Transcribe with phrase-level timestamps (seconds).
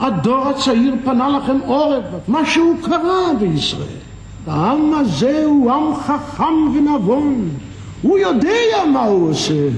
[0.00, 3.86] הדור הצעיר פנה לכם עורף, משהו קרה בישראל.
[4.46, 7.48] העם הזה הוא עם חכם ונבון,
[8.02, 9.68] הוא יודע מה הוא עושה,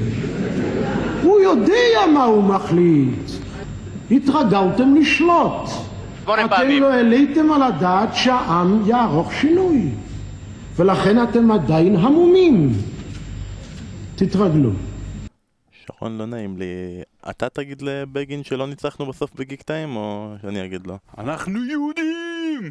[1.23, 3.31] הוא יודע מה הוא מחליט.
[4.11, 5.71] התרגלתם לשלוט.
[6.25, 9.89] אתם לא העליתם על הדעת שהעם יערוך שינוי,
[10.77, 12.73] ולכן אתם עדיין המומים.
[14.17, 14.71] תתרגלו.
[15.87, 16.65] שרון, לא נעים לי.
[17.31, 20.99] אתה תגיד לבגין שלא ניצחנו בסוף בגיק טיים, או שאני אגיד לו?
[21.19, 22.71] אנחנו יהודים!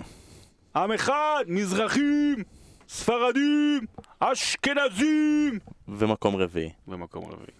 [0.75, 2.43] עם אחד, מזרחים,
[2.89, 3.79] ספרדים,
[4.19, 5.59] אשכנזים!
[5.87, 6.69] ומקום רביעי.
[6.87, 7.56] במקום רביעי.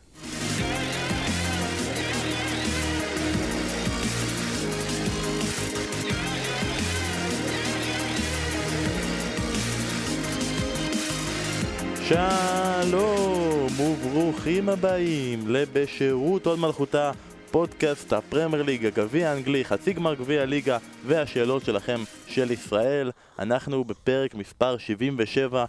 [12.08, 17.12] שלום וברוכים הבאים לבשירות עוד מלכותה,
[17.52, 23.12] פודקאסט הפרמייר ליג, הגביע האנגלי, חצי גמר גביע הליגה והשאלות שלכם של ישראל.
[23.40, 25.66] אנחנו בפרק מספר 77,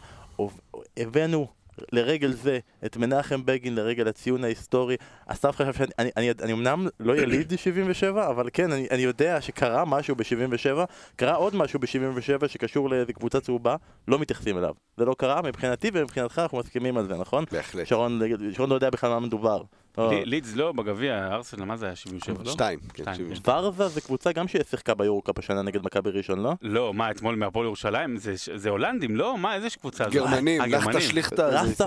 [0.97, 1.47] הבאנו
[1.93, 4.97] לרגל זה את מנחם בגין לרגל הציון ההיסטורי.
[5.27, 9.41] אסף חשב שאני, אני, אני, אני אמנם לא יליד 77, אבל כן, אני, אני יודע
[9.41, 10.85] שקרה משהו ב-77,
[11.17, 13.77] קרה עוד משהו ב-77 שקשור לאיזה קבוצה צהובה,
[14.09, 14.75] לא מתייחסים אליו.
[14.97, 17.45] זה לא קרה מבחינתי ומבחינתך אנחנו מסכימים על זה, נכון?
[17.53, 17.87] בהחלט.
[17.87, 18.21] שרון,
[18.53, 19.63] שרון לא יודע בכלל מה מדובר.
[19.99, 20.11] לא.
[20.11, 21.97] לי- לידס לא, בגביע, ארסנל, מה זה היה?
[21.97, 22.51] 77, לא?
[22.53, 23.33] שתיים, כן, שתיים, שבעים כן.
[23.33, 23.65] ושתיים.
[23.65, 26.53] ורזה זה קבוצה גם ששיחקה ביורוקאפ השנה נגד מכבי ראשון, לא?
[26.63, 28.17] לא, מה, אתמול מהפועל ירושלים?
[28.17, 29.39] זה- זה הולנדים, לא?
[29.39, 30.13] מה, איזה קבוצה זאת?
[30.13, 30.99] גרמנים, לך גרמנים.
[30.99, 31.51] תשליכתה.
[31.51, 31.85] זה-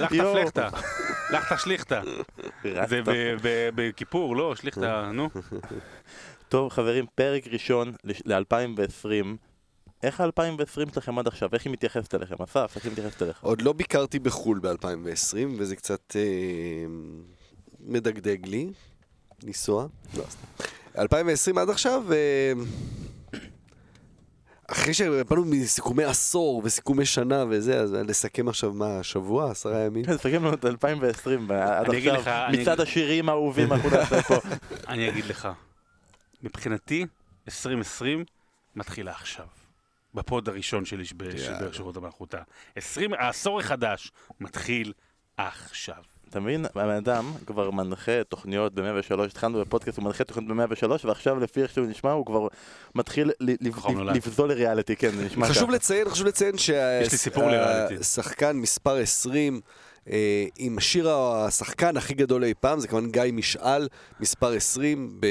[0.00, 0.34] לך יואו.
[0.34, 0.68] תפלכתה.
[1.32, 2.00] לך תשליכתה.
[2.64, 4.54] רסטה זה ב- ב- בכיפור, לא?
[4.56, 5.28] שליכתה, נו.
[6.48, 7.92] טוב חברים, פרק ראשון
[8.24, 9.36] ל-2020.
[10.06, 11.48] איך ה-2020 שלכם עד עכשיו?
[11.52, 12.34] איך היא מתייחסת אליכם?
[12.44, 13.38] אסף, איך היא מתייחסת אליך?
[13.42, 16.22] עוד לא ביקרתי בחו"ל ב-2020, וזה קצת אה,
[17.80, 18.70] מדגדג לי,
[19.42, 19.86] לנסוע.
[20.16, 20.64] לא, סתם.
[20.98, 22.52] 2020 עד עכשיו, אה,
[24.68, 30.04] אחרי שבאנו מסיכומי עשור וסיכומי שנה וזה, אז לסכם עכשיו מה, שבוע, עשרה ימים?
[30.04, 33.72] כן, תסתכל לנו את 2020 עד אני אגיד עכשיו, לך, אני מצעד אגיד- השירים האהובים
[33.72, 34.34] אנחנו נעשה פה.
[34.88, 35.48] אני אגיד לך,
[36.42, 37.06] מבחינתי,
[37.48, 38.24] 2020
[38.76, 39.46] מתחילה עכשיו.
[40.14, 41.04] בפוד הראשון שלי
[41.36, 41.72] יאללה.
[41.72, 42.38] שירות המלכותה.
[42.76, 44.92] 20, העשור החדש מתחיל
[45.36, 46.02] עכשיו.
[46.30, 46.64] אתה מבין?
[46.64, 51.72] הבן אדם כבר מנחה תוכניות ב-103, התחלנו בפודקאסט, הוא מנחה תוכניות ב-103, ועכשיו לפי איך
[51.72, 52.48] שהוא נשמע, הוא כבר
[52.94, 53.30] מתחיל.
[54.14, 55.54] לבזול לריאליטי, כן, זה נשמע ככה.
[55.54, 56.58] חשוב לציין, חשוב לציין.
[56.58, 59.60] שהשחקן מספר 20
[60.10, 63.88] אה, עם שיר השחקן הכי גדול אי פעם, זה כמובן גיא משעל,
[64.20, 65.26] מספר 20 ב-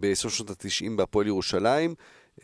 [0.00, 1.94] בסוף שנות ה-90 בהפועל ירושלים.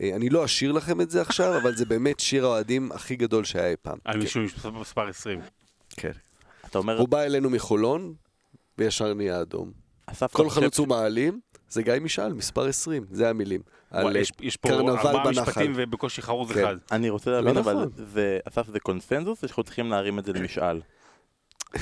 [0.01, 3.43] אה, אני לא אשיר לכם את זה עכשיו, אבל זה באמת שיר האוהדים הכי גדול
[3.43, 3.97] שהיה אי פעם.
[4.05, 4.41] על מישהו
[4.73, 5.39] מספר 20.
[5.89, 6.11] כן.
[6.65, 8.13] אתה אומר, הוא בא אלינו מחולון,
[8.77, 9.71] וישר נהיה אדום.
[10.31, 13.61] כל חלוץ הוא מעלים, זה גיא משעל, מספר 20, זה המילים.
[13.91, 15.31] על אה, יש- פה ארבעה.
[15.31, 16.59] משפטים ובקושי חרוז כן.
[16.63, 16.75] אחד.
[16.91, 17.89] אני רוצה להבין, לא אבל נכון.
[18.47, 20.81] אסף, זה קונסנזוס, או שאנחנו צריכים להרים את זה למשאל?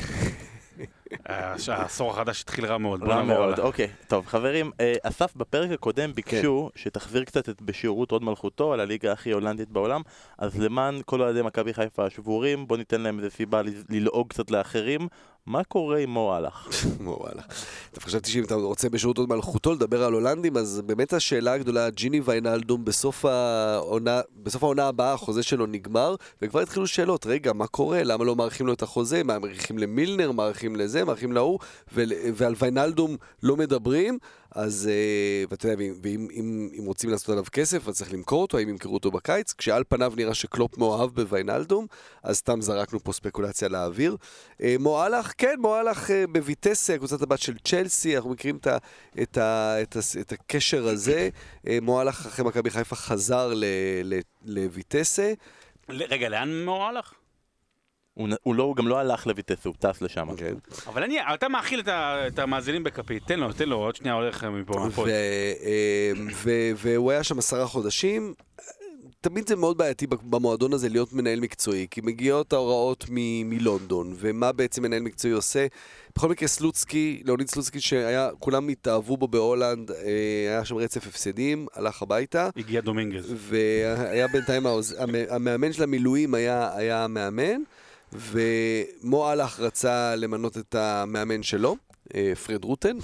[1.26, 3.00] העשור החדש התחיל רע מאוד.
[3.00, 3.60] בוא רע נעבור מאוד.
[3.60, 3.88] אוקיי.
[4.08, 9.12] טוב, חברים, אה, אסף בפרק הקודם ביקשו שתחזיר קצת את בשירות הוד מלכותו על הליגה
[9.12, 10.02] הכי הולנדית בעולם,
[10.38, 14.52] אז למען כל אוהדי מכבי חיפה השבורים, בוא ניתן להם איזה סיבה ל- ללעוג קצת
[14.52, 15.08] לאחרים.
[15.50, 16.68] מה קורה עם מו הלך?
[17.02, 17.42] וואלה.
[17.92, 21.90] טוב, חשבתי שאם אתה רוצה בשירות עוד מלכותו לדבר על הולנדים, אז באמת השאלה הגדולה,
[21.90, 27.68] ג'יני ויינלדום בסוף העונה, בסוף העונה הבאה החוזה שלו נגמר, וכבר התחילו שאלות, רגע, מה
[27.68, 28.04] קורה?
[28.04, 29.24] למה לא מאריכים לו את החוזה?
[29.24, 31.60] מה, מאריכים למילנר, מאריכים לזה, מאריכים להוא,
[32.34, 34.18] ועל ויינלדום לא מדברים,
[34.52, 38.58] אז, אה, ואתה יודע, ואם, אם, אם רוצים לעשות עליו כסף, אז צריך למכור אותו,
[38.58, 39.54] האם ימכרו אותו בקיץ?
[39.54, 41.88] כשעל פניו נראה שקלופ מאוהב בוויינלדום,
[42.24, 44.18] אז סתם זרקנו פה ספקולציה לאוויר.
[44.62, 48.78] אה, מועלך, כן, מועלך אה, בויטסה, קבוצת הבת של צ'לסי, אנחנו מכירים את, ה,
[49.22, 51.30] את, ה, את, ה, את הקשר הזה.
[51.82, 53.54] מועלך אחרי מכבי חיפה חזר
[54.46, 55.34] לויטסה.
[55.90, 57.14] רגע, לאן מאור הלך?
[58.20, 60.28] הוא הוא לא, הוא גם לא הלך לויטס, הוא טס לשם.
[60.38, 60.54] כן.
[60.88, 64.14] אבל אני, אתה מאכיל את ה- את המאזינים בכפית, תן לו, תן לו, עוד שנייה
[64.14, 64.88] הולך מפה.
[65.06, 68.34] ו, אה, ו, והוא היה שם עשרה חודשים.
[69.22, 74.52] תמיד זה מאוד בעייתי במועדון הזה להיות מנהל מקצועי, כי מגיעות ההוראות מ- מלונדון, ומה
[74.52, 75.68] בעצם מנהל מקצועי עושה.
[76.18, 79.98] בכל מקרה סלוצקי, לאוניד סלוצקי שהיה, כולם התאהבו בו בהולנד, אה,
[80.50, 82.50] היה שם רצף הפסדים, הלך הביתה.
[82.58, 83.34] הגיע דומינגז.
[83.38, 84.64] והיה בינתיים,
[85.30, 87.62] המאמן של המילואים היה, היה המאמן,
[88.14, 91.76] ומו אהלך רצה למנות את המאמן שלו,
[92.16, 92.98] אה, פרד רוטן,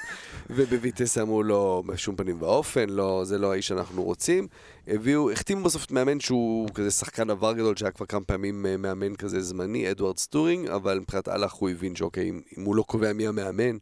[0.50, 4.48] ובוויטס אמרו לו, בשום פנים ואופן, לא, זה לא האיש שאנחנו רוצים.
[4.86, 8.76] הביאו, החתימו בסוף את מאמן שהוא כזה שחקן עבר גדול, שהיה כבר כמה פעמים אה,
[8.76, 12.82] מאמן כזה זמני, אדוארד סטורינג, אבל מבחינת אהלך הוא הבין שאוקיי, אם, אם הוא לא
[12.82, 13.76] קובע מי המאמן,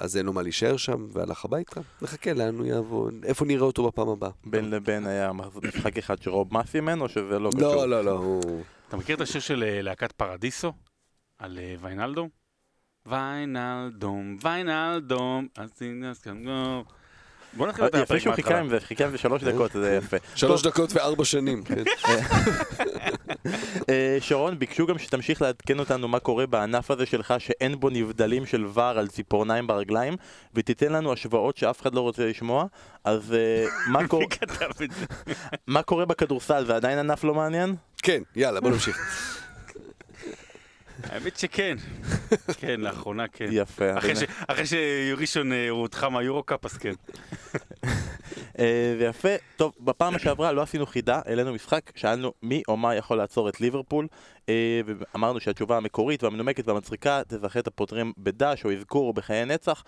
[0.00, 1.80] אז אין לו מה להישאר שם, והלך הביתה.
[2.02, 4.30] נחכה לאן הוא יעבור, איפה נראה אותו בפעם הבאה.
[4.44, 5.32] בין לבין היה
[5.62, 7.74] משחק אחד שרוב מה סימן, או שזה לא קשור?
[7.74, 8.62] לא, לא, לא, הוא...
[8.88, 10.72] אתה מכיר את השיר של אה, להקת פרדיסו?
[11.38, 12.28] על אה, ויינלדום?
[13.06, 15.70] ויינלדום, ויינלדום, אז
[16.44, 16.84] לא.
[17.56, 18.58] בוא נתחיל את יפה הפרק שהוא חיכה.
[18.58, 20.16] עם זה, חיכה עם זה שלוש דקות, זה יפה.
[20.34, 21.62] שלוש דקות וארבע שנים.
[21.62, 21.82] כן.
[23.90, 28.46] אה, שרון, ביקשו גם שתמשיך לעדכן אותנו מה קורה בענף הזה שלך, שאין בו נבדלים
[28.46, 30.16] של ור על ציפורניים ברגליים,
[30.54, 32.64] ותיתן לנו השוואות שאף אחד לא רוצה לשמוע.
[33.04, 33.64] אז אה?
[35.66, 36.64] מה קורה בכדורסל?
[36.66, 37.74] זה עדיין ענף לא מעניין?
[38.02, 38.98] כן, יאללה, בוא נמשיך.
[41.02, 41.76] האמת שכן.
[42.60, 43.48] כן, לאחרונה כן.
[43.50, 43.98] יפה.
[43.98, 44.16] אחרי.
[44.16, 46.92] ש- אחרי שראשון אה, הודחה מהיורו-קאפ, אז כן.
[48.58, 49.28] אה, זה יפה.
[49.56, 53.60] טוב, בפעם שעברה לא עשינו חידה, העלינו משחק, שאלנו מי או מה יכול לעצור את
[53.60, 54.06] ליברפול,
[54.48, 59.84] אה, ואמרנו שהתשובה המקורית והמנומקת והמצחיקה תזכה את הפותרים בדש או אזכור או בחיי נצח.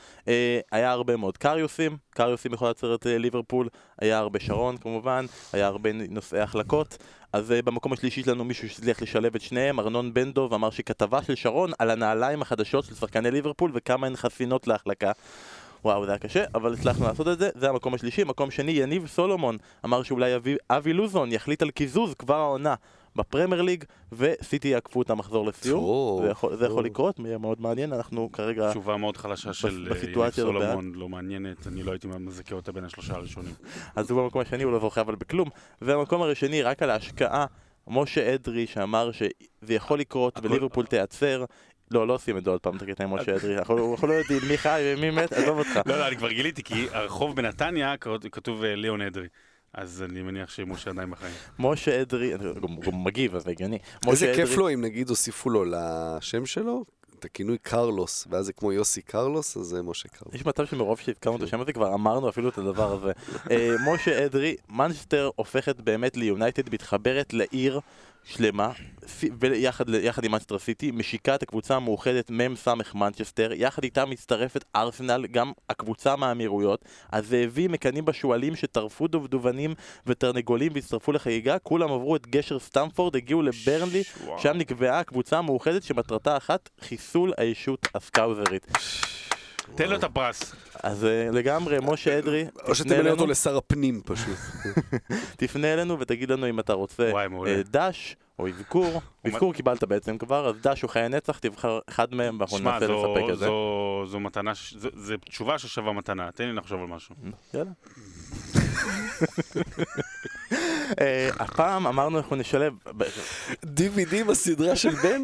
[0.72, 3.68] היה הרבה מאוד קריוסים, קריוסים יכול לעצור את ליברפול,
[4.00, 6.96] היה הרבה שרון כמובן, היה הרבה נושאי החלקות.
[7.32, 11.22] אז uh, במקום השלישי שלנו מישהו שהצליח לשלב את שניהם, ארנון בן דב אמר שכתבה
[11.22, 15.12] של שרון על הנעליים החדשות של שחקני ליברפול וכמה הן חסינות להחלקה.
[15.84, 18.24] וואו, זה היה קשה, אבל הצלחנו לעשות את זה, זה המקום השלישי.
[18.24, 22.74] מקום שני, יניב סולומון אמר שאולי אבי, אבי לוזון יחליט על קיזוז כבר העונה
[23.16, 26.22] בפרמייר ליג, וסיטי יעקפו את המחזור לסיום.
[26.22, 26.86] זה יכול, זה יכול טוב.
[26.86, 28.70] לקרות, יהיה מאוד מעניין, אנחנו כרגע...
[28.70, 32.72] תשובה מאוד חלשה של אה, יניב הזאת סולומון, לא מעניינת, אני לא הייתי מזכה אותה
[32.72, 33.54] בין השלושה הראשונים.
[33.96, 35.48] אז הוא במקום השני, הוא לא זוכה אבל בכלום.
[35.82, 37.46] והמקום הראשני, רק על ההשקעה,
[37.86, 41.44] משה אדרי שאמר שזה יכול לקרות וליברפול תיעצר.
[41.90, 44.12] לא, לא עושים את זה עוד פעם, את הקטע עם משה אדרי, אנחנו אנחנו לא
[44.12, 45.80] יודעים מי חי ומי מת, עזוב אותך.
[45.86, 47.96] לא, לא, אני כבר גיליתי, כי הרחוב בנתניה
[48.32, 49.26] כתוב אה, ליאון אדרי.
[49.74, 51.34] אז אני מניח שמשה עדיין בחיים.
[51.58, 53.78] משה אדרי, הוא גם- הוא גם מגיב, אז זה הגיוני.
[54.10, 56.84] איזה כיף לו אם נגיד הוסיפו לו לשם שלו
[57.18, 60.34] את הכינוי קרלוס, ואז זה כמו יוסי קרלוס, אז זה משה קרלוס.
[60.34, 63.12] יש מצב שמרוב שהזכרנו את השם הזה כבר אמרנו אפילו את הדבר הזה.
[63.50, 67.80] אה, משה אדרי, מנצ'סטר הופכת באמת ליונייטד, מתחברת לעיר
[68.28, 68.70] שלמה,
[69.40, 75.26] ויחד יחד עם מנצ'סטר סיטי, משיקה את הקבוצה המאוחדת מ"ס מנצ'סטר, יחד איתה מצטרפת ארסנל,
[75.26, 79.74] גם הקבוצה מהאמירויות, הזאבים מקנאים בשועלים שטרפו דובדובנים
[80.06, 84.02] ותרנגולים והצטרפו לחגיגה, כולם עברו את גשר סטמפורד, הגיעו לברנלי.
[84.38, 88.66] שם נקבעה הקבוצה המאוחדת שמטרתה אחת, חיסול הישות הסקאוזרית.
[89.74, 90.54] תן לו את הפרס.
[90.82, 94.36] אז אה, לגמרי, משה אדרי, או שתמנה אלינו, אותו לשר הפנים פשוט.
[95.38, 97.10] תפנה אלינו ותגיד לנו אם אתה רוצה.
[97.46, 102.14] אה, דש או אזכור, אזכור קיבלת בעצם כבר, אז דש או חיי נצח, תבחר אחד
[102.14, 103.46] מהם ואנחנו ננסה לספק את זה.
[103.46, 107.14] זו- זו מתנה, זו- תשובה ששווה מתנה, תן לי לחשוב על משהו.
[107.54, 107.70] יאללה.
[111.00, 112.72] אה, הפעם אמרנו אנחנו נשלב,
[113.64, 115.22] DVD בסדרה של בן?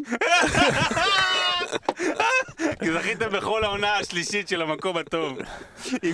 [2.83, 5.37] כי זכיתם בכל העונה השלישית של המקום הטוב.
[6.03, 6.11] אם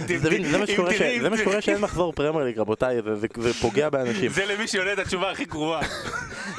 [1.22, 4.32] זה מה שקורה שאין מחזור פרמייר ליג רבותיי, זה- פוגע באנשים.
[4.32, 5.82] זה למי שיודע את התשובה הכי גרועה.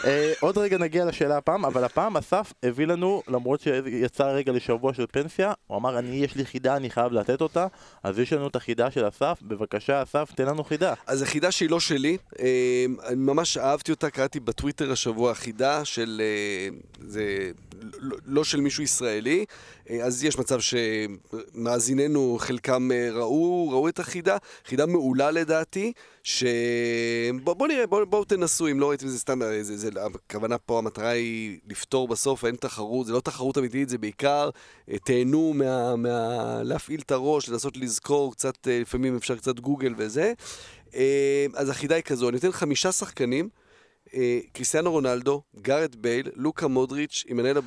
[0.05, 4.95] אה, עוד רגע נגיע לשאלה הפעם, אבל הפעם אסף הביא לנו, למרות שיצא רגע לשבוע
[4.95, 7.67] של פנסיה, הוא אמר, אני, יש לי חידה, אני חייב לתת אותה,
[8.03, 10.95] אז יש לנו את החידה של אסף, בבקשה אסף, תן לנו חידה.
[11.07, 12.47] אז החידה שהיא לא שלי, אה,
[13.07, 16.23] אני ממש אהבתי אותה, קראתי בטוויטר השבוע חידה של...
[16.25, 16.69] אה,
[17.01, 17.51] זה
[18.27, 19.45] לא- של מישהו ישראלי,
[19.91, 25.93] אה, אז יש מצב שמאזיננו, חלקם אה, ראו, ראו את החידה, חידה מעולה לדעתי,
[26.23, 26.45] ש...
[27.45, 29.91] בוא, נראה, בואו בוא תנסו, אם לא ראיתם זה סתם, אה, זה, זה,
[30.27, 34.51] הכוונה פה, המטרה היא לפתור בסוף, אין תחרות, זה לא תחרות אמיתית, זה בעיקר
[35.05, 36.63] תהנו מה, מה...
[36.63, 40.33] להפעיל את הראש, לנסות לזכור קצת, לפעמים אפשר קצת גוגל וזה.
[41.55, 43.49] אז החידה היא כזו, אני אתן חמישה שחקנים,
[44.15, 47.59] אה, קריסטיאנו רונלדו, גארד בייל, לוקה מודריץ', עמנואל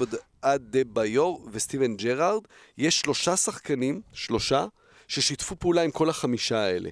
[0.46, 2.42] אדבאיור וסטיבן ג'רארד.
[2.78, 4.66] יש שלושה שחקנים, שלושה,
[5.08, 6.90] ששיתפו פעולה עם כל החמישה האלה.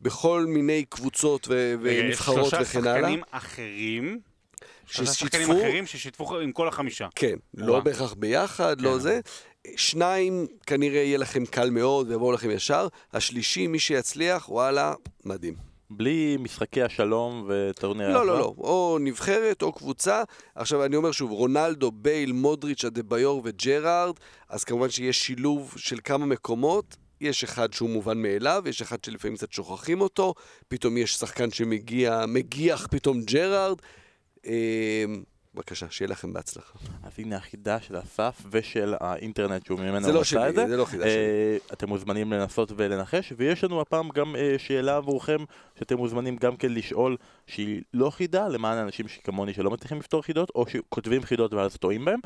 [0.00, 3.00] בכל מיני קבוצות ו- ונבחרות שלושה וכן הלאה.
[3.00, 4.20] שחקנים אחרים,
[4.86, 7.08] שלושה שחקנים אחרים ששיתפו עם כל החמישה.
[7.14, 7.80] כן, לא.
[7.80, 8.98] בהכרח ביחד, לא כן.
[8.98, 9.20] זה.
[9.76, 12.88] שניים, כנראה יהיה לכם קל מאוד ויבואו לכם ישר.
[13.12, 14.94] השלישי, מי שיצליח, וואלה,
[15.24, 15.71] מדהים.
[15.96, 18.38] בלי משחקי השלום וטורניר לא, לא.
[18.38, 18.54] לא.
[18.58, 20.22] או נבחרת או קבוצה.
[20.54, 24.14] עכשיו, אני אומר שוב, רונלדו, בייל, מודריץ', אדה-ביור וג'רארד,
[24.48, 26.96] אז כמובן שיש שילוב של כמה מקומות.
[27.20, 30.34] יש אחד שהוא מובן מאליו, יש אחד שלפעמים קצת שוכחים אותו,
[30.68, 33.78] פתאום יש שחקן שמגיע, מגיח פתאום ג'רארד.
[35.56, 36.78] אה, בבקשה, שיהיה לכם בהצלחה.
[37.02, 40.68] אז הנה החידה של אסף ושל האינטרנט שהוא ממנו זה לא שלי, זה.
[40.68, 41.58] זה לא חידה אה, שלי.
[41.72, 45.44] אתם מוזמנים לנסות ולנחש, ויש לנו הפעם גם אה, שאלה עבורכם,
[45.78, 47.16] שאתם מוזמנים גם כן לשאול
[47.46, 52.04] שהיא לא חידה, למען האנשים שכמוני שלא מצליחים לפתור חידות, או שכותבים חידות ואז טועים
[52.04, 52.20] בהם.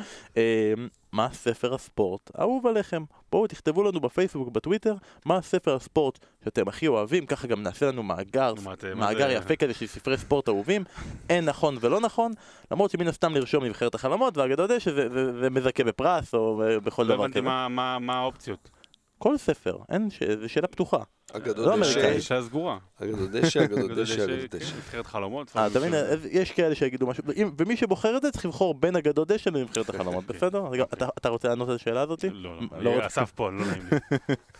[1.21, 3.03] אה, מה ספר הספורט האהוב עליכם?
[3.33, 4.95] בואו תכתבו לנו בפייסבוק, בטוויטר,
[5.25, 8.55] מה ספר הספורט שאתם הכי אוהבים, ככה גם נעשה לנו מאגר,
[8.97, 10.85] מאגר יפה כזה של ספרי ספורט אהובים.
[11.31, 12.33] אין נכון ולא נכון,
[12.71, 17.03] למרות שמן הסתם לרשום נבחרת החלומות, והאגדות זה שזה זה, זה מזכה בפרס או בכל
[17.03, 17.43] לא דבר הבנתי כזה.
[17.49, 18.71] מה- מה מה האופציות.
[19.19, 20.23] כל ספר, אין, ש...
[20.23, 20.99] זו שאלה פתוחה.
[21.33, 22.09] אגדות לא דשא.
[22.13, 22.79] אישה סגורה.
[23.03, 24.77] אגדות דשא, אגדות דשא, אגדות דשא, דשא.
[24.77, 25.53] נבחרת חלומות.
[25.57, 25.95] אה, אתה מבין,
[26.31, 29.89] יש כאלה שיגידו משהו, אם- ומי שבוחר את זה צריך לבחור בין אגדות דשא לנבחרת
[29.95, 30.25] החלומות.
[30.27, 30.65] בסדר?
[30.83, 32.25] אתה- אתה רוצה לענות על השאלה הזאת?
[32.33, 33.07] לא, לא לא, רוצה.
[33.07, 33.99] אסף פה, לא נעים לי.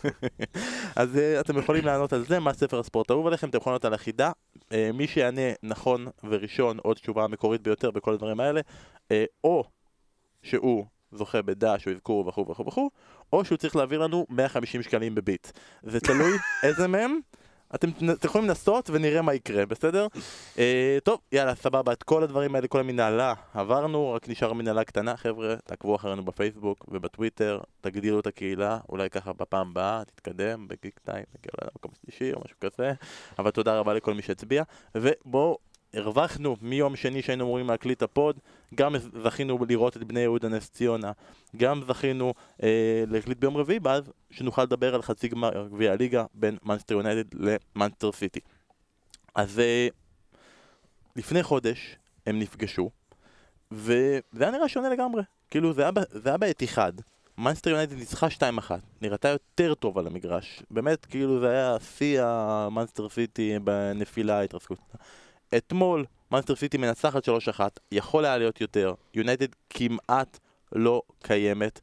[0.95, 3.85] אז אה, אתם יכולים לענות על זה, מה ספר הספורט האהוב עליכם, אתם יכולים לענות
[3.85, 4.31] על החידה.
[4.71, 8.61] אה, מי שיענה נכון וראשון, או תשובה המקורית ביותר בכל הדברים האלה,
[9.11, 9.63] אה, או
[10.43, 12.89] שהוא זוכה בדש או אזכור וכו' וכו' וכו',
[13.33, 15.47] או שהוא צריך להעביר לנו 150 שקלים בביט.
[15.83, 16.31] זה תלוי
[16.63, 17.19] איזה מהם.
[17.75, 20.07] אתם אתם יכולים לנסות ונראה מה יקרה, בסדר?
[20.57, 25.17] אה, טוב, יאללה, סבבה, את כל הדברים האלה, כל המנהלה עברנו, רק נשאר מנהלה קטנה,
[25.17, 31.23] חבר'ה, תעקבו אחרינו בפייסבוק ובטוויטר, תגדילו את הקהילה, אולי ככה בפעם הבאה, תתקדם בגיק טיים,
[31.37, 32.93] נגיע למקום שלישי או משהו כזה,
[33.39, 34.63] אבל תודה רבה לכל מי שהצביע,
[34.95, 35.57] ובואו,
[35.97, 38.39] הרווחנו מיום שני שהיינו אמורים להקליט הפוד,
[38.75, 41.11] גם זכינו לראות את בני יהודה נס ציונה,
[41.57, 46.57] גם זכינו אה, להקליט ביום רביעי, ואז שנוכל לדבר על חצי גמר גביע הליגה בין
[46.63, 47.39] מנצ'סטר יונייטד
[47.75, 48.39] למנצ'סטר סיטי.
[49.35, 49.87] אז אה,
[51.15, 52.89] לפני חודש הם נפגשו,
[53.71, 55.21] וזה היה נראה שונה לגמרי.
[55.51, 56.93] כאילו זה היה, זה היה באתיחאד.
[57.37, 60.63] מנצ'סטר יונייטד ניצחה 2-1, נראתה יותר טוב על המגרש.
[60.71, 64.79] באמת, כאילו זה היה שיא המנצ'סטר סיטי בנפילה, התרסקות.
[65.57, 67.29] אתמול מנסטר סיטי מנצחת 3-1,
[67.91, 68.93] יכול היה להיות יותר.
[69.13, 70.39] יונייטד כמעט
[70.71, 71.79] לא קיימת.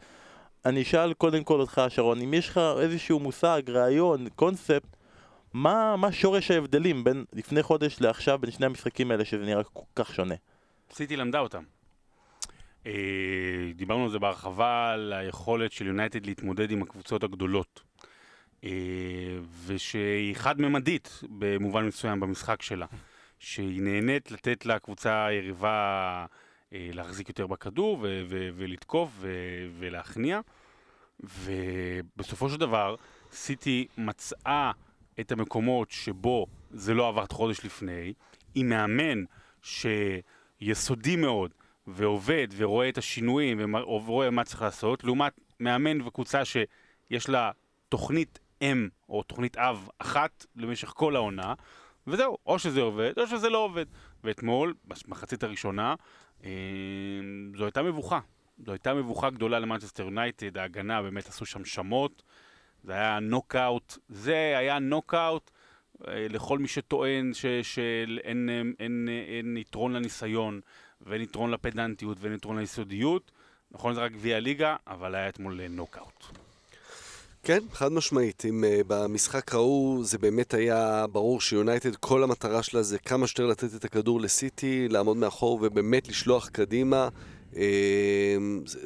[0.65, 4.97] אני אשאל קודם כל אותך, שרון, אם יש לך איזשהו מושג, רעיון, קונספט,
[5.53, 9.83] מה, מה שורש ההבדלים בין לפני חודש לעכשיו, בין שני המשחקים האלה, שזה נראה כל
[9.97, 10.35] כך שונה?
[10.93, 11.63] סיטי למדה אותם.
[12.87, 12.93] אה,
[13.75, 17.83] דיברנו על זה בהרחבה, על היכולת של יונייטד להתמודד עם הקבוצות הגדולות.
[18.65, 18.71] אה,
[19.67, 22.87] ושהיא חד-ממדית במובן מסוים במשחק שלה.
[23.45, 26.27] שהיא נהנית לתת לקבוצה היריבה
[26.73, 30.41] אה, להחזיק יותר בכדור ו- ו- ולתקוף ו- ולהכניע.
[31.21, 32.97] ובסופו של דבר,
[33.33, 34.73] סיטי מצאה
[35.21, 38.13] את המקומות שבו זה לא עבר חודש לפני,
[38.55, 39.25] עם מאמן
[39.63, 41.55] שיסודי מאוד,
[41.87, 47.51] ועובד, ורואה את השינויים, ורואה מה צריך לעשות, לעומת מאמן וקבוצה שיש לה
[47.89, 51.55] תוכנית אם, או תוכנית אב אחת למשך כל העונה,
[52.07, 53.87] וזהו, או שזה עובד, או שזה לא עובד.
[54.25, 55.95] ואתמול, במחצית הראשונה,
[56.45, 56.51] אה,
[57.57, 58.21] זו הייתה מבוכה.
[58.67, 62.23] זו הייתה מבוכה גדולה למנצ'סטר יונייטד, ההגנה באמת עשו שם שמות,
[62.85, 65.51] זה היה נוקאוט, זה היה נוקאוט
[66.09, 70.61] אה, לכל מי שטוען שאין אין, אין, אין, אין יתרון לניסיון,
[71.01, 73.33] ואין יתרון לפדנטיות, ואין יתרון ליסודיות.
[73.71, 76.44] נכון, זה רק גביע ליגה, אבל היה אתמול נוקאוט.
[77.45, 78.43] כן, חד משמעית.
[78.49, 83.47] אם אה, במשחק ההוא, זה באמת היה ברור שיונייטד, כל המטרה שלה זה כמה שיותר
[83.47, 87.09] לתת את הכדור לסיטי, לעמוד מאחור ובאמת לשלוח קדימה.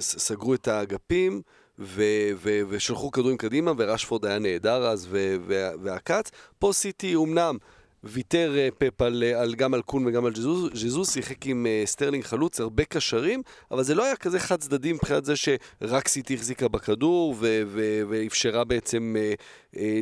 [0.01, 1.43] ס- סגרו את האגפים.
[1.81, 6.31] ו- ו- ושלחו כדורים קדימה, ורשפורד היה נהדר אז, ו- ו- ועקץ.
[6.59, 7.57] פה סיטי אומנם
[8.05, 11.67] ויתר אה, פפ על, אה, על, גם על קון וגם על ג'זוז, ג'זוס, שיחק עם
[11.67, 16.09] אה, סטרלינג חלוץ, הרבה קשרים, אבל זה לא היה כזה חד צדדי מבחינת זה שרק
[16.09, 19.17] סיטי החזיקה בכדור ו- ו- ואפשרה בעצם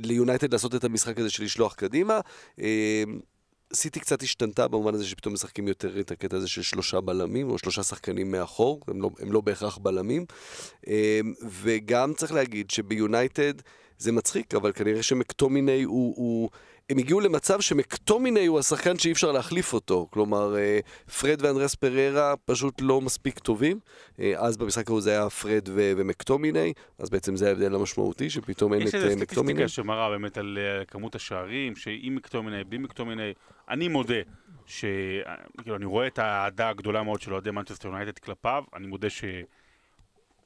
[0.03, 2.21] ליונייטד לעשות את המשחק הזה של לשלוח קדימה.
[2.61, 3.05] אה,
[3.73, 7.59] סיטי קצת השתנתה במובן הזה שפתאום משחקים יותר את הקטע הזה של שלושה בלמים או
[7.59, 10.25] שלושה שחקנים מאחור, הם לא, הם לא בהכרח בלמים.
[11.51, 13.55] וגם צריך להגיד שביונייטד
[13.99, 16.15] זה מצחיק, אבל כנראה שמקטומיני הוא...
[16.17, 16.51] הוא
[16.91, 20.09] הם הגיעו למצב שמקטומיני הוא השחקן שאי אפשר להחליף אותו.
[20.11, 20.81] כלומר, אה,
[21.21, 23.79] פרד ואנדראס פריירה פשוט לא מספיק טובים.
[24.21, 28.75] אה, אז במשחק ההוא זה היה פרד ו- ומקטומיני, אז בעצם זה ההבדל המשמעותי, שפתאום
[28.75, 29.53] אין יש את איזו אה, מקטומיני.
[29.53, 33.33] סטטיסטיקה שמראה באמת על כמות השערים, שעם מקטומיני, בלי מקטומיני,
[33.69, 34.21] אני מודה
[34.67, 34.85] ש...
[35.63, 39.09] כאילו, אני רואה את האהדה הגדולה מאוד של אוהדי מנצ'סטר יונייטד כלפיו, אני מודה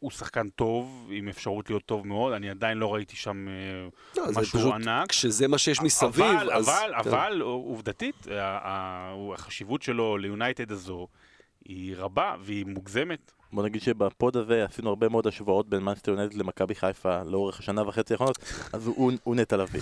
[0.00, 3.52] שהוא שחקן טוב, עם אפשרות להיות טוב מאוד, אני עדיין לא ראיתי שם אה,
[4.16, 5.09] לא, משהו פשוט, ענק.
[5.09, 6.69] כשזה מה שיש מסביב, אבל, אז...
[6.69, 7.09] אבל, כן.
[7.09, 11.07] אבל, עובדתית, החשיבות שלו ליונייטד הזו
[11.64, 13.33] היא רבה והיא מוגזמת.
[13.52, 17.88] בוא נגיד שבפוד הזה עשינו הרבה מאוד השוואות בין מנצ'סטר יונייטד למכבי חיפה לאורך השנה
[17.88, 18.38] וחצי האחרונות,
[18.73, 19.80] אז הוא, הוא נטע לביא.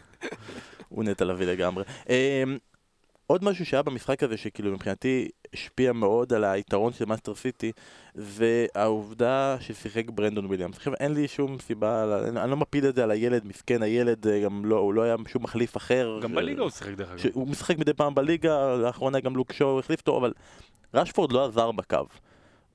[0.88, 1.84] הוא נטע לביא לגמרי.
[3.30, 7.72] עוד משהו שהיה במשחק הזה, שכאילו מבחינתי השפיע מאוד על היתרון של מנצ'סטר סיטי,
[8.14, 10.76] זה העובדה ששיחק ברנדון וויליאמס.
[10.76, 14.40] עכשיו, אין לי שום סיבה, אני, לא מפיל את זה על הילד, מסכן הילד, אה,
[14.40, 16.18] גם לא, הוא לא היה שום מחליף אחר.
[16.22, 17.20] גם בליגה הוא שיחק דרך אגב.
[17.32, 20.32] הוא משחק מדי פעם בליגה, לאחרונה גם לוק שואו החליף אותו, אבל
[20.94, 22.06] רשפורד לא עזר בקו.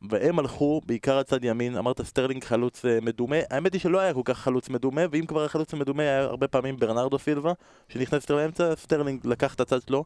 [0.10, 4.22] והם הלכו בעיקר הצד ימין, אמרת סטרלינג חלוץ אה, מדומה, האמת היא שלא היה כל
[4.26, 7.54] כך חלוץ מדומה, ואם כבר החלוץ המדומה היה הרבה פעמים ברנרדו סילבה,
[7.90, 10.06] שנכנס יותר לאמצע, סטרלינג לקח את הצד שלו,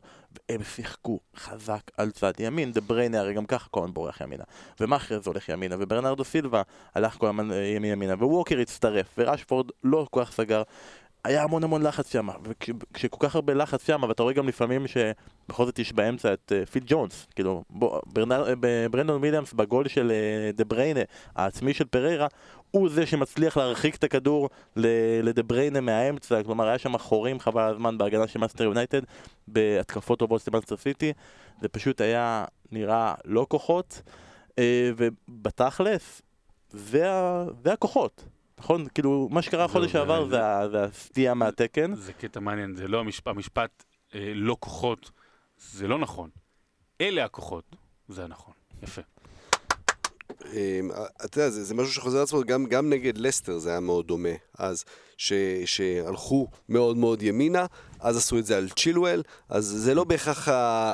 [0.50, 4.44] והם שיחקו חזק על צד ימין, דה בריינה הרי גם ככה כל הזמן בורח ימינה,
[4.80, 6.62] ומאחרז הולך ימינה, וברנרדו סילבה
[6.96, 7.50] הלך כל הזמן
[7.84, 10.64] ימינה, וווקר הצטרף, ורשפורד לא כל כך סגר,
[11.30, 15.66] היה המון המון לחץ שם, וכשכל כך הרבה לחץ שם, ואתה רואה גם לפעמים שבכל
[15.66, 17.64] זאת יש באמצע את אה, פיל ג'ונס, כאילו,
[18.92, 21.00] ברנדון וויליאמס בגול של אה, דה בריינה,
[21.36, 22.28] העצמי של פריירה,
[22.72, 24.50] הוא זה שמצליח להרחיק את הכדור
[25.24, 29.02] לדה בריינה מהאמצע, כלומר היה שם חורים חבל על הזמן בהגנה של מנצ'סטר יונייטד,
[29.48, 31.14] בהתקפות טובות של מנצ'סטר סיטי,
[31.62, 34.02] זה פשוט היה נראה לא כוחות,
[34.50, 34.54] אה,
[34.98, 36.22] ובתכלס,
[36.70, 37.08] זה,
[37.64, 38.24] זה הכוחות.
[38.60, 38.88] נכון?
[38.94, 40.28] כאילו, מה שקרה החודש שעבר
[40.70, 41.96] זה הסטייה מהתקן.
[41.96, 43.84] זה קטע מעניין, זה לא המשפט, המשפט
[44.16, 45.12] אה, לא כוחות,
[45.58, 46.30] זה לא נכון.
[47.02, 47.76] אלה הכוחות,
[48.08, 48.54] זה הנכון.
[48.84, 49.02] יפה.
[50.54, 50.92] אמ,
[51.26, 54.30] אתה יודע, זה, משהו שחוזר לעצמו, גם, גם נגד לסטר זה היה מאוד דומה.
[54.58, 54.84] אז
[55.18, 55.34] ש,
[55.66, 57.66] שהלכו מאוד מאוד ימינה,
[58.00, 60.48] אז עשו את זה על צ'ילואל, אז זה לא בהכרח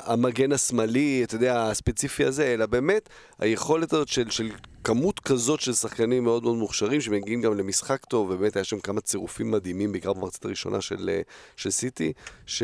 [0.05, 4.51] המגן השמאלי, אתה יודע, הספציפי הזה, אלא באמת היכולת הזאת של, של
[4.83, 9.01] כמות כזאת של שחקנים מאוד מאוד מוכשרים, שמגיעים גם למשחק טוב, ובאמת היה שם כמה
[9.01, 11.19] צירופים מדהימים, בעיקר במחצית הראשונה של,
[11.55, 12.13] של סיטי,
[12.45, 12.63] ש,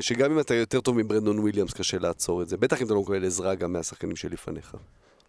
[0.00, 2.56] שגם אם אתה יותר טוב מברנדון וויליאמס, קשה לעצור את זה.
[2.56, 4.76] בטח אם אתה לא מקבל עזרה גם מהשחקנים שלפניך.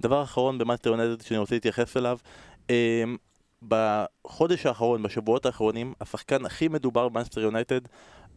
[0.01, 2.17] דבר אחרון במנצ'סטר יונייטד שאני רוצה להתייחס אליו,
[2.69, 3.17] אמ,
[3.67, 7.81] בחודש האחרון, בשבועות האחרונים, השחקן הכי מדובר במנצ'סטר יונייטד,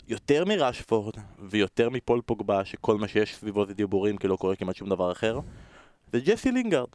[0.09, 4.77] יותר מרשפורד ויותר מפול פוגבה, שכל מה שיש סביבו זה דיבורים כי לא קורה כמעט
[4.77, 5.41] שום דבר אחר,
[6.13, 6.89] זה ג'סי לינגארד.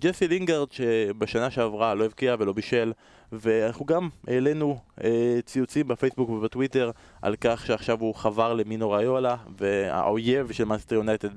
[0.00, 2.92] ג'סי לינגארד שבשנה שעברה לא הבקיע ולא בישל
[3.32, 6.90] ואנחנו גם העלינו אה, ציוצים בפייסבוק ובטוויטר
[7.22, 11.28] על כך שעכשיו הוא חבר למינו ראיולה והאויב של מנצ'סטר יונייטד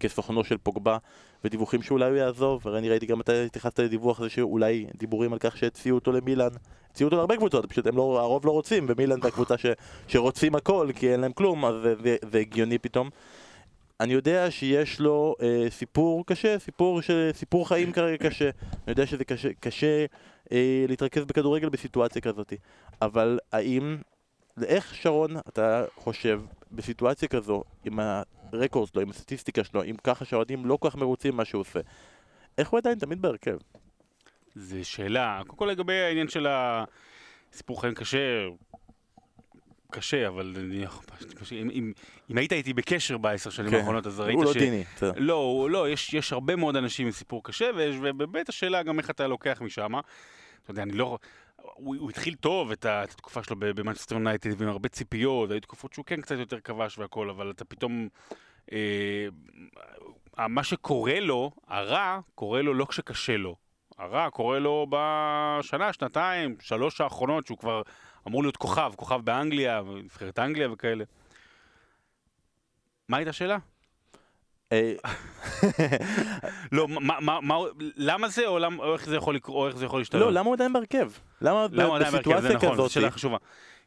[0.00, 0.98] כסוכנו של פוגבה
[1.44, 5.56] ודיווחים שאולי הוא יעזוב ואני ראיתי גם אתה התייחסת לדיווח הזה שאולי דיבורים על כך
[5.56, 6.48] שהציעו אותו למילאן.
[6.90, 9.66] הציעו אותו להרבה קבוצות, פשוט הם לא, הרוב לא רוצים ומילאן זה הקבוצה ש,
[10.08, 13.10] שרוצים הכל כי אין להם כלום אז זה, זה, זה הגיוני פתאום
[14.02, 18.50] אני יודע שיש לו אה, סיפור קשה, סיפור, של, סיפור חיים כרגע קשה.
[18.72, 20.06] אני יודע שזה קשה, קשה
[20.52, 22.52] אה, להתרכז בכדורגל בסיטואציה כזאת.
[23.02, 23.96] אבל האם,
[24.64, 26.40] איך שרון, אתה חושב,
[26.72, 27.98] בסיטואציה כזו, עם
[28.52, 31.80] הרקורד שלו, עם הסטטיסטיקה שלו, עם ככה שהאוהדים לא כל כך מרוצים ממה שהוא עושה,
[32.58, 33.56] איך הוא עדיין תמיד בהרכב?
[34.54, 35.40] זו שאלה.
[35.46, 38.46] קודם כל לגבי העניין של הסיפור חיים קשה,
[39.92, 40.84] קשה, אבל אני,
[41.52, 41.92] אם, אם,
[42.30, 43.76] אם היית איתי בקשר בעשר שנים כן.
[43.76, 44.36] האחרונות, אז ראית ש...
[44.36, 44.84] הוא לא דיני.
[45.16, 49.26] לא, לא, יש, יש הרבה מאוד אנשים עם סיפור קשה, ובאמת השאלה גם איך אתה
[49.26, 49.92] לוקח משם.
[50.62, 51.18] אתה יודע, אני לא...
[51.56, 56.04] הוא, הוא התחיל טוב את, התקופה שלו במנצ'סטר יונייטד ועם הרבה ציפיות, היו תקופות שהוא
[56.04, 58.08] כן קצת יותר כבש והכל, אבל אתה פתאום...
[58.72, 59.28] אה,
[60.48, 63.56] מה שקורה לו, הרע, קורה לו לא כשקשה לו.
[63.98, 67.82] הרע קורה לו בשנה, שנתיים, שלוש האחרונות, שהוא כבר
[68.26, 71.04] אמור להיות כוכב, כוכב באנגליה, נבחרת אנגליה וכאלה.
[73.08, 73.58] מה הייתה השאלה?
[74.72, 74.94] אה,
[76.72, 77.56] לא, מה, מה, מה,
[77.96, 80.20] למה זה, או, למה, או איך זה יכול לקרות, או איך זה יכול להשתלם?
[80.20, 81.10] לא, למה הוא עדיין בהרכב?
[81.40, 82.76] למה למה בסיטואציה כזאת?
[82.76, 83.36] זו שאלה חשובה.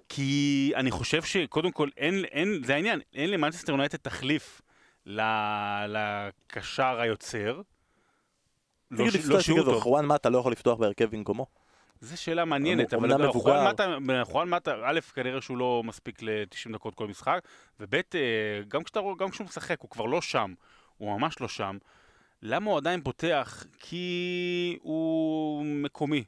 [0.09, 4.61] כי אני חושב שקודם כל, אין, אין, זה העניין, אין למנצ'סטר יונייטד תחליף
[5.85, 7.61] לקשר היוצר.
[8.91, 9.81] לא, לא שהוא טוב.
[9.83, 11.45] חואן מה, אתה לא יכול לפתוח בהרכב במקומו?
[12.05, 13.33] זו שאלה מעניינת, אבל
[14.23, 17.39] חואן מטה, א', כנראה שהוא לא מספיק ל-90 דקות כל משחק,
[17.79, 18.01] וב', אה,
[19.17, 20.53] גם כשהוא משחק, הוא כבר לא שם,
[20.97, 21.77] הוא ממש לא שם.
[22.41, 23.65] למה הוא עדיין פותח?
[23.79, 26.23] כי הוא מקומי,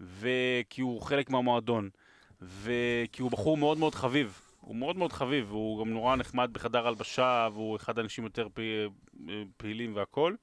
[0.00, 1.90] וכי הוא חלק מהמועדון,
[2.42, 4.40] וכי הוא בחור מאוד מאוד חביב.
[4.60, 8.48] הוא מאוד מאוד חביב, והוא גם נורא נחמד בחדר הלבשה, והוא אחד האנשים יותר
[9.56, 10.36] פעילים והכול.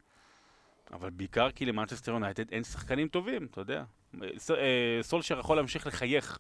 [0.93, 3.84] אבל בעיקר כי למנצ'סטר יונייטד אין שחקנים טובים, אתה יודע.
[4.23, 6.39] אה, סולשר יכול להמשיך לחייך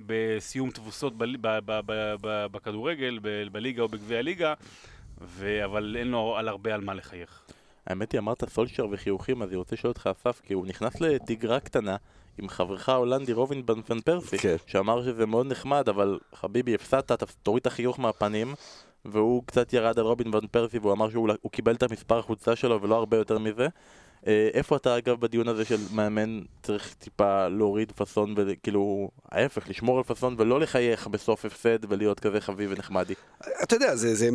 [0.00, 1.12] בסיום תבוסות
[2.52, 3.18] בכדורגל,
[3.52, 4.54] בליגה או בגביע הליגה,
[5.64, 7.42] אבל אין לו על הרבה על מה לחייך.
[7.86, 11.60] האמת היא, אמרת סולשר וחיוכים, אז אני רוצה לשאול אותך, אסף, כי הוא נכנס לתגרה
[11.60, 11.96] קטנה
[12.38, 14.56] עם חברך ההולנדי רובין בן פרסי, כן.
[14.66, 18.54] שאמר שזה מאוד נחמד, אבל חביבי, הפסדת, תוריד את החיוך מהפנים,
[19.04, 22.82] והוא קצת ירד על רובין בן פרסי, והוא אמר שהוא קיבל את המספר החוצה שלו
[22.82, 23.68] ולא הרבה יותר מזה.
[24.26, 29.98] אה, איפה אתה אגב בדיון הזה של מאמן צריך טיפה להוריד פאסון וכאילו ההפך, לשמור
[29.98, 33.14] על פאסון ולא לחייך בסוף הפסד ולהיות כזה חביב ונחמדי?
[33.62, 34.28] אתה יודע, זה, זה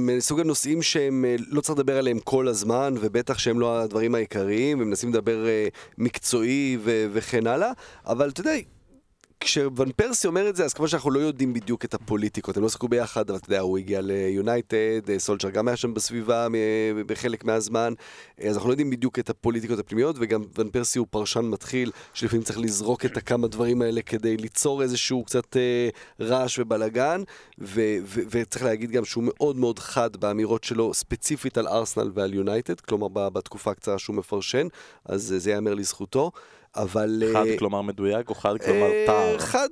[0.00, 4.80] מסוג הנושאים שהם אה, לא צריך לדבר עליהם כל הזמן, ובטח שהם לא הדברים העיקריים,
[4.80, 7.72] ומנסים לדבר אה, מקצועי ו- וכן הלאה,
[8.06, 8.52] אבל אתה יודע,
[9.44, 12.68] כשוון פרסי אומר את זה, אז כמו שאנחנו לא יודעים בדיוק את הפוליטיקות, הם לא
[12.68, 16.46] שיחקו ביחד, אבל אתה יודע, הוא הגיע ליונייטד, אה, סולשאר גם היה שם בסביבה
[17.06, 17.92] בחלק מהזמן,
[18.40, 21.90] אה, אז אנחנו לא יודעים בדיוק את הפוליטיקות הפנימיות, וגם ון פרסי הוא פרשן מתחיל,
[22.14, 25.88] שלפעמים צריך לזרוק את הכמה דברים האלה כדי ליצור איזשהו קצת אה,
[26.20, 27.22] רעש ובלאגן,
[28.30, 33.28] וצריך להגיד גם שהוא מאוד מאוד חד באמירות שלו, ספציפית על ארסנל ועל יונייטד, כלומר
[33.28, 34.66] בתקופה הקצרה שהוא מפרשן,
[35.04, 36.30] אז זה ייאמר לזכותו.
[36.76, 37.22] אבל...
[37.32, 39.38] חד אה, כלומר מדויק או חד כלומר אה, טהר?
[39.38, 39.68] חד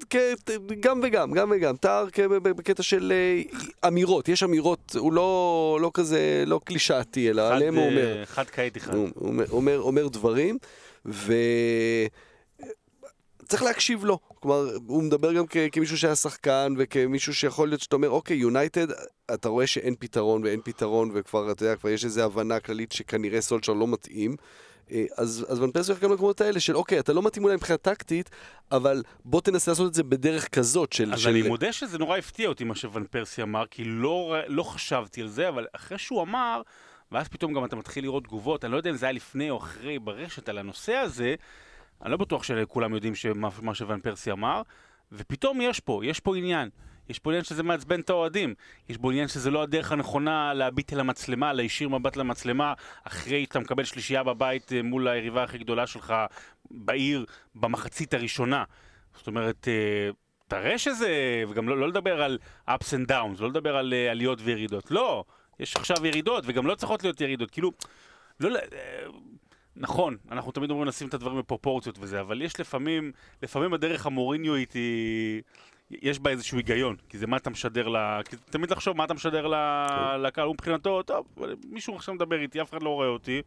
[0.80, 1.76] גם וגם, גם וגם.
[1.76, 2.06] טהר
[2.42, 3.42] בקטע של אה,
[3.88, 8.24] אמירות, יש אמירות, הוא לא, לא כזה, לא קלישאתי, אלא עליהם הוא אומר.
[8.24, 8.94] חד כעת אחד.
[8.94, 9.08] הוא
[9.50, 10.58] אומר, אומר דברים,
[11.06, 11.32] ו...
[13.52, 14.18] צריך להקשיב לו.
[14.34, 18.86] כלומר, הוא מדבר גם כמישהו שהיה שחקן וכמישהו שיכול להיות שאתה אומר, אוקיי, יונייטד,
[19.34, 23.40] אתה רואה שאין פתרון ואין פתרון, וכבר, אתה יודע, כבר יש איזו הבנה כללית שכנראה
[23.40, 24.36] סולצ'ר לא מתאים.
[24.92, 27.56] אה, אז, אז ון פרסי הולך גם למקומות האלה של אוקיי, אתה לא מתאים אולי
[27.56, 28.30] מבחינה טקטית,
[28.72, 31.12] אבל בוא תנסה לעשות את זה בדרך כזאת של...
[31.12, 31.28] אז של...
[31.28, 35.28] אני מודה שזה נורא הפתיע אותי מה שוון פרסי אמר, כי לא, לא חשבתי על
[35.28, 36.62] זה, אבל אחרי שהוא אמר,
[37.12, 39.56] ואז פתאום גם אתה מתחיל לראות תגובות, אני לא יודע אם זה היה לפני או
[39.56, 41.34] אחרי ברשת על הנושא הזה,
[42.02, 44.62] אני לא בטוח שכולם יודעים שמה, מה שוון פרסי אמר,
[45.12, 46.68] ופתאום יש פה, יש פה עניין.
[47.08, 48.54] יש פה עניין שזה מעצבן את האוהדים.
[48.88, 53.58] יש פה עניין שזה לא הדרך הנכונה להביט אל המצלמה, להישיר מבט למצלמה, אחרי שאתה
[53.58, 56.14] מקבל שלישייה בבית אה, מול היריבה הכי גדולה שלך
[56.70, 58.64] בעיר במחצית הראשונה.
[59.14, 60.10] זאת אומרת, אה,
[60.48, 62.38] תראה שזה, וגם לא, לא לדבר על
[62.68, 64.90] ups and downs, לא לדבר על uh, עליות וירידות.
[64.90, 65.24] לא,
[65.60, 67.50] יש עכשיו ירידות, וגם לא צריכות להיות ירידות.
[67.50, 67.72] כאילו,
[68.40, 68.58] לא...
[69.76, 73.12] נכון, אנחנו תמיד אומרים לשים את הדברים בפרופורציות וזה, אבל יש לפעמים,
[73.42, 75.42] לפעמים הדרך המוריניואית היא...
[76.02, 78.22] יש בה איזשהו היגיון, כי זה מה אתה משדר ל...
[78.22, 80.20] כי תמיד לחשוב מה אתה משדר כן.
[80.20, 81.26] לקהל, הוא מבחינתו, טוב,
[81.68, 83.42] מישהו עכשיו מדבר איתי, אף אחד לא רואה אותי,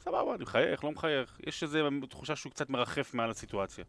[0.00, 1.78] סבבה, אני מחייך, לא מחייך, יש איזו
[2.10, 3.84] תחושה שהוא קצת מרחף מעל הסיטואציה.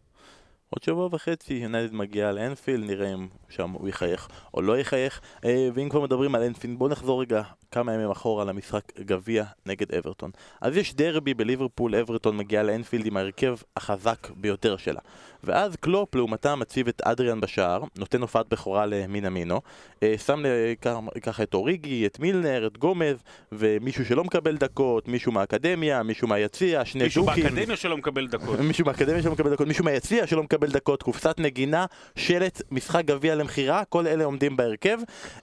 [0.70, 5.22] עוד שבוע וחצי יונייטד מגיע לאנפילד, נראה אם שם הוא יחייך או לא יחייך.
[5.46, 7.42] אה, ואם כבר מדברים על אנפילד, בואו נחזור רגע
[7.72, 10.32] כמה ימים אחורה למשחק גביע נגד אברטון.
[10.62, 15.00] אז יש דרבי בליברפול, אברטון מגיעה לאנפילד עם ההרכב החזק ביותר שלה.
[15.44, 19.62] ואז קלופ לעומתם מציב את אדריאן בשער, נותן הופעת בכורה למינה מינו,
[20.04, 20.44] אה, שם
[21.22, 23.18] ככה את אוריגי, את מילנר, את גומז,
[23.52, 27.44] ומישהו שלא מקבל דקות, מישהו מהאקדמיה, מישהו מהיציע, שני מישהו דוקים.
[27.44, 28.60] מישהו באקדמיה שלא מקבל דקות.
[28.60, 33.36] מישהו מהאקדמיה שלא מקבל דקות, מישהו מהיציע שלא מקבל דקות, קופסת נגינה, שלט, משחק גביע
[33.36, 34.98] למכירה, כל אלה עומדים בהרכב.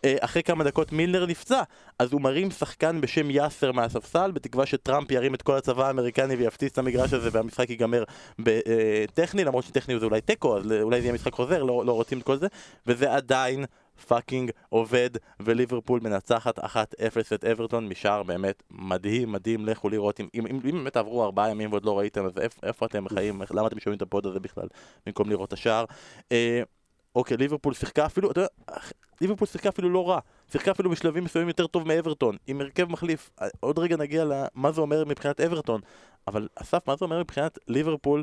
[0.04, 1.62] אה, אחרי כמה דקות מילנר נפצע,
[1.98, 6.72] אז הוא מרים שחקן בשם יאסר מהספסל, בתקווה שטראמפ ירים את כל הצבא האמריקני ויפציץ
[6.72, 8.04] את המגרש הזה והמשחק ייגמר
[8.38, 12.18] בטכני, למרות שטכני זה אולי תיקו, אז אולי זה יהיה משחק חוזר, לא, לא רוצים
[12.18, 12.46] את כל זה,
[12.86, 13.64] וזה עדיין
[14.06, 16.64] fucking עובד, וליברפול מנצחת 1-0
[17.34, 21.72] את אברטון משער באמת מדהים, מדהים, לכו לראות, אם, אם, אם באמת עברו ארבעה ימים
[21.72, 24.40] ועוד לא ראיתם, אז איפה, איפה אתם חיים, למה אתם שומעים את ה pod הזה
[24.40, 24.68] בכלל,
[25.06, 25.84] במקום לראות את השער.
[26.32, 26.62] אה,
[27.16, 28.48] אוקיי, ליברפול שיחקה אפילו, אתה יודע,
[29.20, 30.18] ליברפול שיחקה אפילו לא רע,
[30.52, 34.80] שיחקה אפילו בשלבים מסוימים יותר טוב מאברטון, עם הרכב מחליף, עוד רגע נגיע למה זה
[34.80, 35.80] אומר מבחינת אברטון,
[36.28, 38.22] אבל אסף, מה זה אומר מבחינת ליברפול,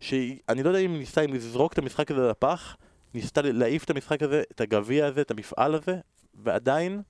[0.00, 2.76] שאני לא יודע אם ניסה אם לזרוק את המשחק הזה לפח,
[3.14, 5.96] ניסתה להעיף את המשחק הזה, את הגביע הזה, את המפעל הזה,
[6.34, 7.02] ועדיין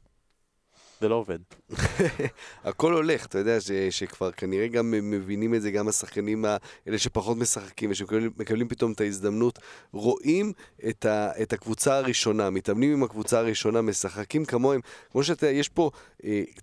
[1.01, 1.39] זה לא עובד.
[2.65, 7.37] הכל הולך, אתה יודע ש, שכבר כנראה גם מבינים את זה גם השחקנים האלה שפחות
[7.37, 9.59] משחקים ושמקבלים פתאום את ההזדמנות,
[9.93, 10.53] רואים
[10.89, 14.81] את, ה, את הקבוצה הראשונה, מתאמנים עם הקבוצה הראשונה, משחקים כמוהם.
[15.13, 15.91] כמו שאתה יודע, יש פה,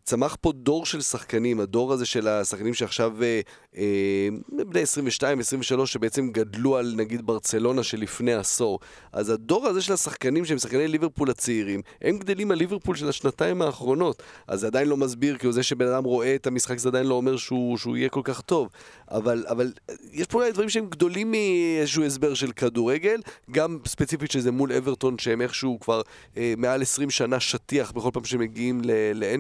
[0.04, 3.42] צמח פה דור של שחקנים, הדור הזה של השחקנים שעכשיו אה,
[3.78, 8.80] אה, בני 22, 23, שבעצם גדלו על נגיד ברצלונה שלפני עשור.
[9.14, 13.62] אז הדור הזה של השחקנים שהם שחקני ליברפול הצעירים, הם גדלים על ליברפול של השנתיים
[13.62, 14.24] האחרונות.
[14.48, 17.14] אז זה עדיין לא מסביר, כי זה שבן אדם רואה את המשחק זה עדיין לא
[17.14, 18.70] אומר שהוא, שהוא יהיה כל כך טוב.
[19.12, 19.72] אבל, אבל
[20.14, 25.18] יש פה אולי דברים שהם גדולים מאיזשהו הסבר של כדורגל, גם ספציפית שזה מול אברטון,
[25.18, 26.02] שהם איכשהו כבר
[26.38, 28.82] אה, מעל 20 שנה שטיח בכל פעם שהם מגיעים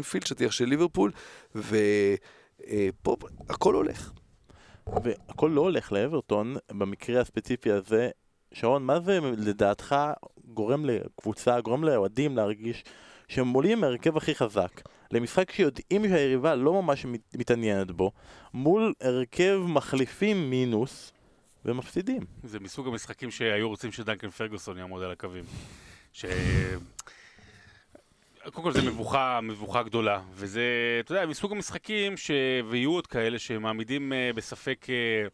[0.08, 1.12] לאנפילד, שטיח של ליברפול,
[1.56, 1.72] ופה
[2.68, 4.12] אה, הכל הולך.
[5.04, 8.10] והכל לא הולך לאברטון, במקרה הספציפי הזה,
[8.54, 9.96] שרון, מה זה לדעתך
[10.46, 12.84] גורם לקבוצה, גורם לאוהדים להרגיש
[13.28, 17.06] שהם עולים מהרכב הכי חזק למשחק שיודעים שהיריבה לא ממש
[17.38, 18.12] מתעניינת בו,
[18.54, 21.12] מול הרכב מחליפים מינוס,
[21.66, 22.22] ומפסידים.
[22.44, 25.44] זה מסוג המשחקים שהיו רוצים שדנקן פרגוסון יעמוד על הקווים.
[26.14, 26.26] ש...
[28.54, 30.62] קודם כל זה מבוכה, מבוכה גדולה, וזה,
[31.00, 32.32] אתה יודע, מסוג המשחקים, ש...
[32.70, 35.28] ויהיו עוד כאלה שמעמידים אה, בספק אה,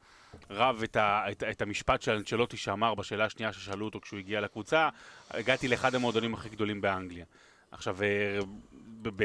[0.50, 1.24] רב את, ה...
[1.32, 1.44] את...
[1.44, 4.90] את המשפט של אנצ'לוטי שאמר בשאלה השנייה ששאלו אותו כשהוא הגיע לקבוצה,
[5.32, 7.26] הגעתי לאחד המועדונים הכי גדולים באנגליה.
[7.74, 8.40] עכשיו, אה,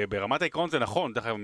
[0.09, 1.37] ברמת העיקרון זה נכון, דרך אגב,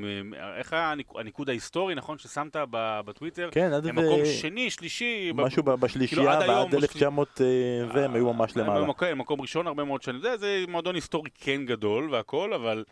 [0.59, 3.49] איך הניק- הניקוד ההיסטורי, נכון, ששמת בטוויטר?
[3.53, 5.33] כן, עד הם מקום איזה- שני, שלישי.
[5.35, 7.47] משהו ב- כאילו, בשלישייה, עד היום, ועד בשל- 1900 אה,
[7.95, 8.81] זה, הם היו ממש אה, למעלה.
[8.81, 10.21] במקום, מקום ראשון הרבה מאוד שנים.
[10.21, 12.85] זה, זה מועדון היסטורי כן גדול והכל, אבל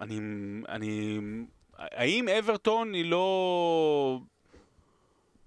[0.00, 0.18] אני...
[0.68, 1.18] אני...
[1.78, 4.18] האם אברטון היא לא...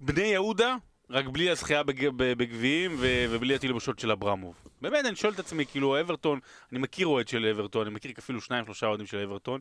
[0.00, 0.76] בני יהודה,
[1.10, 4.54] רק בלי הזכייה בג- בגביעים ו- ובלי התלבושות של אברמוב.
[4.82, 6.38] באמת, אני שואל את עצמי, כאילו, אברטון,
[6.72, 9.60] אני מכיר אוהד של אברטון, אני מכיר אפילו שניים, שלושה אוהדים של אברטון.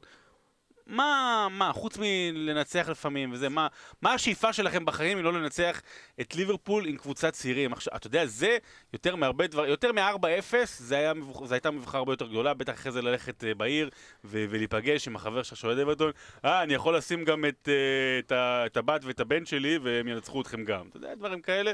[0.90, 3.68] מה, מה, חוץ מלנצח לפעמים וזה, מה,
[4.02, 5.82] מה השאיפה שלכם בחיים אם לא לנצח
[6.22, 7.74] את ליברפול עם קבוצת צעירים?
[7.74, 8.58] עכשיו, אתה יודע, זה
[8.94, 12.74] יותר מהרבה דברים, יותר מ-4-0, זה, היה מבוכ- זה הייתה מבוכה הרבה יותר גדולה, בטח
[12.74, 13.90] אחרי זה ללכת אה, בעיר
[14.26, 16.12] ו- ולהיפגש עם החבר שלך שאוהד אברטון,
[16.46, 17.74] אה, אני יכול לשים גם את, אה,
[18.20, 20.88] את, ה- את הבת ואת הבן שלי והם ינצחו אתכם גם.
[20.90, 21.72] אתה יודע, דברים כאלה,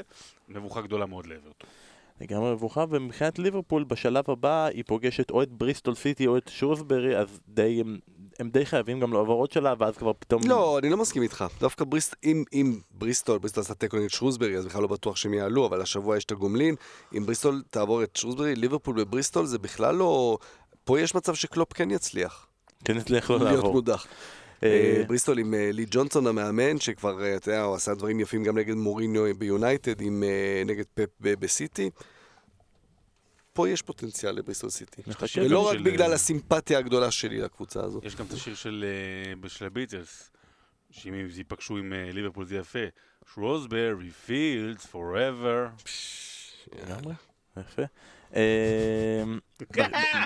[0.48, 1.70] מבוכה גדולה מאוד לאברטון.
[2.20, 7.16] לגמרי מבוכה, ומבחינת ליברפול בשלב הבא היא פוגשת או את בריסטול סיטי או את שורסברי,
[7.18, 7.82] אז די,
[8.38, 10.42] הם, די חייבים גם לעברות שלה, ואז כבר פתאום...
[10.46, 11.44] לא, אני לא מסכים איתך.
[11.60, 15.34] דווקא בריסט, אם, אם בריסטול, בריסטול עשה תיקו נגד שרוסברי, אז בכלל לא בטוח שהם
[15.34, 16.74] יעלו, אבל השבוע יש את הגומלין.
[17.16, 20.38] אם בריסטול תעבור את שרוסברי, ליברפול ובריסטול זה בכלל לא...
[20.84, 22.46] פה יש מצב שקלופ כן יצליח.
[22.84, 23.72] כן הצליח לא להיות לעבור.
[23.72, 24.06] מודח.
[24.62, 28.44] אה, אה, בריסטול עם אה, לי ג'ונסון המאמן, שכבר, אתה יודע, הוא עשה דברים יפים
[28.44, 30.02] גם נגד מוריניו ביונייטד,
[30.66, 31.90] נגד פפ בסיטי.
[33.56, 35.02] פה יש פוטנציאל לבריסטול סיטי.
[35.36, 38.04] ולא רק של, בגלל אה, הסימפתיה הגדולה שלי לקבוצה הזאת.
[38.04, 38.84] יש גם את השיר של,
[39.44, 40.30] אה, של הביטלס,
[40.90, 42.78] שאם הם ייפגשו עם אה, ליברפול זה יפה.
[43.34, 45.66] Shrewsbury Fields Forever.
[46.72, 47.14] לגמרי,
[47.56, 47.82] יפה.
[48.34, 49.38] אמ,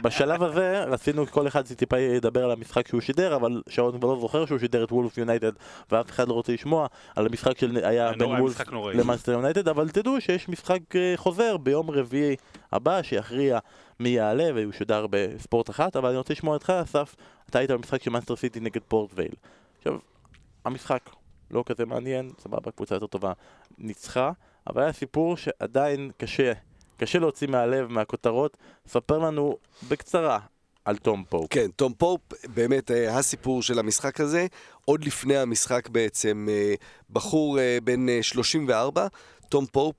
[0.03, 4.21] בשלב הזה רצינו כל אחד טיפה ידבר על המשחק שהוא שידר, אבל שרון כבר לא
[4.21, 5.53] זוכר שהוא שידר את וולבס יונייטד
[5.91, 6.87] ואף אחד לא רוצה לשמוע
[7.17, 8.61] על המשחק שהיה בין נורא, וולף.
[8.95, 12.37] למאנסטר יונייטד, אבל תדעו שיש משחק אה, חוזר ביום רביעי
[12.73, 13.59] הבא שיכריע
[14.01, 17.17] מי יעלה והוא שודר בספורט אחת, אבל אני רוצה לשמוע אותך אסף,
[17.51, 19.35] אתה היית במשחק של מאנסטר סיטי נגד פורט וייל.
[19.79, 19.99] עכשיו,
[20.65, 21.11] המשחק
[21.51, 23.33] לא כזה מעניין, סבבה, קבוצה יותר טובה
[23.79, 24.33] ניצחה,
[24.67, 26.53] אבל היה סיפור שעדיין קשה,
[27.01, 28.57] קשה להוציא מהלב, מהכותרות.
[28.87, 29.57] ספר לנו
[29.89, 30.39] בקצרה
[30.85, 31.47] על תום פופ.
[31.51, 32.21] כן, תום פופ,
[32.55, 34.47] באמת אה, הסיפור של המשחק הזה,
[34.85, 36.75] עוד לפני המשחק בעצם, אה,
[37.11, 39.07] בחור אה, בן אה, 34,
[39.49, 39.97] תום פופ,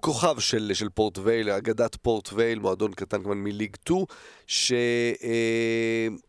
[0.00, 4.04] כוכב של, של פורט וייל, אגדת פורט וייל, מועדון קטן כמובן מ League 2,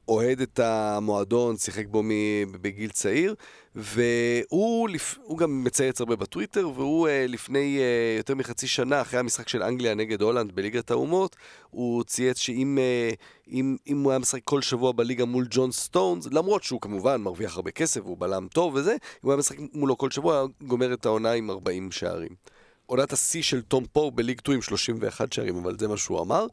[0.08, 3.36] שאוהד את המועדון, שיחק בו מ- בגיל צעיר,
[3.76, 4.90] והוא
[5.38, 9.96] גם מצייץ הרבה בטוויטר, והוא אה, לפני אה, יותר מחצי שנה, אחרי המשחק של אנגליה
[9.96, 11.36] נגד הולנד בליגת האומות,
[11.70, 13.10] הוא צייץ שאם אה,
[13.52, 17.56] אם, אם הוא היה משחק כל שבוע בליגה מול ג'ון סטונס, למרות שהוא כמובן מרוויח
[17.56, 20.68] הרבה כסף, הוא בלם טוב וזה, אם הוא היה משחק מולו כל שבוע, הוא היה
[20.68, 22.59] גומר את העונה עם 40 שערים.
[22.90, 26.48] עונת השיא של תום פור בליג 2 עם 31 שערים, אבל זה מה שהוא אמר.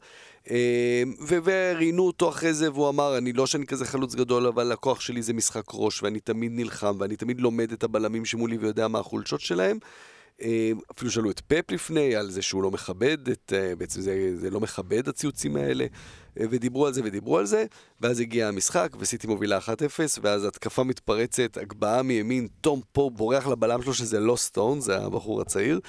[0.49, 4.99] אה, וראיינו אותו אחרי זה, והוא אמר, אני לא שאני כזה חלוץ גדול, אבל הכוח
[4.99, 8.99] שלי זה משחק ראש, ואני תמיד נלחם, ואני תמיד לומד את הבלמים שמולי ויודע מה
[8.99, 9.77] החולשות שלהם.
[10.41, 14.37] אה, אפילו שאלו את פפ לפני על זה שהוא לא מכבד, את, אה, בעצם זה,
[14.37, 15.85] זה לא מכבד הציוצים האלה,
[16.39, 17.65] ודיברו על זה ודיברו על זה,
[18.01, 19.61] ואז הגיע המשחק, וסיטי מובילה 1-0,
[20.21, 25.41] ואז התקפה מתפרצת, הגבהה מימין, תום פה בורח לבלם שלו שזה לא סטון, זה הבחור
[25.41, 25.79] הצעיר,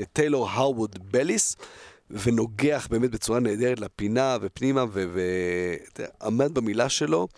[0.00, 1.56] וטיילור הרווד בליס.
[2.10, 7.28] ונוגח באמת בצורה נהדרת לפינה ופנימה, ועמד במילה שלו,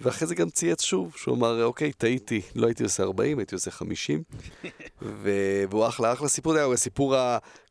[0.00, 3.70] ואחרי זה גם צייץ שוב, שהוא אמר, אוקיי, טעיתי, לא הייתי עושה 40, הייתי עושה
[3.70, 4.22] 50.
[5.02, 7.16] ו- והוא אחלה, אחלה סיפור, זה היה הסיפור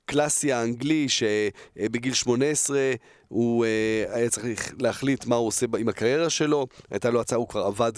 [0.07, 2.79] הקלאסי האנגלי, שבגיל 18
[3.27, 6.67] הוא אה, היה צריך להחליט מה הוא עושה עם הקריירה שלו.
[6.91, 7.91] הייתה לו הצעה, הוא כבר עבד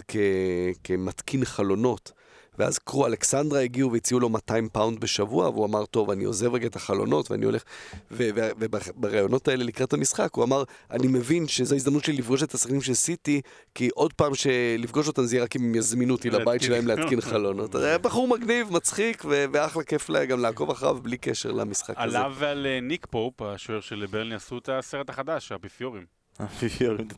[0.83, 2.11] כמתקין חלונות.
[2.59, 6.67] ואז קרו אלכסנדרה הגיעו והציעו לו 200 פאונד בשבוע, והוא אמר, טוב, אני עוזב רגע
[6.67, 7.63] את החלונות ואני הולך...
[8.11, 12.93] ובראיונות האלה לקראת המשחק, הוא אמר, אני מבין שזו הזדמנות שלי לפגוש את השחקנים של
[12.93, 13.41] סיטי,
[13.75, 16.61] כי עוד פעם שלפגוש אותם זה יהיה רק אם הם יזמינו אותי לבית.
[16.61, 17.75] שלהם להתקין חלונות.
[17.75, 22.17] היה בחור מגניב, מצחיק, ואחלה כיף לה גם לעקוב אחריו בלי קשר למשחק הזה.
[22.17, 26.19] עליו ועל אה, ניק פופ, השוער של ברני, עשו את הסרט החדש, האפיפיורים.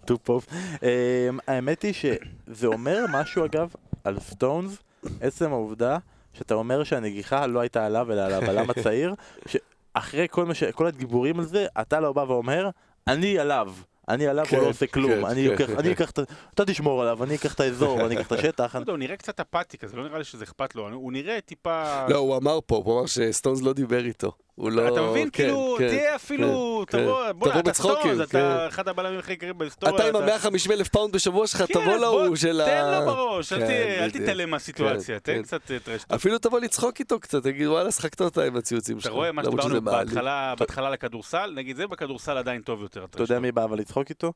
[0.05, 0.47] Two Pope.
[0.83, 3.73] אמ, האמת היא שזה אומר משהו אגב
[4.03, 4.77] על סטונס,
[5.21, 5.97] עצם העובדה
[6.33, 9.15] שאתה אומר שהנגיחה לא הייתה עליו אלא על הבלם הצעיר,
[9.47, 10.63] שאחרי כל מה ש...
[10.63, 12.69] כל הדיבורים על זה, אתה לא בא ואומר,
[13.07, 13.73] אני עליו.
[14.09, 15.53] אני עליו, הוא כן, לא עושה כלום, כן, אני כן.
[15.53, 16.21] אקח, אני אקח את ה...
[16.53, 18.75] אתה תשמור עליו, אני אקח את האזור, אני אקח את השטח.
[18.75, 22.07] לא הוא נראה קצת אפאתי כזה, לא נראה לי שזה אכפת לו, הוא נראה טיפה...
[22.07, 24.31] לא, הוא אמר פה, הוא אמר שסטונס לא דיבר איתו.
[24.55, 24.93] הוא לא...
[24.93, 25.29] אתה מבין?
[25.33, 26.97] כן, כאילו, כן, תהיה אפילו, כן.
[27.03, 28.39] תבוא, בוא'נה, תבוא אתה בצחוקים, סטונס, כן.
[28.39, 29.95] אתה אחד הבלמים הכי יקרים בהיסטוריה.
[29.95, 32.65] אתה עם אתה- ה-150 אלף פאונד בשבוע שלך, כן, תבוא להוא בוא, של ה...
[32.65, 34.11] תן לו בראש, אל כן, אל.
[34.11, 35.43] תתעלם מהסיטואציה, כן, תן כן.
[35.43, 36.11] קצת אה, trash talk.
[36.11, 39.05] אפילו תבוא לצחוק איתו קצת, תגיד וואלה, שחקת אותה עם הציוצים שלך.
[39.05, 39.81] אתה רואה מה שדיברנו.
[39.81, 43.05] בהתחלה, בהתחלה לכדורסל, נגיד זה בכדורסל עדיין טוב יותר.
[43.05, 44.33] אתה יודע מי בא אבל לצחוק איתו?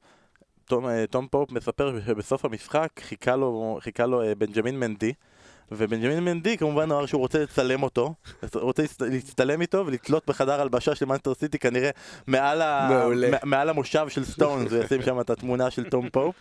[0.65, 5.13] תום, אה, תום פופ מספר שבסוף המשחק חיכה לו, חיכה לו אה, בנג'מין מנדי
[5.71, 8.13] ובנג'מין מנדי כמובן אמר שהוא רוצה לצלם אותו,
[8.53, 11.89] רוצה להצט- להצטלם איתו ולתלות בחדר הלבשה של מנצ'סטר סיטי כנראה
[12.27, 12.89] מעל, ה...
[13.43, 16.35] מעל המושב של סטונס, הוא ישים שם את התמונה של תום פופ.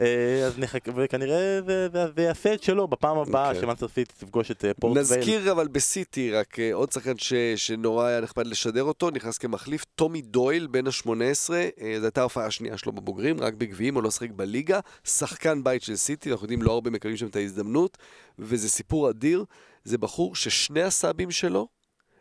[0.00, 0.06] אה,
[0.46, 3.60] אז נחכה, וכנראה זה, זה, זה יעשה את שלו בפעם הבאה אוקיי.
[3.60, 5.20] שמנסטר סיטי תפגוש את אה, פורט וייל.
[5.20, 9.84] נזכיר אבל בסיטי, רק אה, עוד שחקן ש- שנורא היה נחמד לשדר אותו, נכנס כמחליף,
[9.94, 11.06] טומי דויל, בן ה-18,
[11.48, 11.54] זו
[12.04, 16.30] הייתה ההופעה השנייה שלו בבוגרים, רק בגביעים, הוא לא שיחק בליגה, שחקן בית של סיטי,
[16.32, 17.98] אנחנו יודעים, לא הרבה מקבלים שם את ההזדמנות,
[18.38, 19.44] וזה סיפור אדיר,
[19.84, 21.68] זה בחור ששני הסאבים שלו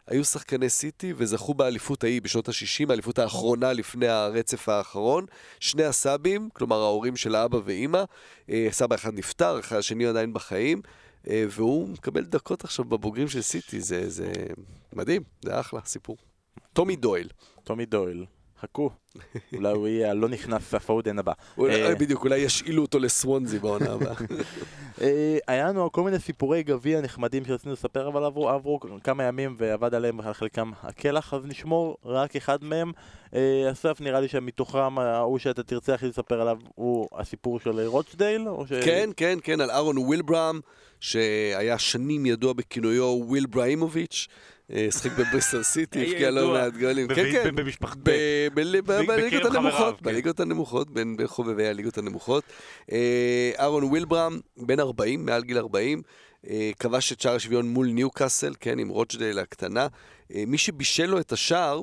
[0.07, 5.25] היו שחקני סיטי וזכו באליפות ההיא בשנות ה-60, האליפות האחרונה לפני הרצף האחרון.
[5.59, 8.03] שני הסבאים, כלומר ההורים של האבא ואימא,
[8.49, 10.81] אה, סבא אחד נפטר, השני עדיין בחיים,
[11.29, 14.31] אה, והוא מקבל דקות עכשיו בבוגרים של סיטי, זה, זה
[14.93, 16.17] מדהים, זה אחלה סיפור.
[16.73, 17.29] טומי דויל.
[17.63, 18.25] טומי דויל,
[18.61, 18.89] חכו,
[19.55, 21.33] אולי הוא יהיה הלא נכנס הפודן הבא.
[21.59, 24.13] אה, בדיוק, אולי ישאילו אותו לסוונזי בעונה הבאה.
[25.01, 29.93] אה, היה לנו כל מיני סיפורי גביע נחמדים שרצינו לספר, אבל עברו, כמה ימים ועבר
[29.93, 32.91] עליהם על חלקם הכלח, אז נשמור רק אחד מהם.
[33.35, 37.79] אה, אסף, נראה לי שמתוכם ההוא שאתה תרצה הכי לספר עליו הוא הסיפור של
[38.67, 38.73] ש...
[38.73, 40.59] כן, כן, כן, על אהרון ווילברם,
[40.99, 43.45] שהיה שנים ידוע בכינויו וויל
[44.89, 46.53] שיחק בבריסטל סיטי, הבקיע לא.
[46.53, 47.07] מעט גולים.
[47.07, 47.55] כן, כן.
[49.07, 50.05] בליגות הנמוכות, כן.
[50.05, 52.43] בליגות הנמוכות, בין חובבי הליגות הנמוכות.
[52.91, 56.01] אה, אהרון ווילברם, בן 40, מעל גיל 40,
[56.47, 59.87] אה, כבש את שער השוויון מול ניוקאסל, כן, עם רוצ'דייל הקטנה.
[60.35, 61.81] אה, מי שבישל לו את השער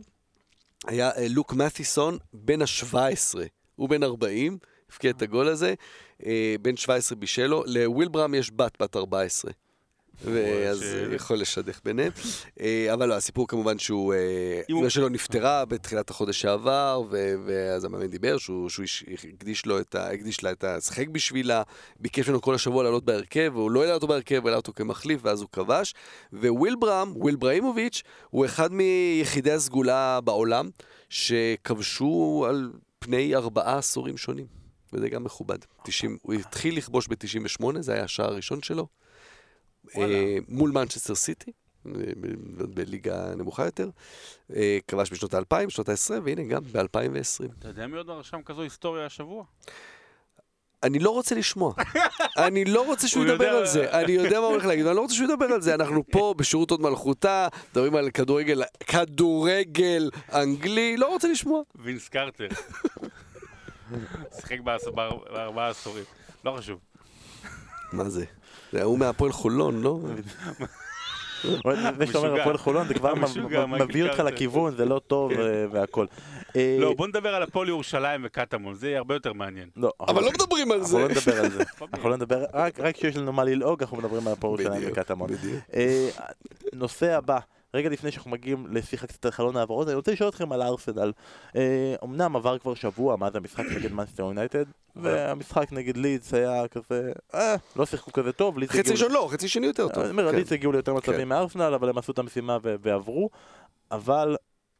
[0.86, 3.38] היה לוק מתיסון, בן ה-17.
[3.76, 4.58] הוא בן 40,
[4.92, 5.74] הבקיע את הגול הזה,
[6.62, 7.64] בן 17 בישל לו.
[7.66, 9.50] לווילברם יש בת, בת 14.
[10.24, 12.12] ואז יכול לשדך ביניהם.
[12.60, 17.02] אה, אבל לא, הסיפור כמובן שהוא, אה, אמא שלו נפטרה בתחילת החודש שעבר,
[17.46, 18.68] ואז המאמן דיבר שהוא
[19.34, 19.66] הקדיש
[20.42, 20.80] לה את ה...
[20.80, 21.62] שיחק בשבילה,
[22.00, 25.40] ביקש ממנו כל השבוע לעלות בהרכב, והוא לא העלה אותו בהרכב, העלה אותו כמחליף, ואז
[25.40, 25.94] הוא כבש.
[26.32, 30.70] ווילברהם, ווילברהימוביץ', הוא אחד מיחידי הסגולה בעולם,
[31.08, 34.46] שכבשו על פני ארבעה עשורים שונים.
[34.92, 35.58] וזה גם מכובד.
[35.84, 38.86] 90, הוא התחיל לכבוש ב-98, זה היה השער הראשון שלו.
[39.96, 41.52] אה, מול מנצ'סטר סיטי,
[41.86, 41.92] אה,
[42.74, 43.90] בליגה נמוכה יותר.
[44.56, 47.52] אה, כבש בשנות ה-2000, שנות ה-20, והנה גם ב-2020.
[47.58, 49.44] אתה יודע מי עוד רשם כזו היסטוריה השבוע?
[50.82, 51.74] אני לא רוצה לשמוע.
[52.46, 53.90] אני לא רוצה שהוא הוא ידבר על זה.
[53.90, 55.74] אני יודע מה הוא הולך להגיד, אני לא רוצה שהוא ידבר על זה.
[55.74, 61.62] אנחנו פה בשירות עוד מלכותה, מדברים על כדורגל, כדורגל אנגלי, לא רוצה לשמוע.
[61.74, 62.48] וינס קרטר.
[64.40, 66.04] שיחק בארבעה עשורים.
[66.44, 66.78] לא חשוב.
[67.92, 68.24] מה זה?
[68.72, 69.98] זה ההוא מהפועל חולון, לא?
[71.42, 72.40] זה שאתה אומר משוגע.
[72.42, 73.14] הפועל חולון זה כבר
[73.66, 74.18] מביא אותך.
[74.20, 76.06] לכיוון, זה לא טוב אה, והכל.
[76.56, 79.68] אה, לא, בוא נדבר על הפועל ירושלים וקטמון, זה יהיה הרבה יותר מעניין.
[79.76, 80.98] לא, אבל לא מדברים על אנחנו זה.
[80.98, 81.64] לא נדבר על זה.
[81.94, 85.30] אנחנו לא נדבר, רק כשיש לנו מה ללעוג אנחנו מדברים על הפועל בדיוק, וקטמון.
[85.74, 86.08] אה,
[86.72, 87.38] נושא הבא,
[87.78, 91.12] רגע לפני שאנחנו מגיעים לשיחה קצת על חלון העברות, אני רוצה לשאול אתכם על ארסנל.
[91.56, 94.64] אה, אמנם עבר כבר שבוע מאז המשחק נגד מנסטר יונייטד,
[94.96, 98.94] והמשחק נגד לידס היה כזה, אה, לא שיחקו כזה טוב, לידס חצי הגיעו...
[98.94, 100.02] ראשון לא, חצי שני יותר טוב.
[100.02, 100.36] אני אומר, כן.
[100.36, 100.98] לידס הגיעו ליותר כן.
[100.98, 103.30] מצבים מארסנל, אבל הם עשו את המשימה ועברו,
[103.90, 104.36] אבל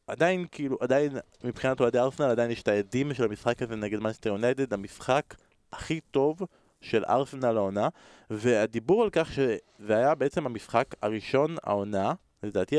[0.07, 1.13] עדיין, כאילו, עדיין,
[1.45, 5.35] מבחינת אוהדי ארסנל, עדיין יש את העדים של המשחק הזה נגד מנסטר יונייטד, המשחק
[5.73, 6.43] הכי טוב
[6.81, 7.89] של ארסנל העונה,
[8.31, 12.77] והדיבור על כך שזה היה בעצם המשחק הראשון העונה, לדעתי,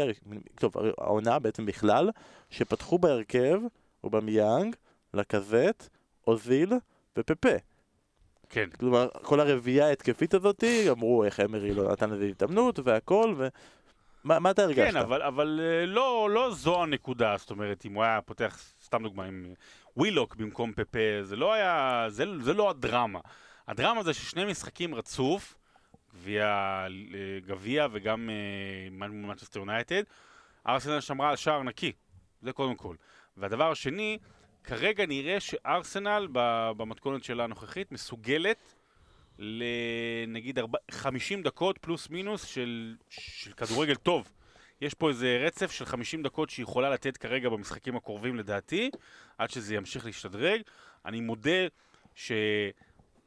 [0.56, 2.10] טוב, העונה בעצם בכלל,
[2.50, 3.60] שפתחו בהרכב,
[4.04, 4.76] אובמיאנג,
[5.14, 5.90] לקזט,
[6.28, 6.74] אוזיל
[7.18, 7.56] ופפה.
[8.50, 8.70] כן.
[8.80, 13.48] כלומר, כל הרביעייה ההתקפית הזאתי, אמרו איך אמרי לא נתן לזה הזדמנות והכל, ו...
[14.24, 14.92] מה, מה אתה הרגשת?
[14.92, 19.04] כן, אבל, אבל אה, לא, לא זו הנקודה, זאת אומרת, אם הוא היה פותח, סתם
[19.04, 19.54] דוגמה, עם אה,
[19.98, 23.20] ווילוק במקום פפה, זה לא היה, זה, זה לא הדרמה.
[23.68, 25.56] הדרמה זה ששני משחקים רצוף,
[26.28, 26.88] אה,
[27.46, 30.04] גביע וגם אה, מנצ'סטר יונייטד,
[30.68, 31.92] ארסנל שמרה על שער נקי,
[32.42, 32.96] זה קודם כל.
[33.38, 34.18] והדבר השני,
[34.64, 36.28] כרגע נראה שארסנל
[36.78, 38.76] במתכונת שלה הנוכחית מסוגלת
[39.40, 40.60] לנגיד
[40.92, 44.32] 50 דקות פלוס מינוס של, של כדורגל טוב.
[44.82, 48.90] יש פה איזה רצף של 50 דקות שהיא יכולה לתת כרגע במשחקים הקרובים לדעתי,
[49.38, 50.62] עד שזה ימשיך להשתדרג.
[51.06, 51.68] אני מודה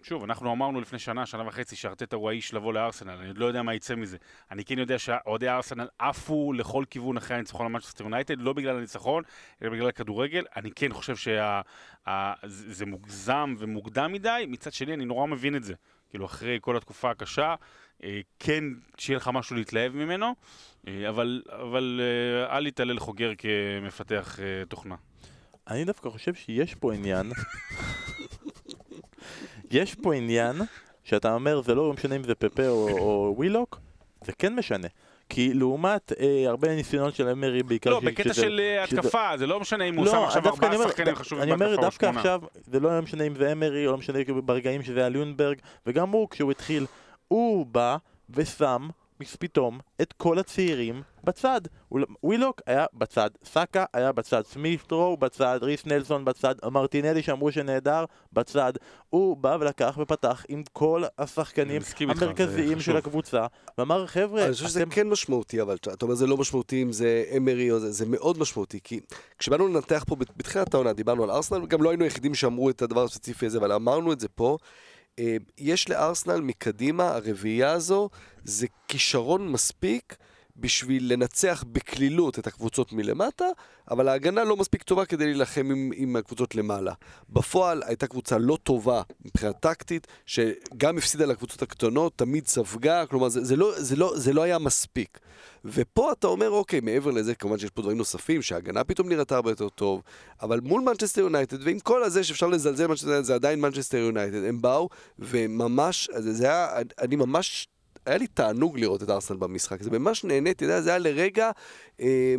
[0.02, 3.46] שוב, אנחנו אמרנו לפני שנה, שנה וחצי, שארטטה הוא האיש לבוא לארסנל, אני עוד לא
[3.46, 4.16] יודע מה יצא מזה.
[4.50, 8.76] אני כן יודע שאוהדי הארסנל עפו לכל כיוון אחרי הניצחון על מנצ'סטר יונייטד, לא בגלל
[8.76, 9.22] הניצחון,
[9.62, 10.44] אלא בגלל הכדורגל.
[10.56, 15.74] אני כן חושב שזה מוגזם ומוקדם מדי, מצד שני אני נורא מבין את זה.
[16.10, 17.54] כאילו, אחרי כל התקופה הקשה,
[18.04, 18.64] אה, כן,
[18.98, 20.34] שיהיה לך משהו להתלהב ממנו,
[20.88, 24.38] אה, אבל, אבל אה, אל יתעלל חוגר כמפתח
[24.68, 24.96] תוכנה.
[25.68, 27.32] אני דווקא חושב שיש פה עניין
[29.72, 30.56] יש פה עניין
[31.04, 33.80] שאתה אומר זה לא משנה אם זה פפה או, או ווילוק,
[34.24, 34.88] זה כן משנה.
[35.28, 37.90] כי לעומת אה, הרבה ניסיונות של אמרי בעיקר...
[37.90, 39.38] לא, בקטע של אה, התקפה, שזה...
[39.38, 41.44] זה לא משנה אם הוא לא, שם עכשיו ארבעה שחקנים חשובים בהתקפה או שמונה.
[41.44, 45.00] אני אומר, דווקא עכשיו, זה לא משנה אם זה אמרי, או לא משנה ברגעים שזה
[45.00, 45.56] היה ליונברג,
[45.86, 46.86] וגם הוא, כשהוא התחיל,
[47.28, 47.96] הוא בא
[48.30, 48.88] ושם
[49.24, 51.60] פתאום את כל הצעירים בצד.
[52.22, 58.72] ווילוק היה בצד, סאקה היה בצד, סמית'רו בצד, ריס נלסון בצד, מרטינלי שאמרו שנהדר בצד.
[59.10, 63.46] הוא בא ולקח ופתח עם כל השחקנים המרכזיים של הקבוצה,
[63.78, 67.24] ואמר חבר'ה, אני חושב שזה כן משמעותי, אבל אתה אומר זה לא משמעותי אם זה
[67.36, 69.00] אמרי או זה, זה מאוד משמעותי, כי
[69.38, 73.04] כשבאנו לנתח פה בתחילת העונה, דיברנו על ארסנל, גם לא היינו היחידים שאמרו את הדבר
[73.04, 74.58] הספציפי הזה, אבל אמרנו את זה פה.
[75.18, 78.10] אה, יש לארסנל מקדימה, הרביעייה הזו,
[78.44, 80.16] זה כישרון מספיק
[80.56, 83.44] בשביל לנצח בקלילות את הקבוצות מלמטה,
[83.90, 86.92] אבל ההגנה לא מספיק טובה כדי להילחם עם, עם הקבוצות למעלה.
[87.28, 93.44] בפועל הייתה קבוצה לא טובה מבחינה טקטית, שגם הפסידה לקבוצות הקטנות, תמיד ספגה, כלומר זה,
[93.44, 95.18] זה, לא, זה, לא, זה לא היה מספיק.
[95.64, 99.50] ופה אתה אומר, אוקיי, מעבר לזה, כמובן שיש פה דברים נוספים, שההגנה פתאום נראתה הרבה
[99.50, 100.02] יותר טוב,
[100.42, 104.88] אבל מול מנצ'סטר יונייטד, ועם כל הזה שאפשר לזלזל זה עדיין מנצ'סטר יונייטד, הם באו,
[105.18, 106.68] וממש, זה היה,
[107.00, 107.68] אני ממש
[108.06, 111.50] היה לי תענוג לראות את ארסנל במשחק, זה ממש נהניתי, זה היה לרגע,
[112.00, 112.34] אה,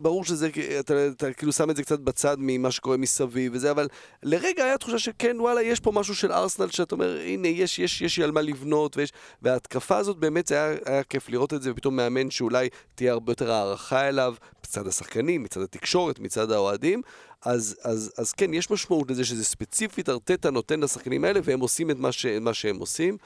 [0.00, 0.48] ברור שזה,
[0.80, 3.88] אתה, אתה כאילו שם את זה קצת בצד ממה שקורה מסביב וזה, אבל
[4.22, 8.02] לרגע היה תחושה שכן, וואלה, יש פה משהו של ארסנל שאתה אומר, הנה, יש, יש,
[8.02, 11.70] יש על מה לבנות, ויש, וההתקפה הזאת באמת, זה היה, היה כיף לראות את זה,
[11.70, 14.34] ופתאום מאמן שאולי תהיה הרבה יותר הערכה אליו,
[14.66, 17.02] מצד השחקנים, מצד התקשורת, מצד האוהדים,
[17.44, 21.90] אז, אז, אז כן, יש משמעות לזה שזה ספציפית, ארטטה נותן לשחקנים האלה, והם עושים
[21.90, 23.16] את מה, ש, מה שהם עושים.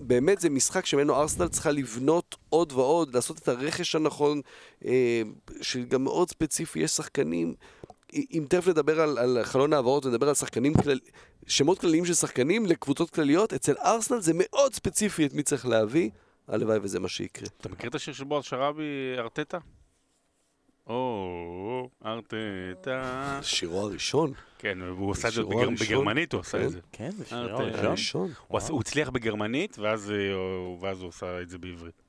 [0.00, 4.40] באמת זה משחק שממנו ארסנל צריכה לבנות עוד ועוד, לעשות את הרכש הנכון,
[4.84, 5.22] אה,
[5.60, 7.54] שגם מאוד ספציפי, יש שחקנים,
[8.14, 10.98] אם תכף נדבר על, על חלון העברות, נדבר על שחקנים כלל,
[11.46, 16.10] שמות כלליים של שחקנים לקבוצות כלליות, אצל ארסנל זה מאוד ספציפי את מי צריך להביא,
[16.48, 17.48] הלוואי וזה מה שיקרה.
[17.60, 19.58] אתה מכיר את השיר של בועז שראבי, ארטטה?
[20.86, 23.38] או, ארטטה.
[23.42, 24.32] שירו הראשון.
[24.58, 25.42] כן, הוא עשה את זה
[25.80, 26.80] בגרמנית, הוא עשה את זה.
[26.92, 28.30] כן, זה שירו הראשון.
[28.48, 30.12] הוא הצליח בגרמנית, ואז
[31.00, 32.02] הוא עשה את זה בעברית.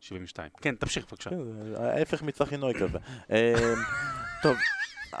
[0.00, 0.50] 72.
[0.60, 1.30] כן, תמשיך בבקשה.
[1.30, 1.36] כן,
[1.76, 2.98] ההפך מצחי נוי כזה.
[3.30, 3.36] אמ,
[4.42, 4.56] טוב.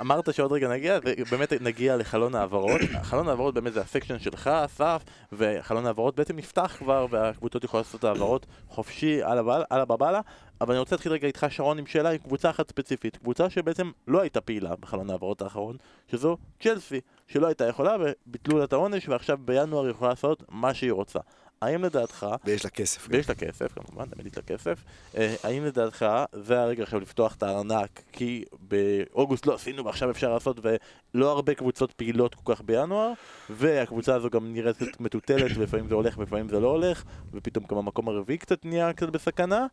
[0.00, 2.80] אמרת שעוד רגע נגיע, ובאמת נגיע לחלון העברות.
[3.02, 8.04] חלון העברות באמת זה הסקשן שלך, אסף, וחלון העברות בעצם נפתח כבר, והקבוצות יכולות לעשות
[8.04, 9.22] העברות חופשי
[9.70, 10.20] על הבבלה.
[10.60, 13.16] אבל אני רוצה להתחיל רגע איתך, שרון, עם שאלה עם קבוצה אחת ספציפית.
[13.16, 15.76] קבוצה שבעצם לא הייתה פעילה בחלון העברות האחרון,
[16.08, 20.74] שזו צ'לסי, שלא הייתה יכולה, וביטלו לה את העונש, ועכשיו בינואר היא יכולה לעשות מה
[20.74, 21.18] שהיא רוצה.
[21.62, 22.26] האם לדעתך...
[22.44, 23.06] ויש לה כסף.
[23.10, 24.84] ויש לה כסף, כמובן, תמיד יש לה כסף.
[25.16, 30.32] אה, האם לדעתך זה הרגע עכשיו לפתוח את הארנק, כי באוגוסט לא עשינו ועכשיו אפשר
[30.32, 33.12] לעשות, ולא הרבה קבוצות פעילות כל כך בינואר,
[33.50, 38.08] והקבוצה הזו גם נראית מטוטלת, ולפעמים זה הולך ולפעמים זה לא הולך, ופתאום גם המקום
[38.08, 39.66] הרביעי קצת נהיה קצת בסכנה,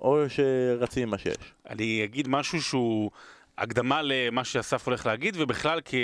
[0.00, 1.54] או שרצים עם מה שיש?
[1.70, 3.10] אני אגיד משהו שהוא
[3.58, 5.94] הקדמה למה שאסף הולך להגיד, ובכלל כ...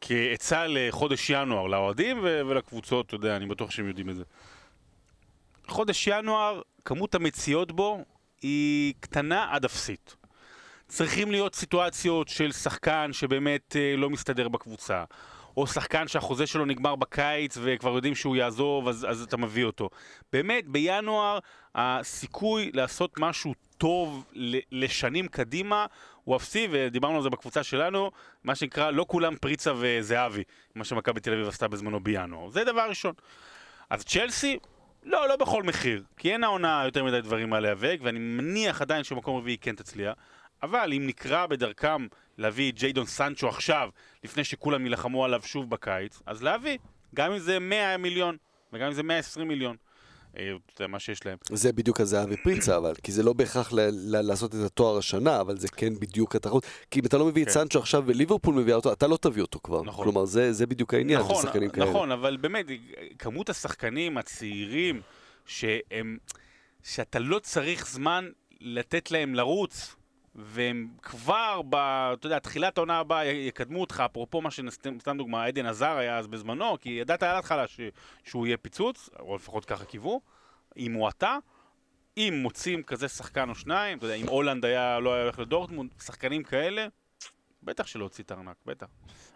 [0.00, 4.24] כעצה לחודש ינואר, לאוהדים ולקבוצות, אתה יודע, אני בטוח שהם יודעים את זה.
[5.68, 8.04] חודש ינואר, כמות המציאות בו
[8.42, 10.16] היא קטנה עד אפסית.
[10.88, 15.04] צריכים להיות סיטואציות של שחקן שבאמת אה, לא מסתדר בקבוצה,
[15.56, 19.90] או שחקן שהחוזה שלו נגמר בקיץ וכבר יודעים שהוא יעזוב, אז, אז אתה מביא אותו.
[20.32, 21.38] באמת, בינואר
[21.74, 24.24] הסיכוי לעשות משהו טוב
[24.72, 25.86] לשנים קדימה
[26.24, 28.10] הוא אפסי, ודיברנו על זה בקבוצה שלנו,
[28.44, 30.42] מה שנקרא, לא כולם פריצה וזהבי,
[30.74, 32.50] מה שמכבי תל אביב עשתה בזמנו בינואר.
[32.50, 33.14] זה דבר ראשון.
[33.90, 34.58] אז צ'לסי,
[35.02, 39.04] לא, לא בכל מחיר, כי אין העונה יותר מדי דברים מה להיאבק, ואני מניח עדיין
[39.04, 40.14] שמקום רביעי כן תצליח,
[40.62, 42.06] אבל אם נקרא בדרכם
[42.38, 43.90] להביא ג'יידון סנצ'ו עכשיו,
[44.24, 46.78] לפני שכולם יילחמו עליו שוב בקיץ, אז להביא,
[47.14, 48.36] גם אם זה 100 מיליון,
[48.72, 49.76] וגם אם זה 120 מיליון.
[50.78, 51.36] זה מה שיש להם.
[51.52, 55.40] זה בדיוק הזהבי פריצה, אבל, כי זה לא בהכרח ל- ל- לעשות את התואר השנה,
[55.40, 56.66] אבל זה כן בדיוק התחרות.
[56.90, 57.50] כי אם אתה לא מביא כן.
[57.50, 59.82] את סנצ'ו עכשיו וליברפול מביאה אותו, אתה לא תביא אותו כבר.
[59.82, 60.04] נכון.
[60.04, 61.90] כלומר, זה, זה בדיוק העניין נכון, שחקנים כאלה.
[61.90, 62.66] נכון, אבל באמת,
[63.18, 65.00] כמות השחקנים הצעירים,
[65.46, 66.18] שהם,
[66.84, 68.28] שאתה לא צריך זמן
[68.60, 69.95] לתת להם לרוץ,
[70.38, 75.66] והם כבר, ב, אתה יודע, תחילת העונה הבאה יקדמו אותך, אפרופו מה שסתם דוגמה, עדן
[75.66, 77.80] עזר היה אז בזמנו, כי ידעת על ההתחלה ש-
[78.24, 80.20] שהוא יהיה פיצוץ, או לפחות ככה קיוו,
[80.76, 81.36] אם הוא אתה,
[82.16, 85.90] אם מוצאים כזה שחקן או שניים, אתה יודע, אם הולנד היה, לא היה הולך לדורטמונד,
[86.02, 86.86] שחקנים כאלה,
[87.62, 88.86] בטח שלא הוציא את הארנק, בטח.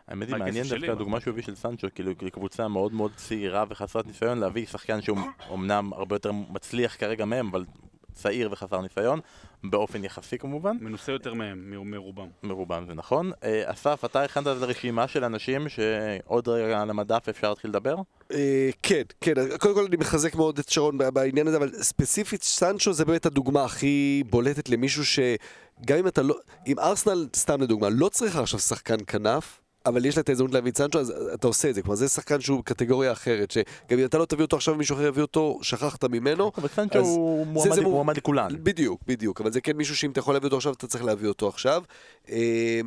[0.08, 0.90] האמת היא מעניין דווקא.
[0.90, 5.18] הדוגמה שהוא הביא של סנצ'ו, כאילו לקבוצה מאוד מאוד צעירה וחסרת ניסיון, להביא שחקן שהוא
[5.54, 7.64] אמנם הרבה יותר מצליח כרגע מהם, אבל
[8.12, 9.20] צעיר וחסר ניסיון,
[9.64, 12.26] באופן יחסי כמובן, מנוסה יותר מהם, מ- מרובם.
[12.42, 13.30] מרובם זה נכון.
[13.44, 17.96] אה, אסף, אתה הכנת את הרשימה של אנשים שעוד רגע על המדף אפשר להתחיל לדבר?
[18.32, 22.92] אה, כן, כן, קודם כל אני מחזק מאוד את שרון בעניין הזה, אבל ספציפית סנצ'ו
[22.92, 26.34] זה באמת הדוגמה הכי בולטת למישהו שגם אם אתה לא,
[26.66, 30.70] אם ארסנל, סתם לדוגמה, לא צריכה עכשיו שחקן כנף, אבל יש לה את ההזדמנות להביא
[30.70, 34.04] את סנצ'ו, אז אתה עושה את זה, כלומר זה שחקן שהוא קטגוריה אחרת, שגם אם
[34.04, 36.52] אתה לא תביא אותו עכשיו ומישהו אחר יביא אותו, שכחת ממנו.
[36.58, 38.48] אבל סנצ'ו הוא מועמד- זה מו- מועמד לכולן.
[38.62, 41.28] בדיוק, בדיוק, אבל זה כן מישהו שאם אתה יכול להביא אותו עכשיו, אתה צריך להביא
[41.28, 41.82] אותו עכשיו.
[42.30, 42.80] אה,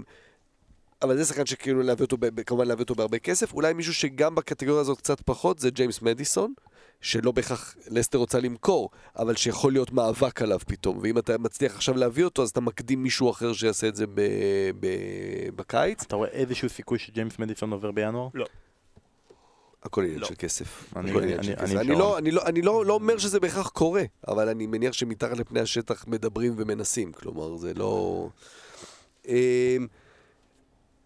[1.02, 3.54] אבל זה שחקן שכאילו להביא אותו, כמובן להביא אותו בהרבה כסף.
[3.54, 6.54] אולי מישהו שגם בקטגוריה הזאת קצת פחות, זה ג'יימס מדיסון,
[7.04, 11.00] שלא בהכרח לסטר רוצה למכור, אבל שיכול להיות מאבק עליו פתאום.
[11.02, 14.22] ואם אתה מצליח עכשיו להביא אותו, אז אתה מקדים מישהו אחר שיעשה את זה ב-
[14.80, 16.04] ב- בקיץ.
[16.04, 18.30] אתה רואה איזשהו סיכוי שג'יימס מדיסון עובר בינואר?
[19.84, 20.28] הכל עניין לא.
[20.28, 20.94] של כסף.
[20.96, 21.76] אני- הכל עניין אני- של כסף.
[21.76, 21.96] אני.
[21.96, 25.60] לא- אני לא- אני לא לא אומר שזה בהכרח קורה, אבל אני מניח שמתחת לפני
[25.60, 27.12] השטח מדברים ומנסים.
[27.12, 28.30] כלומר, זה לא...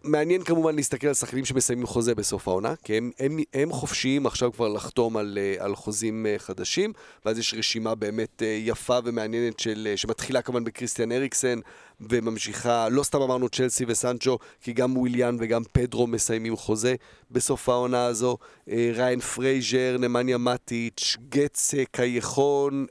[0.04, 4.52] מעניין כמובן להסתכל על שחקנים שמסיימים חוזה בסוף העונה, כי הם, הם, הם חופשיים עכשיו
[4.52, 6.92] כבר לחתום על, אה, על חוזים אה, חדשים,
[7.24, 11.58] ואז יש רשימה באמת אה, יפה ומעניינת של, שמתחילה כמובן בקריסטיאן אריקסן,
[12.00, 16.94] וממשיכה, לא סתם אמרנו צ'לסי וסנצ'ו, כי גם וויליאן וגם פדרו מסיימים חוזה
[17.30, 18.38] בסוף העונה הזו,
[18.68, 22.86] ראיין פרייזר, נמניה מטיץ', גצה, קייחון,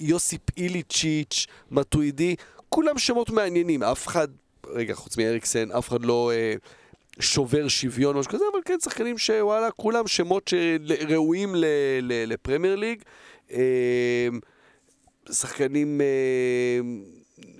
[0.00, 2.36] יוסיפ איליצ'יץ', מטואידי,
[2.68, 4.28] כולם שמות מעניינים, אף אחד
[4.72, 6.54] רגע, חוץ מאריקסן, אף אחד לא אה,
[7.20, 11.54] שובר שוויון או משהו כזה, אבל כן, שחקנים שוואלה, כולם שמות שראויים
[12.02, 13.02] לפרמייר ליג.
[13.52, 14.28] אה,
[15.30, 16.80] שחקנים אה,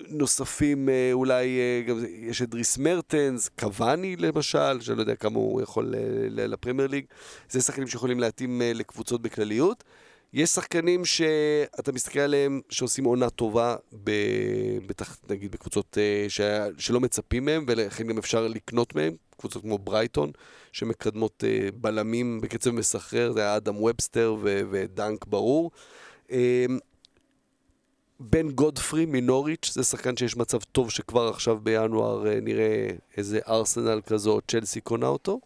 [0.08, 5.36] נוספים, אה, אולי אה, גם יש את דריס מרטנס, קוואני למשל, שאני לא יודע כמה
[5.38, 7.04] הוא יכול אה, לפרמייר ליג.
[7.50, 9.84] זה שחקנים שיכולים להתאים אה, לקבוצות בכלליות.
[10.34, 13.76] יש שחקנים שאתה מסתכל עליהם שעושים עונה טובה.
[14.86, 16.40] בטח נגיד בקבוצות אה, ש...
[16.78, 20.30] שלא מצפים מהם, ולכן גם אפשר לקנות מהם, קבוצות כמו ברייטון,
[20.72, 24.60] שמקדמות אה, בלמים בקצב מסחרר, זה היה אדם ובסטר ו...
[24.70, 25.70] ודנק ברור.
[26.32, 26.66] אה,
[28.20, 34.00] בן גודפרי מנוריץ', זה שחקן שיש מצב טוב שכבר עכשיו בינואר אה, נראה איזה ארסנל
[34.06, 35.40] כזו, צ'לסי קונה אותו.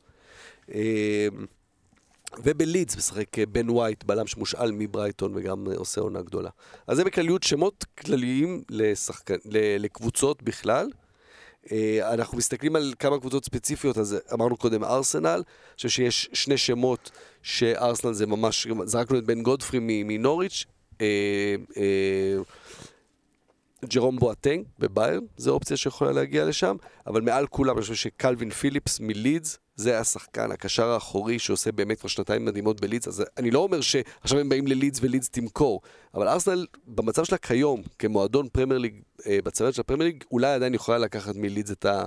[2.45, 6.51] ובלידס משחק אה, בן ווייט, בלם שמושאל מברייטון וגם אה, עושה עונה גדולה.
[6.87, 10.89] אז זה בכלליות שמות כלליים לשחקן, ל- לקבוצות בכלל.
[11.73, 15.43] אה, אנחנו מסתכלים על כמה קבוצות ספציפיות, אז אמרנו קודם ארסנל, אני
[15.77, 17.11] חושב שיש שני שמות
[17.43, 20.65] שארסנל זה ממש, זרקנו את בן גודפרי מנוריץ',
[21.01, 21.07] אה,
[21.77, 22.43] אה,
[23.85, 26.77] ג'רום בואטנג בביירן, זו אופציה שיכולה להגיע לשם,
[27.07, 32.09] אבל מעל כולם אני חושב שקלווין פיליפס מלידס, זה השחקן, הקשר האחורי שעושה באמת כבר
[32.09, 35.81] שנתיים מדהימות בלידס, אז אני לא אומר שעכשיו הם באים ללידס ולידס תמכור,
[36.15, 38.95] אבל ארסנל במצב שלה כיום, כמועדון פרמייר ליג,
[39.27, 42.05] אה, בצוות של הפרמייר ליג, אולי עדיין יכולה לקחת מלידס את, ה,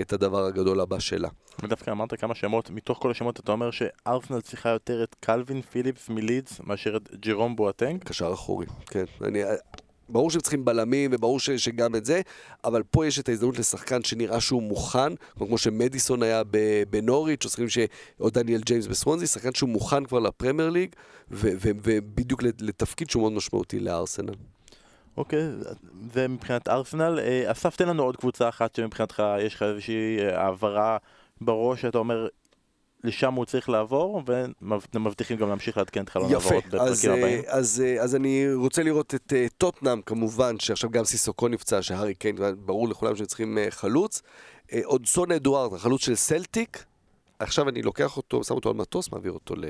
[0.00, 1.28] את הדבר הגדול הבא שלה.
[1.62, 6.08] ודווקא אמרת כמה שמות, מתוך כל השמות אתה אומר שארסנל צריכה יותר את קלווין פיליפס
[6.08, 8.04] מלידס מאשר את ג'רום בואטנג?
[8.04, 9.04] קשר אחורי, כן.
[9.24, 9.42] אני,
[10.08, 12.20] ברור שהם צריכים בלמים, וברור ש, שגם את זה,
[12.64, 16.42] אבל פה יש את ההזדמנות לשחקן שנראה שהוא מוכן, כמו שמדיסון היה
[16.90, 17.78] בנוריץ', או שחקנים ש...
[18.20, 20.90] או דניאל ג'יימס בסוונזי, שחקן שהוא מוכן כבר לפרמייר ליג,
[21.30, 24.34] ובדיוק לת- לתפקיד שהוא מאוד משמעותי לארסנל.
[25.16, 25.40] אוקיי,
[26.14, 27.18] זה מבחינת ארסנל.
[27.18, 30.96] אה, אסף, תן לנו עוד קבוצה אחת שמבחינתך יש לך איזושהי אה, העברה
[31.40, 32.26] בראש שאתה אומר
[33.04, 34.22] לשם הוא צריך לעבור,
[34.94, 37.44] ומבטיחים גם להמשיך לעדכן את חלון העברות אז, בפרקים הבאים.
[37.44, 41.82] אה, אז, אה, אז אני רוצה לראות את אה, טוטנאם כמובן, שעכשיו גם סיסוקו נפצע,
[41.82, 44.22] שהארי קיין, ברור לכולם שהם צריכים אה, חלוץ.
[44.72, 46.84] אה, עוד סון אדוארד, החלוץ של סלטיק,
[47.38, 49.64] עכשיו אני לוקח אותו, שם אותו על מטוס, מעביר אותו ל-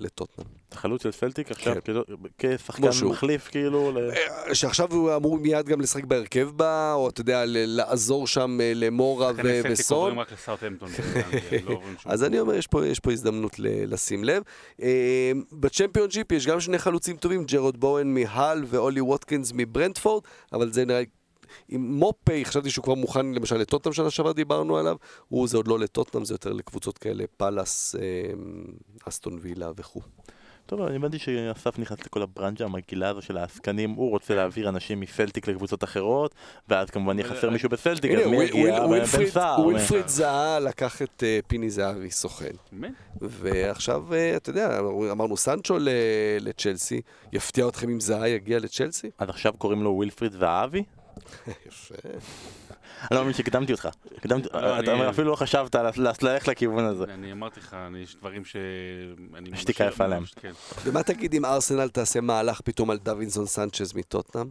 [0.00, 0.46] לטוטנאם.
[0.74, 1.80] חלוץ של סלטיק עכשיו כן.
[1.84, 2.02] כאילו,
[2.38, 2.82] כשחקן.
[3.10, 4.10] מחליף כאילו, ל-
[4.54, 8.72] שעכשיו הוא אמור מיד גם לשחק בהרכב בה, או אתה יודע, ל- לעזור שם אה,
[8.74, 9.32] למורה
[9.72, 10.10] וסון.
[10.10, 10.14] לא
[12.06, 14.42] אז אני אומר, יש פה, יש פה הזדמנות ל- לשים לב.
[14.82, 20.22] אה, בצ'מפיונשיפ יש גם שני חלוצים טובים, ג'ארוד בואן מהל ואולי ווטקינס מברנטפורד,
[20.52, 21.02] אבל זה נראה...
[21.68, 24.96] עם מופי, חשבתי שהוא כבר מוכן למשל לטוטנאם שנה שעברה דיברנו עליו,
[25.28, 28.00] הוא זה עוד לא לטוטנאם, זה יותר לקבוצות כאלה, פאלאס, אה,
[29.08, 30.00] אסטון וילה וכו'.
[30.66, 35.00] טוב, אני הבנתי שאסף נכנס לכל הברנג'ה המגעילה הזו של העסקנים, הוא רוצה להעביר אנשים
[35.00, 36.34] מסלטיק לקבוצות אחרות,
[36.68, 38.84] ואז כמובן יהיה חסר מישהו בסלטיק, אז מי יגיע?
[38.84, 39.60] ווילפריד- סער.
[39.60, 42.50] ווילפריד זהה לקח את אה, פיני זהבי סוכן.
[42.72, 42.92] באמת?
[43.20, 44.80] ועכשיו, אה, אתה יודע,
[45.10, 45.88] אמרנו סנצ'ו ל-
[46.40, 47.00] לצ'לסי,
[47.32, 49.10] יפתיע אתכם אם זהה יגיע לצ'לסי?
[49.18, 50.82] אז עכשיו קוראים לו ווילפריד זהבי?
[51.66, 51.94] יפה.
[52.04, 53.88] אני לא מאמין שהקדמתי אותך.
[54.16, 55.74] הקדמתי- לא, אתה אומר, אפילו לא חשבת
[56.22, 57.04] ללכת לכיוון הזה.
[57.04, 58.56] אני אמרתי לך, אני- יש דברים ש...
[59.54, 60.22] שתיקה יפה להם.
[60.84, 64.46] ומה תגיד אם ארסנל תעשה מהלך פתאום על דווינסון סנצ'ז מטוטנאם?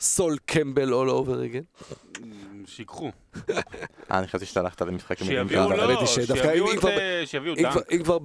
[0.00, 1.84] סול קמבל all over again?
[2.66, 3.10] שיקחו.
[3.50, 3.60] אה,
[4.10, 6.42] אני חשבתי שאתה הלכת למשחק עם שיביאו שדווקא
[7.26, 8.18] שיביאו את, אה, אם כבר-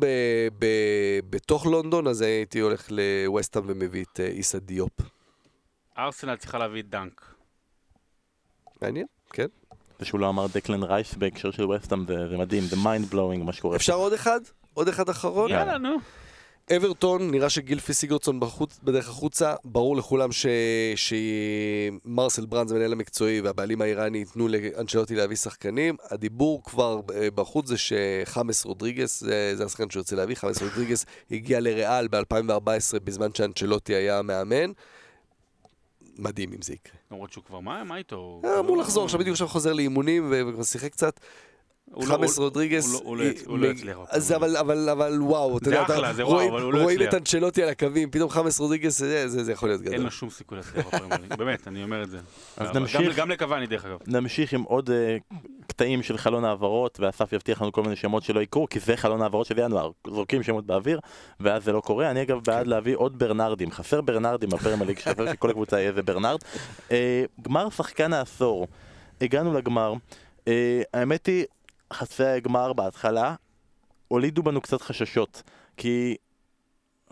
[1.30, 4.92] בתוך לונדון, אז הייתי הולך לווסטהאם ומביא את אה, איסה דיופ.
[5.98, 7.22] ארסנל צריכה להביא את דנק.
[8.82, 9.46] מעניין, כן.
[10.00, 13.54] זה שהוא לא אמר דקלן רייס בהקשר של וסטאם, זה זה מדהים, זה mind-blowing מה
[13.54, 13.76] שקורה.
[13.76, 14.40] אפשר עוד אחד?
[14.74, 15.52] עוד אחד אחרון?
[15.52, 15.98] יאללה, נו.
[16.78, 17.94] אברטון, נראה שגילפי
[18.40, 20.46] בחוץ, בדרך החוצה, ברור לכולם ש...
[20.96, 25.96] שמרסל ברנד, המנהל המקצועי והבעלים האיראני ייתנו לאנצ'לוטי להביא שחקנים.
[26.10, 31.06] הדיבור כבר אה, בחוץ זה שחמאס רודריגס, זה, זה השחקן שהוא רוצה להביא, חמאס רודריגס
[31.32, 34.72] הגיע לריאל ב-2014 בזמן שאנצ'לוטי היה מאמן.
[36.18, 36.96] מדהים אם זה יקרה.
[37.12, 38.42] למרות שהוא כבר, מה מה איתו?
[38.46, 41.20] אה, אמור לחזור, עכשיו בדיוק עכשיו חוזר לאימונים וכבר שיחק קצת.
[41.94, 43.02] הוא לא- חמאס רודריגס.
[43.04, 43.18] הוא
[43.60, 43.98] לא- יצליח.
[44.10, 46.54] אז אבל, אבל, אבל וואו, אתה זה יודע, זה רואים-
[47.00, 47.04] לא.
[47.10, 50.06] את אנצ'לוטי על הקווים, פתאום חמאס רודריגס, זה, זה, זה יכול להיות אין גדול.
[50.06, 50.86] לו שום סיכוי להצליח.
[51.38, 52.18] באמת, אני אומר את זה.
[52.58, 53.16] אז נמשיך.
[53.18, 53.98] גם- לקוואני דרך אגב.
[54.08, 55.18] נמשיך עם עוד אה,
[55.68, 59.22] קטעים של חלון העברות, ואסף יבטיח לנו כל מיני שמות שלא יקרו, כי זה חלון
[59.22, 61.00] העברות של ינואר, זורקים שמות באוויר,
[61.40, 62.12] ואז זה לא קורה.
[62.12, 66.02] אני אגב בעד להביא עוד ברנרדים, חסר ברנרדים בפרמייר ליג, שחסר שכל הקבוצה יהיה איזה
[66.04, 66.40] ברנרד.
[66.92, 68.68] אה, גמר שחקן העשור,
[69.22, 69.94] הגענו לגמר,
[70.48, 71.46] אה, האמת היא,
[71.92, 73.36] חצי הגמר בהתחלה,
[74.08, 75.44] הולידו בנו קצת חששות,
[75.78, 76.16] כי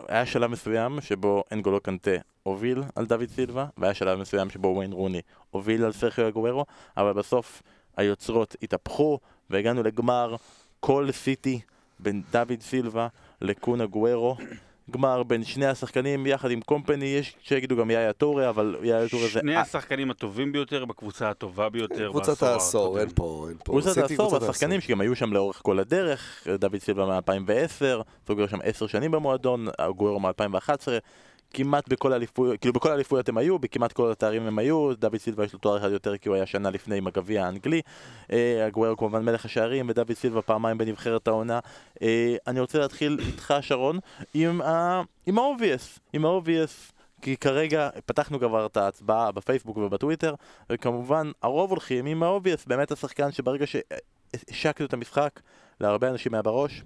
[0.08, 2.10] היה שלב מסוים שבו אנגולו קנטה
[2.42, 5.20] הוביל על דוד סילבה, והיה שלב מסוים שבו וויין רוני
[5.50, 6.66] הוביל על סרחיו אגוורו,
[6.96, 7.62] אבל בסוף
[7.96, 9.18] היוצרות התהפכו,
[9.50, 10.36] והגענו לגמר
[10.80, 11.60] כל סיטי
[11.98, 13.08] בין דוד סילבה
[13.40, 14.36] לקונה גוורו.
[14.90, 19.22] גמר בין שני השחקנים יחד עם קומפני, יש שיגידו גם יאיה טורה, אבל יאיה טורה
[19.22, 19.28] זה...
[19.40, 23.00] שני השחקנים הטובים ביותר בקבוצה הטובה ביותר קבוצת העשור.
[23.00, 23.64] אין פה, אין פה.
[23.64, 28.86] קבוצת העשור והשחקנים שגם היו שם לאורך כל הדרך, דוד סילבה מ-2010, סוגר שם 10
[28.86, 29.66] שנים במועדון,
[29.96, 30.88] גוורו מ-2011,
[31.54, 35.44] כמעט בכל האליפויות, כאילו בכל האליפויות הם היו, בכמעט כל התארים הם היו, דוד סילבה
[35.44, 37.80] יש לו תואר אחד יותר כי הוא היה שנה לפני עם הגביע האנגלי,
[38.32, 41.58] אה, אגוורו כמובן מלך השערים, ודוד סילבה פעמיים בנבחרת העונה.
[42.02, 43.98] אה, אני רוצה להתחיל איתך שרון,
[44.34, 46.92] עם ה-obvious, עם ה-obvious.
[47.22, 50.34] כי כרגע פתחנו כבר את ההצבעה בפייסבוק ובטוויטר,
[50.70, 55.40] וכמובן הרוב הולכים עם ה-obvious, באמת השחקן שברגע שהשקנו את המשחק,
[55.80, 56.82] להרבה אנשים היה בראש,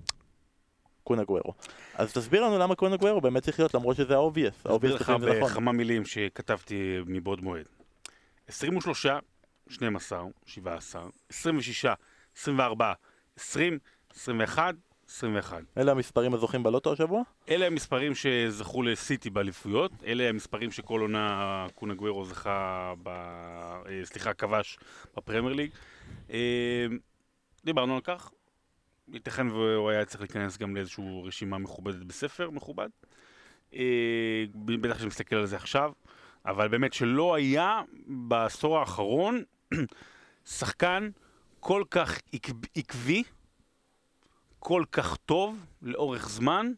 [1.05, 1.55] קון אגוורו.
[1.95, 4.55] אז תסביר לנו למה קון אגוורו באמת צריך להיות למרות שזה ה-obvious.
[4.67, 5.51] אסביר לך זה נכון.
[5.51, 7.65] בכמה מילים שכתבתי מבעוד מועד.
[8.49, 9.07] 23,
[9.69, 11.87] 12, 17, 26,
[12.37, 12.93] 24,
[13.37, 13.79] 20,
[14.17, 14.75] 21,
[15.09, 15.63] 21.
[15.79, 17.23] אלה המספרים הזוכים בלוטו השבוע?
[17.49, 23.09] אלה המספרים שזכו לסיטי באליפויות, אלה המספרים שכל עונה קונה גוורו זכה, ב...
[23.09, 24.79] אה, סליחה, כבש
[25.17, 25.71] בפרמייר ליג.
[26.31, 26.87] אה,
[27.65, 28.31] דיברנו על כך,
[29.13, 32.89] ייתכן והוא היה צריך להיכנס גם לאיזושהי רשימה מכובדת בספר מכובד.
[33.75, 35.93] אה, בטח שאני מסתכל על זה עכשיו,
[36.47, 39.43] אבל באמת שלא היה בעשור האחרון
[40.59, 41.11] שחקן
[41.61, 43.23] כל כך עקב- עקבי,
[44.59, 46.73] כל כך טוב לאורך זמן,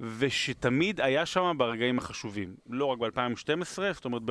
[0.00, 2.54] ושתמיד היה שם ברגעים החשובים.
[2.66, 4.22] לא רק ב-2012, זאת אומרת.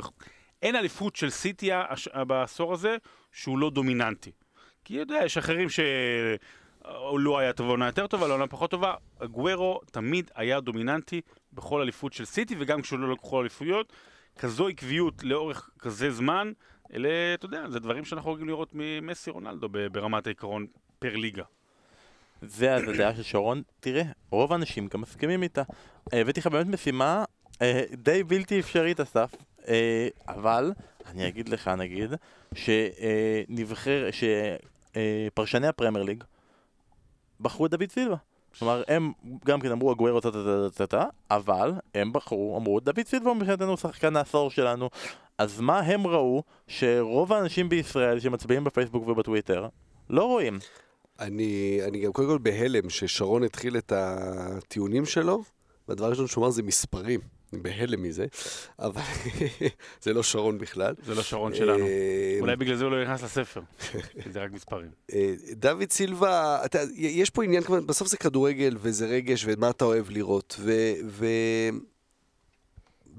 [0.61, 2.07] אין אליפות של סיטי הש...
[2.07, 2.97] בעשור הזה
[3.32, 4.32] שהוא לא דומיננטי.
[4.86, 5.67] כי יודע, יש אחרים
[6.92, 8.94] שהוא לא היה טוב ועונה יותר טובה, לא עונה פחות טובה.
[9.32, 11.22] גוורו תמיד היה דומיננטי
[11.54, 13.94] בכל אליפות של סיטי, וגם כשהוא לא לקחו אליפויות,
[14.40, 16.52] כזו עקביות לאורך כזה זמן,
[16.94, 20.66] אלה, אתה יודע, זה דברים שאנחנו רגילים לראות ממסי רונלדו ברמת העיקרון
[21.00, 21.44] פר ליגה.
[22.42, 25.64] זה אז הדעה של שרון, תראה, רוב האנשים גם מסכימים איתה.
[26.14, 27.24] אה, הבאתי לך באמת משימה
[27.62, 29.36] אה, די בלתי אפשרית אסף,
[29.68, 30.72] אה, אבל
[31.06, 32.14] אני אגיד לך נגיד,
[32.56, 36.24] שנבחר, שפרשני הפרמייר ליג
[37.40, 38.16] בחרו את דוד סילבה.
[38.60, 39.12] כלומר, הם
[39.46, 43.34] גם כן אמרו הגוורו טה טה טה טה טה, אבל הם בחרו, אמרו דוד סילבה
[43.34, 44.90] מבחינתנו שחקן העשור שלנו.
[45.38, 49.68] אז מה הם ראו שרוב האנשים בישראל שמצביעים בפייסבוק ובטוויטר
[50.10, 50.60] לא רואים?
[51.20, 55.44] אני, אני גם קודם כל בהלם ששרון התחיל את הטיעונים שלו,
[55.88, 57.20] והדבר הראשון שהוא אמר זה מספרים.
[57.54, 58.26] בהלם מזה,
[58.80, 59.02] אבל
[60.04, 60.95] זה לא שרון בכלל.
[61.06, 61.86] זה לא שרון שלנו.
[61.86, 63.62] אה, אולי בגלל זה הוא לא נכנס לספר.
[64.32, 64.89] זה רק מספרים.
[65.14, 70.10] אה, דוד סילבה, אתה, יש פה עניין, בסוף זה כדורגל וזה רגש ומה אתה אוהב
[70.10, 70.60] לראות.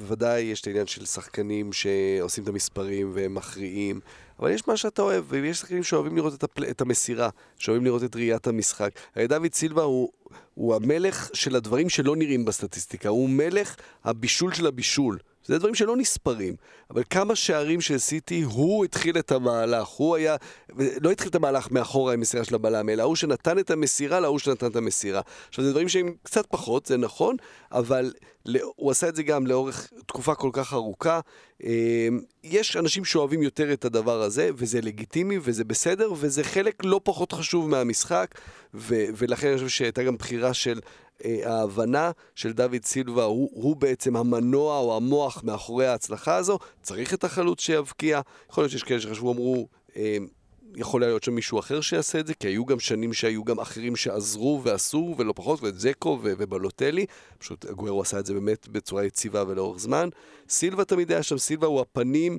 [0.01, 4.01] ובוודאי יש את העניין של שחקנים שעושים את המספרים והם מכריעים,
[4.38, 6.64] אבל יש מה שאתה אוהב, ויש שחקנים שאוהבים לראות את, הפל...
[6.64, 7.28] את המסירה,
[7.59, 8.90] שאוהבים לראות את ראיית המשחק.
[9.16, 10.12] הרי דוד סילבה הוא,
[10.55, 15.18] הוא המלך של הדברים שלא נראים בסטטיסטיקה, הוא מלך הבישול של הבישול.
[15.45, 16.55] זה דברים שלא נספרים,
[16.91, 20.36] אבל כמה שערים של סיטי, הוא התחיל את המהלך, הוא היה,
[20.78, 24.38] לא התחיל את המהלך מאחורה עם מסירה של הבלם, אלא הוא שנתן את המסירה להוא
[24.38, 25.20] שנתן את המסירה.
[25.49, 27.36] עכשיו, זה דברים שהם קצת פחות, זה נכון,
[27.72, 28.12] אבל
[28.76, 31.20] הוא עשה את זה גם לאורך תקופה כל כך ארוכה.
[31.62, 31.68] אמ,
[32.45, 37.32] יש אנשים שאוהבים יותר את הדבר הזה, וזה לגיטימי, וזה בסדר, וזה חלק לא פחות
[37.32, 38.34] חשוב מהמשחק,
[38.74, 40.82] ו- ולכן אני חושב שהייתה גם בחירה של אה,
[41.45, 47.25] ההבנה של דוד סילבה, הוא, הוא בעצם המנוע או המוח מאחורי ההצלחה הזו, צריך את
[47.25, 48.21] החלוץ שיבקיע.
[48.51, 50.16] יכול להיות שיש כאלה שחשבו, אמרו, אה,
[50.77, 53.97] יכול להיות שם מישהו אחר שיעשה את זה, כי היו גם שנים שהיו גם אחרים
[53.97, 57.07] שעזרו ועשו, ולא פחות, ואת זקו ובלוטלי.
[57.39, 60.09] פשוט אגוארו עשה את זה באמת בצורה יציבה ולאורך זמן.
[60.49, 62.39] סילבה תמיד היה שם, סילבה הוא הפנים אה,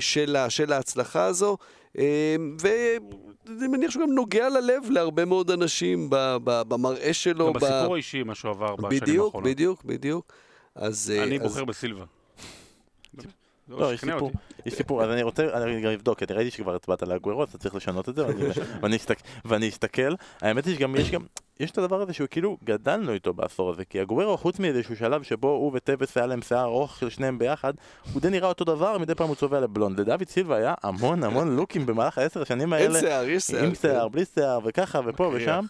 [0.00, 1.56] של, של ההצלחה הזו,
[1.98, 6.06] אה, ואני מניח שהוא גם נוגע ללב להרבה מאוד אנשים
[6.40, 7.46] במראה שלו.
[7.46, 9.50] גם בסיפור האישי, מה שהוא עבר בשנים בדיוק, האחרונות.
[9.50, 10.32] בדיוק, בדיוק.
[10.74, 11.12] אז...
[11.16, 12.04] אה, אני אז- בוחר בסילבה.
[13.68, 14.30] לא, יש שכנע סיפור.
[14.66, 17.42] יש סיפור, אז אני רוצה, אני גם אבדוק, כי אני ראיתי שכבר הצבעת על הגוורו,
[17.42, 18.26] אז אתה צריך לשנות את זה,
[18.80, 18.96] ואני-
[19.44, 20.14] ואני אסתכל-.
[20.42, 21.20] האמת היא שגם יש גם,
[21.60, 25.22] יש את הדבר הזה שהוא כאילו גדלנו איתו בעשור הזה, כי הגוורו, חוץ מאיזשהו שלב
[25.22, 27.72] שבו הוא וטבס היה להם שיער ארוך של שניהם ביחד,
[28.12, 30.00] הוא די נראה אותו דבר, מדי פעם הוא צובע לבלונד.
[30.00, 33.64] לדוד סילבה היה המון המון לוקים במהלך העשר השנים אין האלה, שיער, יש שיער.
[33.64, 35.30] עם שיער, בלי שיער, וככה, ופה.
[35.34, 35.64] ושם.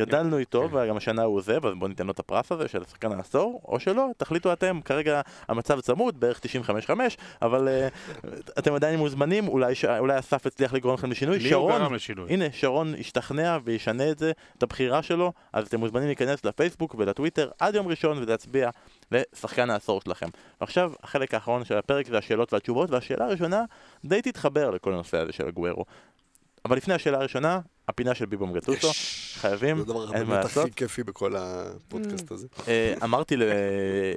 [0.00, 3.12] גדלנו איתו, וגם השנה הוא זה, אז בואו ניתן לו את הפרס הזה של שחקן
[3.12, 6.40] העשור, או שלא, תחליטו אתם, כרגע המצב צמוד, בערך
[6.88, 6.90] 95-5,
[7.42, 7.88] אבל אה,
[8.58, 9.74] אתם עדיין מוזמנים, אולי
[10.18, 11.40] אסף הצליח לגרום לכם לשינוי.
[11.40, 11.72] שרון.
[12.30, 17.50] הנה, שרון ישתכנע וישנה את זה, את הבחירה שלו, אז אתם מוזמנים להיכנס לפייסבוק ולטוויטר
[17.58, 18.70] עד יום ראשון ולהצביע
[19.12, 20.28] לשחקן העשור שלכם.
[20.60, 23.64] ועכשיו, החלק האחרון של הפרק זה השאלות והתשובות, והשאלה הראשונה
[24.04, 25.84] די תתחבר לכל הנושא הזה של הגוורו.
[26.64, 28.88] אבל לפני השאלה הראשונה, הפינה של ביבום גטוסו,
[29.40, 30.64] חייבים, זה הדבר אין מה לעשות.
[30.64, 32.46] הכי כיפי בכל הפודקאסט הזה.
[32.68, 33.42] אה, אמרתי ל...
[33.42, 33.48] אה,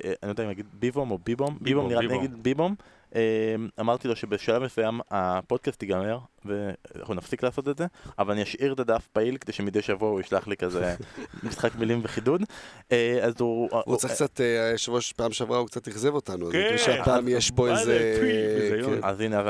[0.06, 2.18] אני לא יודע אם להגיד ביבום או ביבום, ביבום נראה לי.
[2.18, 2.76] נגיד ביבום.
[3.16, 7.86] אה, אמרתי לו שבשלב מסוים הפודקאסט ייגמר ואנחנו נפסיק לעשות את זה,
[8.20, 10.96] אבל אני אשאיר את הדף פעיל כדי שמדי שבוע הוא ישלח לי כזה
[11.44, 12.42] משחק מילים וחידוד.
[12.92, 13.70] אה, אז הוא...
[13.86, 16.60] הוא צריך קצת, אה, היושב ראש פעם שעברה הוא קצת אכזב אותנו, אז כן.
[16.70, 18.20] אני חושב שהפעם יש פה איזה...
[18.86, 19.00] כן.
[19.04, 19.42] אז הנה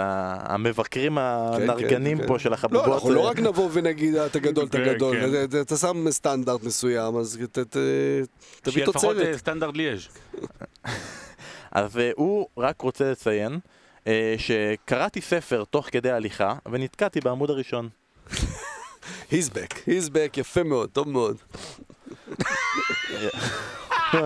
[0.44, 2.40] המבקרים כן, הנרגנים כן, פה כן.
[2.40, 2.88] של החבובות.
[2.88, 5.20] לא, אנחנו לא אה, רק נבוא ונגיד, "אה, אתה גדול, אתה כן, גדול.
[5.20, 5.30] כן.
[5.30, 7.78] אתה- אתה- אתה שם סטנדרט מסוים, אז ת- ת-
[8.62, 9.26] תביא שיהיה לפחות תוצרת.
[9.28, 10.08] אה, סטנדרט ליאז'.
[11.72, 13.58] אז אה, הוא רק רוצה לציין אה,
[14.38, 17.90] שקראתי ספר תוך כדי הליכה ונתקעתי בעמוד הראשון.
[19.32, 21.38] He's back, he's back, יפה מאוד, טוב מאוד.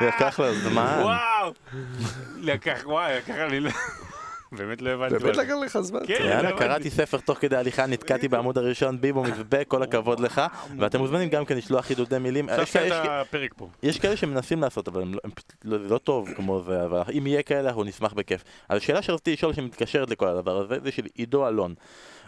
[0.00, 1.00] לקח לו זמן.
[1.02, 1.52] וואו!
[2.36, 3.70] לקח, וואי, לקח לי...
[4.52, 5.18] באמת לא הבנתי.
[5.18, 6.00] באמת לקח לך זמן.
[6.06, 6.58] כן, יאללה, לא הבנתי.
[6.64, 10.42] קראתי ספר תוך כדי הליכה, נתקעתי בעמוד הראשון, ביבו מזבק, כל הכבוד לך.
[10.78, 12.48] ואתם מוזמנים גם כן לשלוח חידודי מילים.
[12.48, 13.68] עכשיו יש כאלה- את יש- הפרק פה.
[13.82, 15.20] יש כאלה שמנסים לעשות, אבל הם לא-
[15.64, 18.44] לא- זה לא טוב כמו זה, אבל אם יהיה כאלה, אנחנו נשמח בכיף.
[18.68, 21.74] אז השאלה שרציתי לשאול שמתקשרת לכל הדבר הזה, זה של עידו אלון.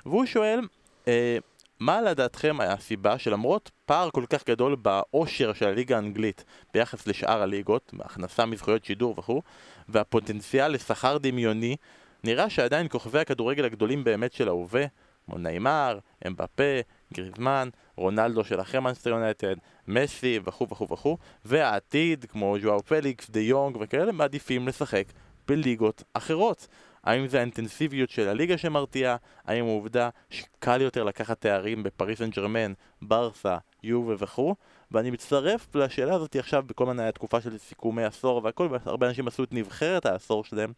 [0.06, 0.60] והוא שואל,
[1.08, 1.38] אה,
[1.80, 6.44] מה לדעתכם הסיבה שלמרות פער כל כך גדול באושר של הליגה האנגלית
[6.74, 9.42] ביחס לשאר הליגות, הכנסה מזכויות שידור וכו',
[9.88, 11.76] והפוטנציאל לשכר דמיוני,
[12.24, 14.84] נראה שעדיין כוכבי הכדורגל הגדולים באמת של ההווה,
[15.26, 16.80] כמו נעימר, אמבפה,
[17.14, 19.54] גריזמן, רונלדו של אחרי מנצ'סטר יונייטד,
[19.88, 25.04] מסי וכו' וכו' וכו', והעתיד, כמו ז'ואאו פליקס, דה יונג וכאלה, מעדיפים לשחק
[25.48, 26.66] בליגות אחרות.
[27.04, 29.16] האם זה האינטנסיביות של הליגה שמרתיעה?
[29.44, 34.54] האם העובדה שקל יותר לקחת תארים בפריס סן ג'רמן, ברסה, יובה וכו'?
[34.90, 39.44] ואני מצטרף לשאלה הזאת עכשיו בכל מיני התקופה של סיכומי עשור והכל, והרבה אנשים עשו
[39.44, 40.72] את נבחרת העשור שלהם.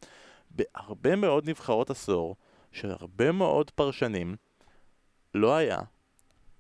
[0.55, 2.37] בהרבה מאוד נבחרות עשור,
[2.73, 4.37] של הרבה מאוד פרשנים,
[5.35, 5.79] לא היה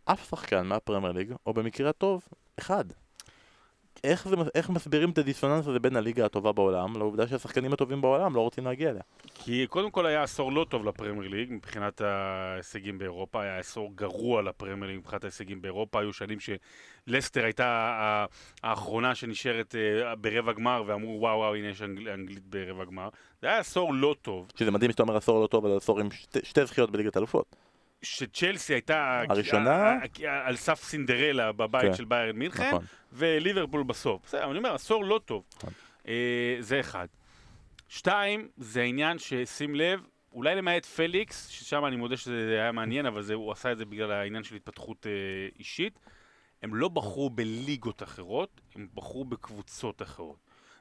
[0.04, 2.22] אף שחקן מהפרמייר ליג, או במקרה הטוב,
[2.58, 2.84] אחד.
[4.04, 8.34] איך, זה, איך מסבירים את הדיסוננס הזה בין הליגה הטובה בעולם לעובדה שהשחקנים הטובים בעולם
[8.34, 9.02] לא רוצים להגיע אליה?
[9.34, 14.42] כי קודם כל היה עשור לא טוב לפרמייר ליג מבחינת ההישגים באירופה, היה עשור גרוע
[14.42, 18.26] לפרמייר ליג מבחינת ההישגים באירופה, היו שנים שלסטר הייתה
[18.62, 23.08] האחרונה שנשארת אה, ברבע גמר ואמרו וואו וואו הנה יש אנגל, אנגלית ברבע גמר.
[23.42, 26.10] זה היה עשור לא טוב, שזה מדהים שאתה אומר עשור לא טוב, אבל עשור עם
[26.10, 27.56] שתי, שתי זכיות בליגת אלופות.
[28.04, 29.98] שצ'לסי הייתה הראשונה?
[30.24, 31.94] על סף סינדרלה בבית כן.
[31.94, 32.84] של ביירן מינכן, נכון.
[33.12, 34.22] וליברפול בסוף.
[34.24, 35.44] בסדר, אני אומר, עשור לא טוב.
[35.56, 35.72] נכון.
[36.08, 37.06] אה, זה אחד.
[37.88, 40.00] שתיים, זה העניין ששים לב,
[40.32, 43.84] אולי למעט פליקס, ששם אני מודה שזה היה מעניין, אבל זה, הוא עשה את זה
[43.84, 45.12] בגלל העניין של התפתחות אה,
[45.58, 45.98] אישית.
[46.62, 50.36] הם לא בחרו בליגות אחרות, הם בחרו בקבוצות אחרות.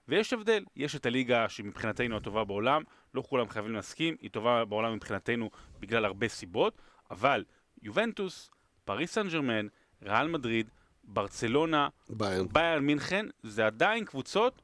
[0.07, 4.95] ויש הבדל, יש את הליגה שמבחינתנו הטובה בעולם, לא כולם חייבים להסכים, היא טובה בעולם
[4.95, 5.49] מבחינתנו
[5.79, 6.81] בגלל הרבה סיבות,
[7.13, 7.43] אבל
[7.81, 8.49] יובנטוס,
[8.85, 9.67] פריס סן ג'רמן,
[10.03, 10.69] ריאל מדריד,
[11.03, 12.47] ברצלונה, ביירן.
[12.47, 14.61] ביירן מינכן, זה עדיין קבוצות,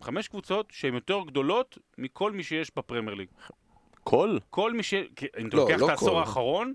[0.00, 3.28] חמש קבוצות שהן יותר גדולות מכל מי שיש בפרמייר ליג.
[4.04, 4.38] כל?
[4.50, 4.94] כל מי ש...
[4.94, 6.18] אם אתה לא, לוקח לא את העשור כל.
[6.18, 6.74] האחרון,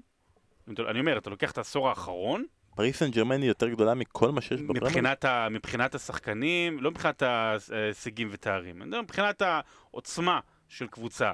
[0.89, 2.45] אני אומר, אתה לוקח את העשור האחרון,
[2.75, 4.85] פריס סן ג'רמן היא יותר גדולה מכל מה שיש בפרמייר?
[4.85, 11.31] מבחינת, ה, מבחינת השחקנים, לא מבחינת ההישגים ותארים, מבחינת העוצמה של קבוצה,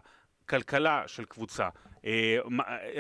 [0.50, 1.70] כלכלה של קבוצה,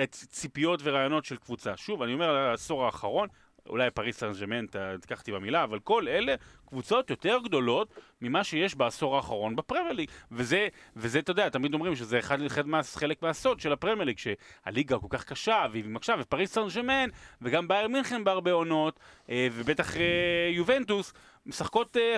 [0.09, 1.77] ציפיות ורעיונות של קבוצה.
[1.77, 3.27] שוב, אני אומר על העשור האחרון,
[3.69, 4.65] אולי פריס סן ג'רמן,
[5.01, 6.35] תיקח במילה, אבל כל אלה
[6.65, 10.09] קבוצות יותר גדולות ממה שיש בעשור האחרון בפרמייר ליג.
[10.31, 14.17] וזה, וזה, אתה יודע, תמיד אומרים שזה אחד, אחד מה, חלק מהסוד של הפרמייר ליג,
[14.17, 17.09] שהליגה כל כך קשה, והיא מקשה, ופריס סן ג'רמן,
[17.41, 18.99] וגם באייר מינכן בהרבה עונות,
[19.29, 21.13] אה, ובטח אה, יובנטוס,
[21.45, 22.17] משחקות אה,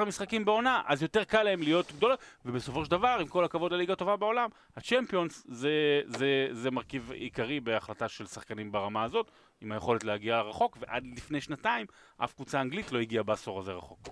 [0.00, 3.72] 15-16 משחקים בעונה, אז יותר קל להם להיות גדולות, ובסופו של דבר, עם כל הכבוד
[3.72, 9.30] לליגה הטובה בעולם, הצ'מפיונס זה, זה, זה מרכיב עיקרי בהחלטה של שחקנים ברמה הזאת,
[9.62, 11.86] עם היכולת להגיע רחוק, ועד לפני שנתיים,
[12.16, 14.08] אף קבוצה אנגלית לא הגיעה בעשור הזה רחוק.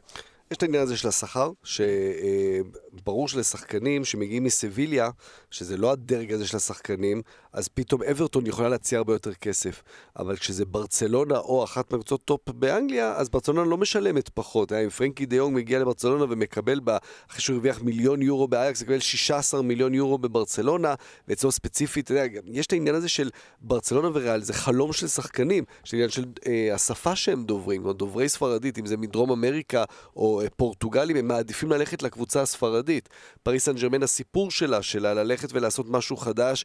[0.51, 5.11] יש את העניין הזה של השכר, שברור שלשחקנים שמגיעים מסביליה,
[5.51, 7.23] שזה לא הדרג הזה של השחקנים,
[7.53, 9.83] אז פתאום אברטון יכולה להציע הרבה יותר כסף.
[10.17, 14.73] אבל כשזה ברצלונה או אחת מהקבוצות טופ באנגליה, אז ברצלונה לא משלמת פחות.
[14.73, 16.97] אה, אם פרנקי דה יונג מגיע לברצלונה ומקבל, בה,
[17.31, 20.95] אחרי שהוא הרוויח מיליון יורו באייקס, יקבל 16 מיליון יורו בברצלונה,
[21.29, 23.31] ואצלו ספציפית, אתה יודע, יש את העניין הזה של
[23.61, 28.29] ברצלונה וריאל, זה חלום של שחקנים, יש עניין של אה, השפה שהם דוברים, או דוברי
[28.29, 29.85] ספרדית, אם זה מדרום אמריקה
[30.17, 33.09] או אה, פורטוגלים, הם מעדיפים ללכת לקבוצה הספרדית.
[33.43, 36.65] פריס סן ג'רמן, הסיפור שלה, שלה ללכת ולעשות משהו חדש,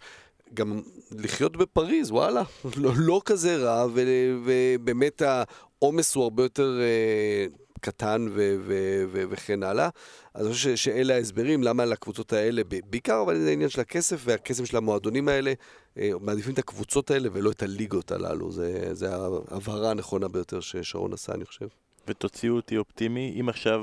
[0.53, 0.81] גם
[1.11, 2.43] לחיות בפריז, וואלה,
[2.77, 4.01] לא, לא כזה רע, ו,
[4.45, 7.45] ובאמת העומס הוא הרבה יותר אה,
[7.81, 9.89] קטן ו, ו, ו, וכן הלאה.
[10.33, 14.65] אז אני חושב שאלה ההסברים למה לקבוצות האלה, בעיקר אבל זה העניין של הכסף והכסף
[14.65, 15.53] של המועדונים האלה,
[15.97, 18.51] אה, מעדיפים את הקבוצות האלה ולא את הליגות הללו.
[18.91, 19.15] זה
[19.51, 21.67] ההבהרה הנכונה ביותר ששרון עשה, אני חושב.
[22.07, 23.81] ותוציאו אותי אופטימי, אם עכשיו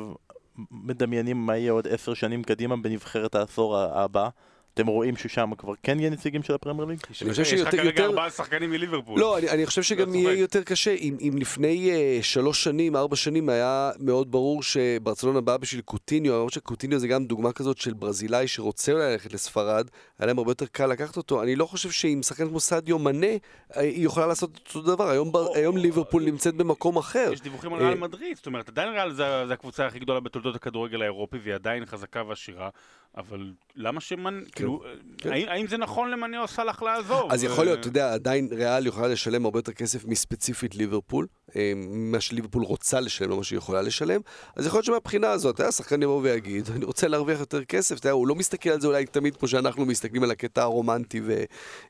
[0.70, 4.28] מדמיינים מה יהיה עוד עשר שנים קדימה בנבחרת העשור הבא,
[4.74, 6.98] אתם רואים ששם כבר כן יהיה נציגים של הפרמייר ליג?
[7.06, 9.20] אני חושב יש לך שיותר- כרגע יותר- ארבעה שחקנים מליברפול.
[9.20, 10.32] לא, אני, אני חושב שגם יהיה.
[10.32, 10.90] יותר קשה.
[10.90, 16.32] אם, אם לפני uh, שלוש שנים, ארבע שנים, היה מאוד ברור שברצלונה באה בשביל קוטיניו,
[16.34, 20.66] למרות שקוטיניו זה גם דוגמה כזאת של ברזילאי שרוצה ללכת לספרד, היה להם הרבה יותר
[20.66, 21.42] קל לקחת אותו.
[21.42, 25.08] אני לא חושב שעם שחקן כמו סעדיו מנה, אה, היא יכולה לעשות אותו דבר.
[25.10, 27.30] היום, בר, היום ליברפול נמצאת במקום אחר.
[27.32, 30.20] יש דיווחים על אה, ריאל מדריד, זאת אומרת, עדיין ריאל זה זה הקבוצה הכי גדולה
[30.20, 32.68] בתולדות הכדורגל האירופי, והיא עדיין חזקה ועשירה,
[33.16, 34.42] אבל למה שמנ...
[34.52, 34.82] כאילו,
[35.18, 35.32] כן.
[35.32, 37.32] האם- האם זה נכון למניו סאלח לעזוב?
[37.32, 41.26] אז יכול להיות, אה, אתה יודע, עדיין ריאל יכולה לשלם הרבה יותר כסף מספציפית ליברפול,
[41.56, 44.20] אה, ממה שליברפול רוצה לשלם, לא מה שהיא יכולה לשלם,
[44.56, 48.06] אז יכול להיות שמבחינה הזאת, היה שחקן יבוא ויגיד, אני רוצה להרוויח יותר כסף, אתה
[48.06, 51.44] יודע, הוא לא מסתכל על זה אולי תמיד כמו שאנחנו מסתכלים על הקטע הרומנטי, ו,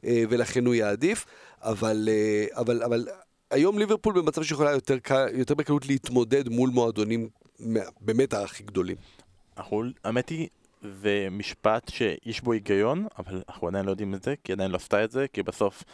[0.05, 1.25] אה, ולכן הוא יעדיף,
[1.61, 3.07] אבל, אה, אבל, אבל
[3.51, 4.97] היום ליברפול במצב שיכולה יותר,
[5.35, 7.29] יותר בקלות להתמודד מול מועדונים
[7.61, 8.97] מה- באמת הכי גדולים.
[10.05, 10.49] האמת היא,
[10.83, 14.77] זה משפט שיש בו היגיון, אבל אנחנו עדיין לא יודעים את זה, כי עדיין לא
[14.77, 15.85] עשתה את זה, כי בסוף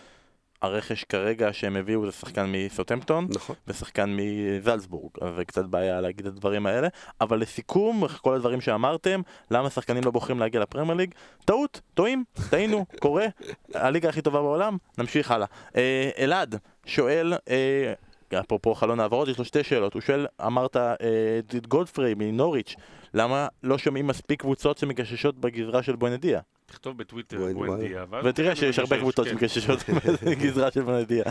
[0.63, 3.57] הרכש כרגע שהם הביאו זה שחקן מסוטמפטון, נכון.
[3.67, 6.89] ושחקן מזלצבורג, אז זה קצת בעיה להגיד את הדברים האלה.
[7.21, 9.21] אבל לסיכום, כל הדברים שאמרתם,
[9.51, 11.15] למה שחקנים לא בוחרים להגיע לפרמייר ליג?
[11.45, 13.27] טעות, טועים, טעינו, קורה,
[13.75, 15.47] הליגה הכי טובה בעולם, נמשיך הלאה.
[15.77, 16.55] אה, אלעד
[16.87, 17.93] שואל, אה,
[18.41, 19.95] אפרופו חלון העברות, יש לו שתי שאלות.
[19.95, 20.95] הוא שואל, אמרת אה,
[21.39, 22.75] את גולדפריי מנוריץ',
[23.15, 26.41] למה לא שומעים מספיק קבוצות שמגששות בגזרה של בואנדיה?
[26.67, 28.05] תכתוב בטוויטר בואנדיה.
[28.25, 29.33] ותראה שיש הרבה קבוצות כן.
[29.33, 29.79] שמגששות
[30.27, 31.25] בגזרה של בואנדיה.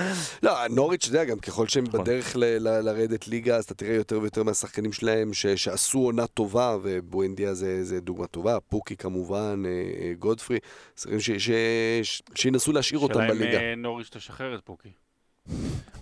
[0.43, 2.01] לא, נוריץ', אתה יודע, גם ככל שהם נכון.
[2.01, 6.27] בדרך ל- ל- לרדת ליגה, אז אתה תראה יותר ויותר מהשחקנים שלהם ש- שעשו עונה
[6.27, 9.71] טובה, ובואנדיה זה, זה דוגמה טובה, פוקי כמובן, אה,
[10.07, 10.57] אה, גודפרי,
[10.99, 11.51] שחקנים ש- ש-
[12.03, 13.59] ש- שינסו להשאיר אותם שאלה אם בליגה.
[13.77, 14.89] נוריץ' תשחרר את פוקי.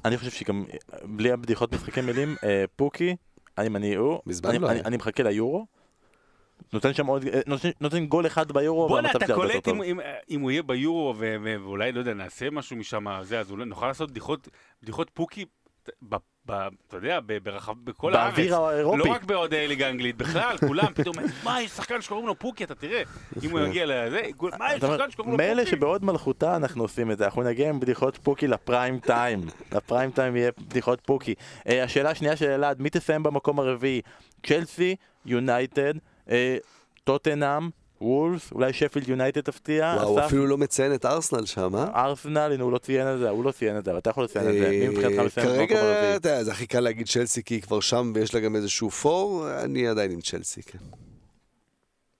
[0.06, 0.64] אני חושב שגם,
[0.94, 2.36] אה, בלי הבדיחות משחקי מילים,
[2.76, 3.16] פוקי,
[3.58, 4.86] אני אני הוא, מזמן אני- לא אני- היה.
[4.86, 5.66] אני מחכה ליורו.
[6.74, 9.68] נותן שם עוד, אה, נותן- נותן גול אחד ביורו, בואנה, אתה קולט.
[9.68, 9.99] אם- אם-
[10.30, 13.66] אם הוא יהיה ביורו, ו- ו- ואולי, לא יודע, נעשה משהו משם, זה, אז אולי
[13.66, 14.47] נוכל לעשות בדיחות
[14.84, 15.45] בדיחות פוקי
[16.48, 18.34] ב- אתה יודע, ברחב, בכל הארץ.
[18.36, 18.98] באוויר האירופי.
[18.98, 22.76] לא רק באוהדי ליגה האנגלית, בכלל, כולם פתאום, מה, יש שחקן שקוראים לו פוקי, אתה
[22.76, 23.02] תראה.
[23.43, 24.22] אם הוא יגיע לזה,
[24.60, 25.50] מה, יש שחקן שקוראים לו פוקי?
[25.50, 29.41] מילא שבעוד מלכותה אנחנו עושים את זה, אנחנו נגיע עם בדיחות פוקי לפריים טיים.
[29.76, 31.34] לפריים טיים יהיה בדיחות פוקי.
[31.68, 34.02] אה, השאלה השנייה של אלעד, מי תסיים במקום הרביעי?
[34.46, 35.93] צ'לסי, יונייטד,
[36.30, 36.58] אה,
[37.04, 37.70] טוטנאם,
[38.02, 39.96] וולס, אולי שפילד יונייטד תפתיע.
[39.98, 42.06] וואו, הוא אסף, אפילו לא מציין את ארסנל שם, אה?
[42.06, 44.24] ארסנל, הנה הוא לא ציין את זה, הוא לא ציין את זה, אבל אתה יכול
[44.24, 44.70] לציין את זה.
[44.70, 46.16] מי מבחינתך אה, מסיים במקום כרגע?
[46.16, 48.89] אתה יודע, זה הכי קל להגיד צ'לסי כי היא כבר שם ויש לה גם איזשהו
[48.89, 50.80] פור, אני עדיין עם צ'לסי, כן.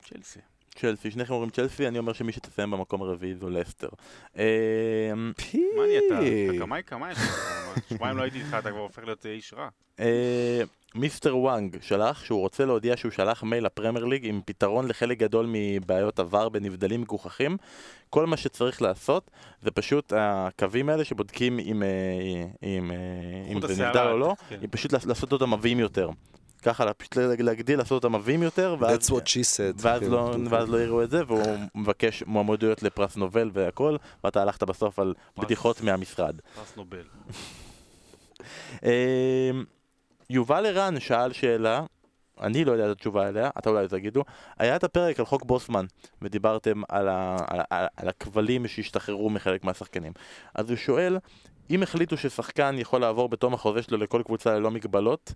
[0.09, 0.39] צ'לסי.
[0.76, 3.89] צ'לסי, שניכם אומרים צ'לסי, אני אומר שמי שתסיים במקום הרביעי זו לסטר.
[4.38, 4.43] אה,
[5.15, 6.03] מה נהיית?
[6.49, 7.69] אתה קמאי קמאי יש לך?
[7.89, 9.69] שבועיים לא הייתי איתך, אתה כבר הופך להיות אה, איש רע.
[10.95, 15.17] אה, מיסטר וואנג שלח שהוא רוצה להודיע שהוא שלח מייל לפרמייר ליג עם פתרון לחלק
[15.17, 17.57] גדול מבעיות עבר בנבדלים מגוחכים.
[18.09, 19.31] כל מה שצריך לעשות
[19.61, 21.87] זה פשוט הקווים האלה שבודקים אם, אה,
[22.63, 24.59] אם, אה, אם זה נבדל או לא, כן.
[24.71, 26.09] פשוט לעשות- אותם עבים יותר.
[26.63, 29.81] ככה פשוט להגדיל, לעשות אותם עבים יותר, ואז, That's what she said.
[29.81, 30.11] ואז, כן.
[30.11, 31.41] לא, ואז לא יראו את זה, והוא
[31.75, 36.35] מבקש מועמדויות לפרס נובל והכל, ואתה הלכת בסוף על בדיחות מהמשרד.
[36.55, 37.03] פרס נובל.
[40.30, 41.84] יובל ערן שאל שאלה,
[42.41, 44.23] אני לא יודע את התשובה אליה, אתה אולי תגידו,
[44.59, 45.86] היה את הפרק על חוק בוסמן,
[46.21, 50.11] ודיברתם על, ה, על, על, על הכבלים שהשתחררו מחלק מהשחקנים.
[50.55, 51.17] אז הוא שואל,
[51.70, 55.34] אם החליטו ששחקן יכול לעבור בתום החוזה שלו לכל קבוצה ללא מגבלות,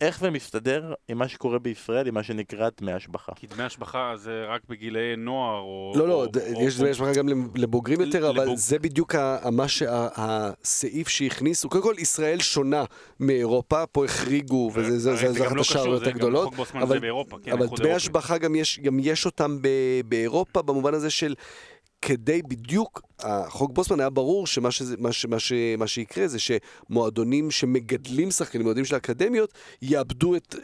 [0.00, 3.32] איך זה מסתדר עם מה שקורה בישראל, עם מה שנקרא דמי השבחה?
[3.36, 5.92] כי דמי השבחה זה רק בגילאי נוער, או...
[5.96, 9.14] לא, לא, או- ד- או- יש דמי השבחה גם לבוגרים יותר, אבל לבוג- זה בדיוק
[9.52, 11.68] מה שהסעיף שהכניסו.
[11.68, 12.84] קודם כל, ישראל שונה
[13.20, 16.54] מאירופה, פה החריגו, וזה זה- הרי זה זה זה גם אחת לא גם הגדולות.
[16.74, 17.92] אבל- זה באירופה, כן, דמי.
[17.92, 19.68] השבחה גם יש, גם יש אותם ב-
[20.08, 21.34] באירופה, במובן הזה של...
[22.02, 26.38] כדי בדיוק, החוק בוסמן היה ברור שמה שזה, מה, ש, מה, ש, מה שיקרה זה
[26.38, 30.54] שמועדונים שמגדלים שחקנים, מועדונים של האקדמיות, יאבדו את,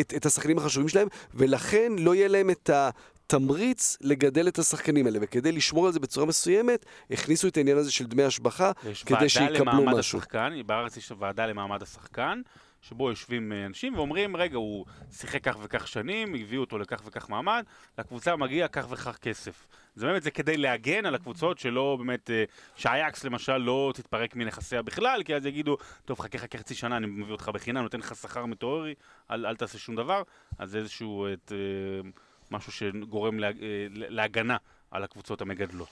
[0.00, 5.18] את, את השחקנים החשובים שלהם, ולכן לא יהיה להם את התמריץ לגדל את השחקנים האלה.
[5.22, 9.14] וכדי לשמור על זה בצורה מסוימת, הכניסו את העניין הזה של דמי השבחה, יש כדי
[9.14, 10.18] ועדה שיקבלו למעמד משהו.
[10.18, 12.40] השחקן, בארץ יש ועדה למעמד השחקן,
[12.80, 17.30] שבו יושבים אה, אנשים ואומרים, רגע, הוא שיחק כך וכך שנים, הביאו אותו לכך וכך
[17.30, 17.64] מעמד,
[17.98, 19.66] לקבוצה מגיע כך וכך כסף.
[19.98, 22.44] זה באמת, זה כדי להגן על הקבוצות שלא באמת, אה,
[22.76, 27.06] שאייקס למשל לא תתפרק מנכסיה בכלל, כי אז יגידו, טוב, חכה חכה חצי שנה, אני
[27.06, 28.94] מביא אותך בחינם, נותן לך שכר מטאורי,
[29.30, 30.22] אל, אל תעשה שום דבר,
[30.58, 32.10] אז זה איזשהו את, אה,
[32.50, 33.52] משהו שגורם לה, אה,
[33.92, 34.56] להגנה
[34.90, 35.88] על הקבוצות המגדלות.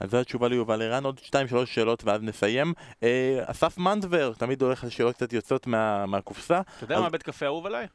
[0.00, 2.72] אז זו התשובה ליובל ערן, עוד שתיים שלוש שאלות ואז נסיים.
[3.02, 6.60] אה, אסף מנדבר, תמיד הולך על שאלות קצת יוצאות מה, מהקופסה.
[6.60, 7.86] אתה יודע אז- מה בית קפה אהוב עליי?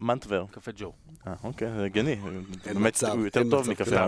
[0.00, 0.92] מנדבר, קפה ג'ו.
[1.26, 2.16] אה, אוקיי, זה הגיוני,
[2.74, 4.06] באמת הוא יותר טוב מקפה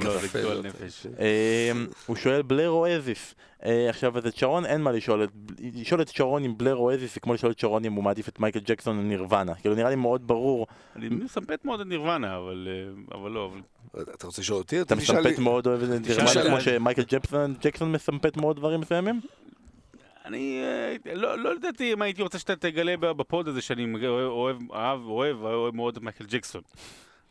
[0.64, 1.06] נפש.
[1.18, 1.72] אה,
[2.06, 3.34] הוא שואל בלר או אזיס.
[3.64, 5.26] אה, עכשיו, אז את שרון אין מה לשאול,
[5.74, 8.28] לשאול את שרון אם בלר או אזיס זה כמו לשאול את שרון אם הוא מעדיף
[8.28, 9.54] את מייקל ג'קסון או נירוונה.
[9.54, 13.52] כאילו נראה לי מאוד ברור, אני מסמפת מאוד את נירוונה, אבל אה, אבל לא,
[14.14, 14.80] אתה רוצה לשאול אותי?
[14.80, 14.94] אתה.
[14.94, 16.60] מסמפת מאוד אוהב את נירוונה כמו.
[16.60, 19.20] שמייקל ג'קסון ג'קסון מסמפת מאוד דברים מסוימים?
[20.24, 20.60] אני
[21.06, 25.42] אה, לא לא ידעתי אם הייתי רוצה שאתה תגלה בפוד הזה שאני אוהב, אהב, אוהב,
[25.42, 26.62] אוהב מאוד את מייקל ג'קסון.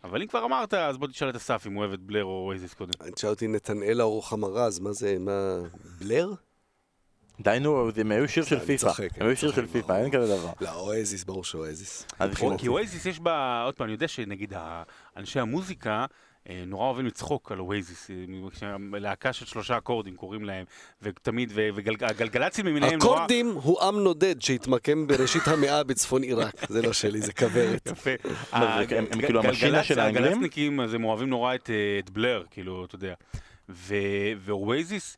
[0.04, 2.46] אבל אם כבר אמרת, אז בוא תשאל את אסף אם הוא אוהב את בלר או
[2.48, 2.92] אואזיס קודם.
[3.16, 5.58] תשאל אותי נתנאלה או רוחמה רז, מה זה, מה...
[6.00, 6.32] בלר?
[7.42, 9.94] די נו, הם היו שיר של פיפא, הם היו שיר של פיפא.
[10.04, 10.52] אין כזה דבר.
[10.62, 12.06] לא, אואזיס, ברור שאואזיס.
[12.20, 14.54] אז כי- אואזיס יש בה, עוד פעם, אני יודע שנגיד
[15.18, 16.06] אנשי המוזיקה
[16.68, 18.16] נורא אוהבים לצחוק על אואזיס, אה,
[19.00, 20.66] להקה של שלושה אקורדים קוראים להם,
[21.02, 23.16] ותמיד, והגלגלצים למיניהם נורא...
[23.16, 26.54] אקורדים הוא עם נודד שהתמקם בראשית המאה בצפון עיראק.
[26.70, 27.88] זה לא שלי, זה כוורת.
[27.92, 28.10] יפה.
[28.54, 30.26] מה, זה- הם- הם כאילו המשינה של האנגלים?
[30.32, 33.14] הגלצניקים, אז הם אוהבים נורא את, אה, את בלר, כאילו, אתה יודע.
[33.70, 35.18] ואואזיס,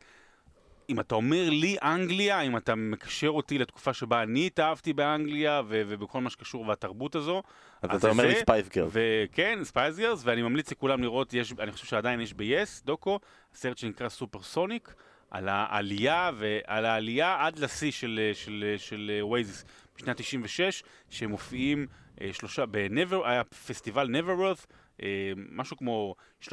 [0.90, 5.82] אם אתה אומר לי אנגליה, אם אתה מקשר אותי לתקופה שבה אני התאהבתי באנגליה, ו-
[5.88, 7.44] ובכל מה שקשור והתרבות הזו,
[7.82, 8.92] אז אתה אומר לי ספייס גירלס.
[8.92, 13.20] וכן, ספייס גירלס, ואני ממליץ לכולם לראות, יש, אני חושב שעדיין יש ב-yes דוקו,
[13.54, 14.94] סרט שנקרא סופרסוניק,
[15.32, 19.66] על העלייה, ועל העלייה עד לשיא של, של, של אואזיס
[19.98, 21.88] בשנת 96, שהם מופיעים
[22.22, 24.66] אה, שלושה, בנב-, היה פסטיבל נבוורת',
[25.04, 26.48] אה, משהו כמו 350-400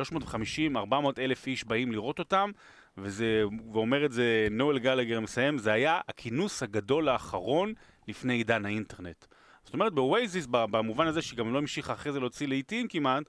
[1.19, 2.51] אלף איש באים לראות אותם,
[2.99, 7.73] וזה, ואומר את זה נואל גלאגר מסיים, זה היה הכינוס הגדול האחרון
[8.09, 9.25] לפני עידן האינטרנט.
[9.65, 13.23] זאת אומרת, ואואזיס, במובן הזה שגם לא המשיכה אחרי זה להוציא לעיתים כמעט,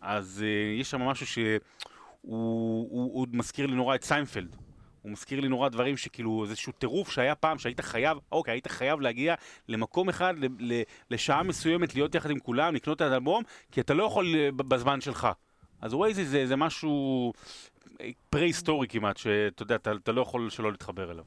[0.00, 1.58] אז אה, יש שם משהו שהוא
[2.20, 4.56] הוא, הוא מזכיר לי נורא את סיינפלד.
[5.02, 9.00] הוא מזכיר לי נורא דברים שכאילו, איזשהו טירוף שהיה פעם שהיית חייב, אוקיי, היית חייב
[9.00, 9.34] להגיע
[9.68, 13.42] למקום אחד, ל, ל, לשעה מסוימת, להיות יחד עם כולם, לקנות את האלבום,
[13.72, 15.28] כי אתה לא יכול בזמן שלך.
[15.80, 17.32] אז אואזיס זה, זה משהו
[18.30, 21.24] פרה-היסטורי כמעט, שאתה יודע, אתה, לא יכול שלא להתחבר אליו.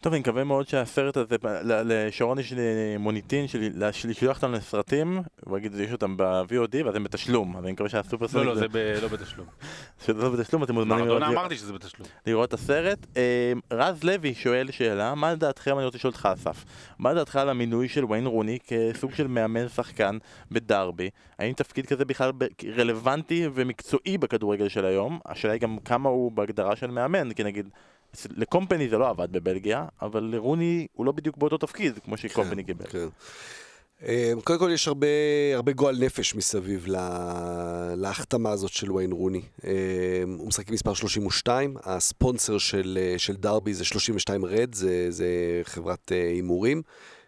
[0.00, 2.54] טוב, אני מקווה מאוד שהסרט הזה, לשרון יש
[2.98, 3.60] מוניטין של
[3.92, 7.88] של לשלוח אותם לסרטים, הוא יגיד, יש אותם ב-VOD, ואז הם בתשלום, אז אני מקווה
[7.88, 8.66] שהסופר לא, לא, זה
[9.02, 9.46] לא בתשלום.
[10.06, 12.08] שזה לא בתשלום, אתם מוזמנים מרדונה לראות- אמרתי שזה בתשלום.
[12.26, 13.06] לראות את הסרט.
[13.16, 16.64] אה, רז לוי שואל שאלה, מה לדעתכם, אני רוצה לשאול אותך אסף,
[16.98, 20.18] מה לדעתך על המינוי של ויין רוני כסוג של מאמן שחקן
[20.50, 21.10] בדרבי?
[21.38, 22.32] האם תפקיד כזה בכלל
[22.76, 25.18] רלוונטי ומקצועי בכדורגל של היום?
[25.26, 27.68] השאלה היא גם כמה הוא בהגדרה של מאמן, כי נגיד...
[28.36, 32.86] לקומפני זה לא עבד בבלגיה, אבל לרוני הוא לא בדיוק באותו תפקיד כמו שקומפני קיבל.
[32.86, 33.08] כן.
[34.02, 35.06] אמ, קודם כל יש הרבה,
[35.54, 39.42] הרבה גועל נפש מסביב לה, להחתמה הזאת של ויין רוני.
[39.64, 39.70] אמ,
[40.38, 45.26] הוא משחק עם מספר 32, הספונסר של, אה, של דרבי זה 32 רד, זה, זה
[45.64, 46.82] חברת אה, הימורים.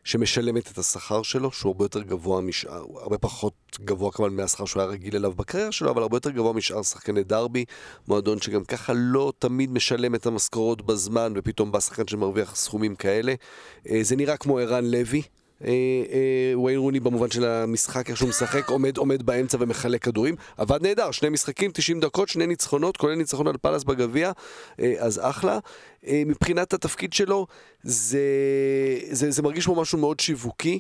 [0.09, 4.83] שמשלמת את השכר שלו, שהוא הרבה יותר גבוה משאר, הרבה פחות גבוה כמובן מהשכר שהוא
[4.83, 7.65] היה רגיל אליו בקריירה שלו, אבל הרבה יותר גבוה משאר שחקני דרבי,
[8.09, 13.35] מועדון שגם ככה לא תמיד משלם את המשכורות בזמן, ופתאום בא שחקן שמרוויח סכומים כאלה.
[13.91, 15.23] אה, זה נראה כמו ערן לוי.
[15.65, 15.71] אה,
[16.13, 20.35] אה, וויין רוני במובן של המשחק, איך שהוא משחק, עומד, עומד באמצע ומחלק כדורים.
[20.57, 24.33] עבד נהדר, שני משחקים, 90 דקות, שני ניצחונות, כולל ניצחון על פאלאס בגביע,
[24.81, 25.59] אה, אז אחלה.
[26.13, 27.47] מבחינת התפקיד שלו,
[27.83, 28.21] זה,
[29.11, 30.79] זה, זה מרגיש כמו משהו מאוד שיווקי.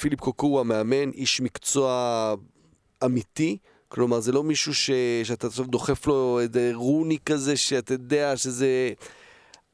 [0.00, 2.34] פיליפ קוקו הוא המאמן, איש מקצוע
[3.04, 3.58] אמיתי.
[3.88, 4.90] כלומר, זה לא מישהו ש...
[5.24, 8.92] שאתה עכשיו דוחף לו איזה רוני כזה, שאתה יודע שזה...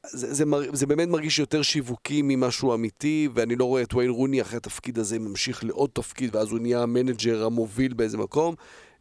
[0.07, 4.09] זה, זה, מר, זה באמת מרגיש יותר שיווקי ממשהו אמיתי, ואני לא רואה את ויין
[4.09, 8.55] רוני אחרי התפקיד הזה ממשיך לעוד תפקיד, ואז הוא נהיה המנג'ר המוביל באיזה מקום.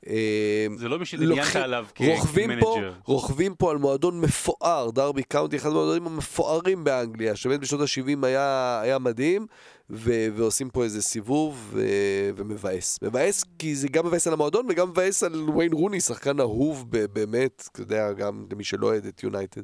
[0.06, 2.92] אה, זה לא מי שדמיינת עליו כמנג'ר.
[3.04, 8.80] רוכבים פה על מועדון מפואר, דרבי קאונטי, אחד המועדונים המפוארים באנגליה, שבאמת בשנות ה-70 היה,
[8.82, 9.46] היה מדהים,
[9.90, 12.98] ו- ועושים פה איזה סיבוב ו- ומבאס.
[13.02, 17.68] מבאס כי זה גם מבאס על המועדון וגם מבאס על ויין רוני, שחקן אהוב באמת,
[17.72, 19.62] אתה יודע, גם למי שלא אוהד את יונייטד.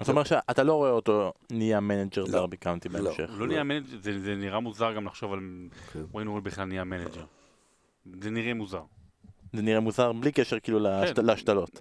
[0.00, 2.30] זאת אומרת שאתה לא רואה אותו נהיה מנג'ר לא.
[2.32, 3.00] דרבי קאונטי לא.
[3.00, 3.30] בהמשך.
[3.38, 5.40] לא נהיה מנג'ר, זה זה נראה מוזר גם לחשוב על.
[6.12, 7.24] וויין רוני בכלל נהיה מנג'ר.
[8.22, 8.82] זה נראה מוזר.
[9.52, 11.24] זה נראה מוזר בלי קשר כאילו להשת- כן.
[11.26, 11.80] להשתלות.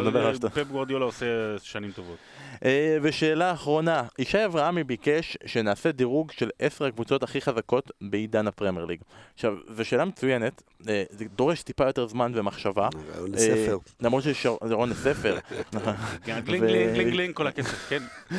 [0.00, 0.48] נדבר על השטח.
[0.48, 1.26] פפ גוורדיולה עושה
[1.62, 2.16] שנים טובות.
[2.64, 8.84] אה, ושאלה אחרונה, ישי אברהמי ביקש שנעשה דירוג של עשר הקבוצות הכי חזקות בעידן הפרמייר
[8.84, 9.00] ליג.
[9.34, 12.88] עכשיו, זו שאלה מצוינת, אה, זה דורש טיפה יותר זמן ומחשבה.
[13.12, 13.72] רעיון לספר.
[13.72, 15.38] אה, למרות שזה רעיון לספר.
[16.26, 18.02] גלינג גלינג גלינג גלינג כל הכסף, כן.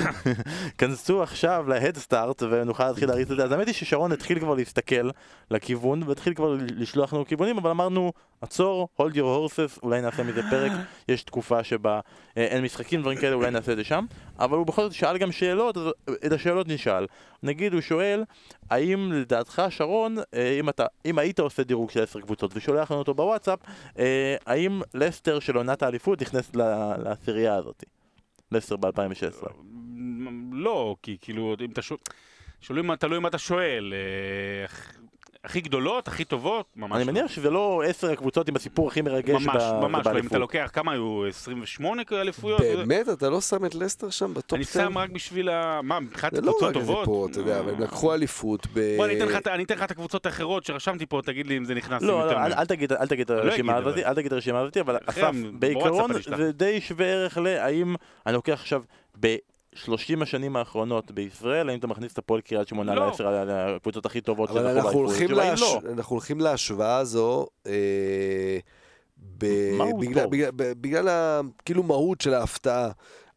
[0.78, 3.43] כנסו עכשיו להדסטארט ונוכל להתחיל להריץ את זה.
[3.43, 5.09] אז האמת היא ששרון התחיל כבר להסתכל
[5.51, 10.41] לכיוון והתחיל כבר לשלוח לנו כיוונים, אבל אמרנו, עצור, hold your horses, אולי נעשה מזה
[10.49, 10.59] פרק,
[11.07, 11.99] יש תקופה שבה
[12.38, 14.05] אה, אין משחקים, דברים כאלה, אולי נעשה את זה שם.
[14.39, 15.84] אבל הוא בכל זאת שאל גם שאלות, אז
[16.26, 17.05] את השאלות נשאל.
[17.43, 18.24] נגיד, הוא שואל,
[18.70, 22.99] האם לדעתך, שרון, אה, אם, אתה, אם היית עושה דירוג של עשר קבוצות ושולח לנו
[22.99, 23.60] אותו בוואטסאפ,
[23.99, 26.55] אה, האם לסטר של עונת האליפות נכנסת
[27.03, 27.84] לעשירייה הזאת?
[28.51, 29.47] לסטר ב-2016.
[30.51, 31.99] לא, כי כאילו, אם אתה שואל...
[32.99, 33.93] תלוי מה אתה שואל.
[35.49, 37.11] הכ- הכי גדולות, הכי טובות, ממש אני לא.
[37.13, 40.19] מניח שזה לא עשר הקבוצות עם הסיפור הכי מרגש ממש, ב- ממש לא.
[40.19, 40.27] אם.
[40.27, 41.25] אתה לוקח, כמה היו?
[41.27, 42.61] 28 אליפויות?
[42.61, 43.09] באמת?
[43.09, 44.79] אתה לא שם את לסטר שם בטופ אני 10?
[44.89, 45.81] שם רק בשביל ה...
[45.83, 47.05] מה, מבחינת זה לא קבוצות רק איזה טובות?
[47.05, 48.95] פה, אתה יודע, אבל הם לקחו אליפות ב...
[48.97, 51.57] בוא, אני אתן לך את- אני אתן לך את הקבוצות האחרות שרשמתי פה, תגיד לי
[51.57, 52.01] אם זה נכנס.
[52.01, 53.97] לא, לא, אל- תגיד אל תגיד את אני לא הרשימה הזאת.
[53.97, 56.37] אל תגיד את הרשימה הזאת, אבל אסף, בעיקרון אני.
[56.37, 57.95] זה די שווה ערך להאם
[58.25, 58.81] אני לוקח עכשיו
[59.76, 63.07] ב-30 השנים האחרונות בישראל, האם אתה מכניס את הפועל קריית שמונה לא.
[63.07, 64.93] לעשר הקבוצות הכי טובות אבל אנחנו באליפות?
[64.93, 65.61] הולכים, התשובה היא להש...
[65.61, 65.82] לא.
[65.91, 68.59] אנחנו הולכים להשוואה הזו אה,
[69.38, 69.45] ב...
[69.99, 70.26] בגלל?
[70.26, 71.41] בגלל, בגלל ה...
[71.65, 72.91] כאילו מהות של ההפתעה.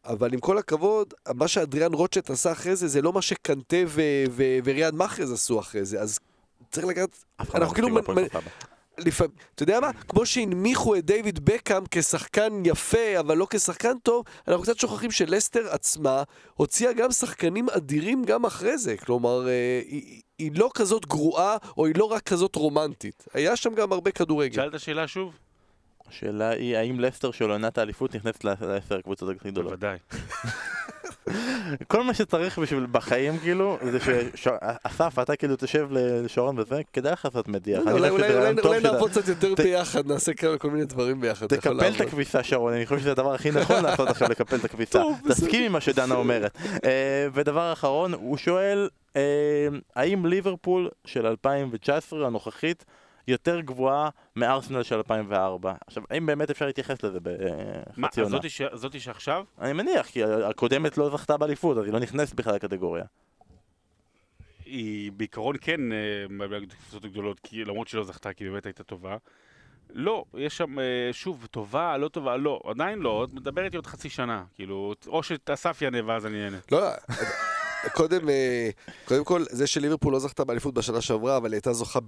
[0.05, 4.01] אבל עם כל הכבוד, מה שאדריאן רוטשט עשה אחרי זה, זה לא מה שקנטה ו...
[4.31, 4.43] ו...
[4.63, 6.01] וריאד מאחרז עשו אחרי זה.
[6.01, 6.19] אז
[6.71, 7.09] צריך לקחת...
[7.39, 7.99] לא אנחנו כאילו...
[8.97, 9.93] לפעמים, אתה יודע מה?
[9.93, 15.67] כמו שהנמיכו את דיוויד בקאם כשחקן יפה, אבל לא כשחקן טוב, אנחנו קצת שוכחים שלסטר
[15.69, 16.23] עצמה
[16.53, 18.97] הוציאה גם שחקנים אדירים גם אחרי זה.
[18.97, 23.25] כלומר, אה, היא, היא לא כזאת גרועה, או היא לא רק כזאת רומנטית.
[23.33, 24.55] היה שם גם הרבה כדורגל.
[24.55, 25.33] שאלת שאלה שוב?
[26.07, 29.71] השאלה היא האם לסטר של עונת האליפות נכנסת לעשר הקבוצות הכי גדולות.
[29.71, 29.97] בוודאי.
[31.87, 33.97] כל מה שצריך בשביל בחיים כאילו, זה
[34.35, 37.81] שאסף, אתה כאילו תשב לשרון וזה, כדאי לך לעשות מדיח.
[37.91, 41.47] אולי, נעבוד קצת יותר ביחד, נעשה כל מיני דברים ביחד.
[41.47, 42.01] תקפל את.
[42.01, 45.03] הכביסה שרון, אני חושב שזה הדבר הכי נכון לעשות עכשיו לקפל את הכביסה.
[45.29, 46.57] תסכים עם מה שדנה אומרת.
[46.85, 49.21] אה, ודבר אחרון, הוא שואל, אה,
[49.95, 52.85] האם ליברפול של 2019 הנוכחית
[53.27, 55.73] יותר גבוהה מארסנל של 2004?
[55.87, 57.19] עכשיו, האם באמת אפשר להתייחס לזה
[57.97, 58.35] מה, בחצי עונה?
[58.35, 59.43] זאתי ש- זאתי שעכשיו?
[59.61, 63.03] אני מניח, כי הקודמת לא זכתה באליפות, אז היא לא נכנסת בכלל לקטגוריה.
[64.65, 65.97] היא בעיקרון כן אה,
[66.29, 69.17] מהקבוצות הגדולות, כי למרות שהיא לא זכתה, כי היא באמת הייתה טובה.
[69.89, 74.09] לא, יש שם, אה, שוב, טובה, לא טובה, לא, עדיין לא, מדבר איתי עוד חצי
[74.09, 76.57] שנה, כאילו, או שאסף יענה ואז אני אענה.
[76.71, 76.89] לא,
[77.93, 78.69] קודם, אה,
[79.05, 81.99] קודם כל, זה שליברפול לא זכתה באליפות בשנה שעברה, אבל היא הייתה זוכה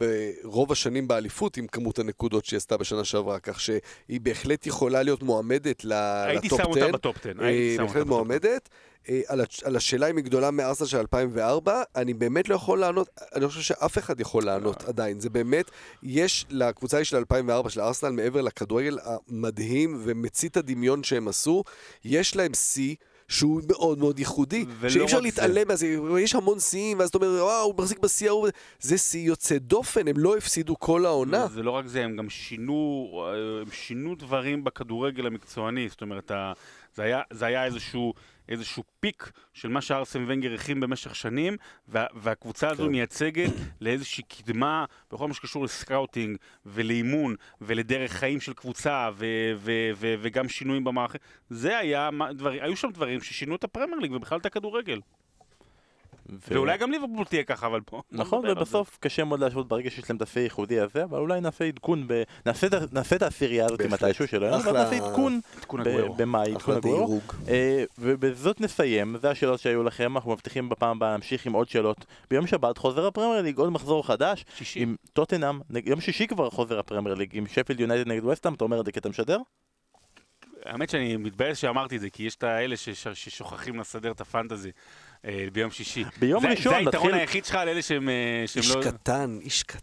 [0.44, 3.80] ברוב השנים באליפות עם כמות הנקודות שהיא עשתה בשנה שעברה, כך שהיא
[4.22, 6.64] בהחלט יכולה להיות מועמדת לטופ שם 10.
[6.64, 8.04] אותה בטופ 10, אה, הייתי שם אותה בהחלט בטופ 10.
[8.10, 8.70] מועמדת.
[9.10, 12.80] אה, על הש- על השאלה אם היא גדולה מארסנל של 2004, אני באמת לא יכול
[12.80, 14.84] לענות, אני חושב שאף אחד יכול לענות.
[14.84, 15.20] עדיין.
[15.20, 15.72] זה באמת,
[16.04, 21.64] יש לקבוצה של 2004, של ארסנל, מעבר לכדורגל המדהים ומצית הדמיון שהם עשו,
[22.06, 22.96] יש להם שיא.
[23.28, 25.20] שהוא מאוד מאוד ייחודי, שאי אפשר.
[25.20, 28.48] להתעלם מזה, יש המון שיאים, ואז אתה אומר, וואו, הוא מחזיק בשיא ההוא,
[28.80, 31.48] זה שיא יוצא דופן, הם לא הפסידו כל העונה.
[31.48, 33.10] זה לא רק זה, הם גם שינו,
[33.62, 36.32] הם שינו דברים בכדורגל המקצועני, זאת אומרת,
[36.96, 38.14] זה היה, זה היה איזשהו,
[38.50, 41.58] איזשהו פיק של מה שארסן ונגר הכין במשך שנים,
[41.88, 42.92] וה, והקבוצה הזו כן.
[42.92, 43.52] מייצגת
[43.82, 50.50] לאיזושהי קדמה בכל מה שקשור לסקאוטינג ולאימון ולדרך חיים של קבוצה ו, ו, ו, וגם
[50.50, 51.20] שינויים במערכת.
[51.50, 55.00] זה היה, דבר, היו שם דברים ששינו את הפרמייר ליג ובכלל את הכדורגל.
[56.30, 58.02] ו- ואולי גם ליברפול תהיה ככה, אבל פה...
[58.12, 58.46] נכון.
[58.50, 62.08] ובסוף קשה מאוד להשוות ברגע שיש להם את השיא הייחודי הזה, אבל אולי נעשה עדכון,
[62.08, 62.24] ב...
[62.46, 63.82] נעשה, את- נעשה את העשירייה הזאת.
[63.82, 65.40] מתישהו אחלה- אבל נעשה עדכון.
[66.18, 67.20] במאי, עדכון הגוורו.
[67.48, 72.06] אה, ובזאת נסיים, זה השאלות שהיו לכם, אנחנו מבטיחים בפעם הבאה להמשיך עם עוד שאלות.
[72.30, 74.80] ביום שבת חוזר הפרמייר ליג, עוד מחזור חדש, שישי.
[74.80, 78.64] עם טוטנאם, נג- יום שישי כבר חוזר הפרמייר ליג, עם שפילד יונייטד נגד וסטאם, אתה
[78.64, 79.38] אומר את זה כי אתה משדר?
[80.66, 84.72] האמת שאני מתבאס שאמרתי את זה, כי יש את האלה שש- ששוכחים לסדר את הפנטזי
[85.54, 86.04] ביום שישי.
[86.20, 88.14] ביום זה, ראשון זה היתרון נתחיל- היחיד שלך על אלה שהם, אה,
[88.48, 88.82] שהם איש לא...
[88.84, 89.82] קטן, איש קטן.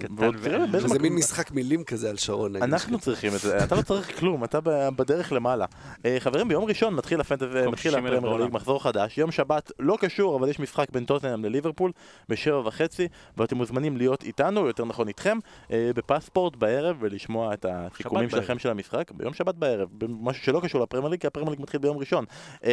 [0.00, 2.56] קטן ועוד ו- מקום- מין משחק מילים כזה על שרון.
[2.56, 4.58] אנחנו צריכים את זה, אתה לא צריך כלום, אתה
[4.96, 5.66] בדרך למעלה.
[6.06, 8.44] אה, חברים, ביום ראשון מתחיל הפנטזי, מקום מתחיל 60,000 הפרמייר.
[8.44, 9.18] ליג, מחזור חדש.
[9.18, 11.92] יום שבת לא קשור, אבל יש משחק בין טוטנאם לליברפול
[12.28, 15.38] בשבע וחצי, ואתם מוזמנים להיות איתנו, יותר נכון איתכם,
[15.72, 18.30] אה, בפספורט בערב, ולשמוע את הסיכומים.
[18.30, 19.88] שלכם של המשחק ביום שבת בערב,
[20.20, 22.24] משהו שלא קשור לפרמייר ליג, כי הפרמייר ליג מתחיל ביום ראשון.
[22.64, 22.70] אה,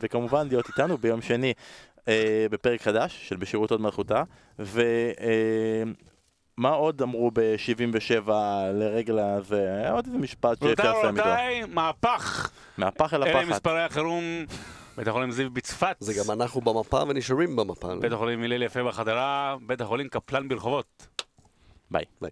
[0.00, 1.39] וכמובן להיות איתנו ביום שני
[2.08, 4.22] אה, בפרק חדש של בשירות עוד מלכותה,
[4.58, 4.82] ו...
[5.20, 5.82] אה,
[6.68, 8.30] עוד אמרו ב-77
[8.74, 9.74] לרגל הזה?
[9.74, 11.28] היה עוד איזה משפט שאפשר לסיים איתו.
[11.28, 12.50] רבותיי, מהפך!
[12.78, 13.50] מהפח אל אלה הפחת.
[13.52, 14.24] מספרי החירום,
[14.96, 15.96] בית החולים זיו בצפת.
[16.00, 17.94] זה גם אנחנו במפה ונשארים במפה.
[18.00, 21.06] בית החולים הלל יפה בחדרה, בית החולים קפלן ברחובות.
[21.90, 22.04] ביי.
[22.20, 22.30] ביי.